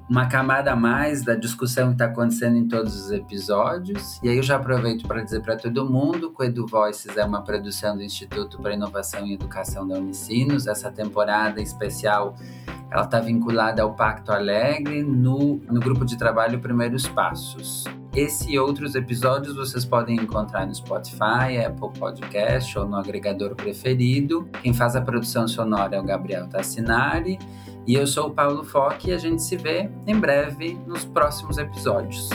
uma 0.09 0.27
camada 0.27 0.73
a 0.73 0.77
mais 0.77 1.25
da 1.25 1.35
discussão 1.35 1.89
que 1.89 1.93
está 1.95 2.07
acontecendo 2.07 2.57
em 2.57 2.67
todos 2.67 2.95
os 2.95 3.11
episódios. 3.11 4.21
E 4.23 4.29
aí 4.29 4.37
eu 4.37 4.43
já 4.43 4.57
aproveito 4.57 5.07
para 5.07 5.23
dizer 5.23 5.41
para 5.41 5.57
todo 5.57 5.89
mundo 5.89 6.33
que 6.33 6.43
o 6.43 6.45
Edu 6.45 6.67
Voices 6.67 7.17
é 7.17 7.25
uma 7.25 7.43
produção 7.43 7.97
do 7.97 8.03
Instituto 8.03 8.61
para 8.61 8.75
Inovação 8.75 9.27
e 9.27 9.35
Educação 9.35 9.87
da 9.87 9.97
Unicinos. 9.97 10.67
Essa 10.67 10.91
temporada 10.91 11.61
especial 11.61 12.35
ela 12.91 13.05
está 13.05 13.21
vinculada 13.21 13.83
ao 13.83 13.95
Pacto 13.95 14.33
Alegre 14.33 15.03
no, 15.03 15.61
no 15.71 15.81
grupo 15.81 16.05
de 16.05 16.19
trabalho 16.19 16.59
Primeiros 16.59 17.07
Passos. 17.07 17.85
Esse 18.15 18.51
e 18.51 18.59
outros 18.59 18.97
episódios 18.97 19.55
vocês 19.55 19.85
podem 19.85 20.17
encontrar 20.17 20.67
no 20.67 20.75
Spotify, 20.75 21.65
Apple 21.65 21.97
Podcast 21.97 22.77
ou 22.77 22.87
no 22.87 22.97
agregador 22.97 23.55
preferido. 23.55 24.49
Quem 24.63 24.75
faz 24.75 24.97
a 24.97 25.01
produção 25.01 25.47
sonora 25.47 25.95
é 25.95 26.01
o 26.01 26.03
Gabriel 26.03 26.49
Tassinari. 26.49 27.39
E 27.87 27.95
eu 27.95 28.07
sou 28.09 28.29
o 28.29 28.31
Paulo 28.31 28.65
Foque 28.65 29.11
e 29.11 29.13
a 29.13 29.19
gente 29.19 29.43
se 29.43 29.57
vê 29.57 29.89
em 30.09 30.19
breve 30.19 30.77
nos 30.87 31.05
próximos 31.05 31.57
episódios. 31.57 32.29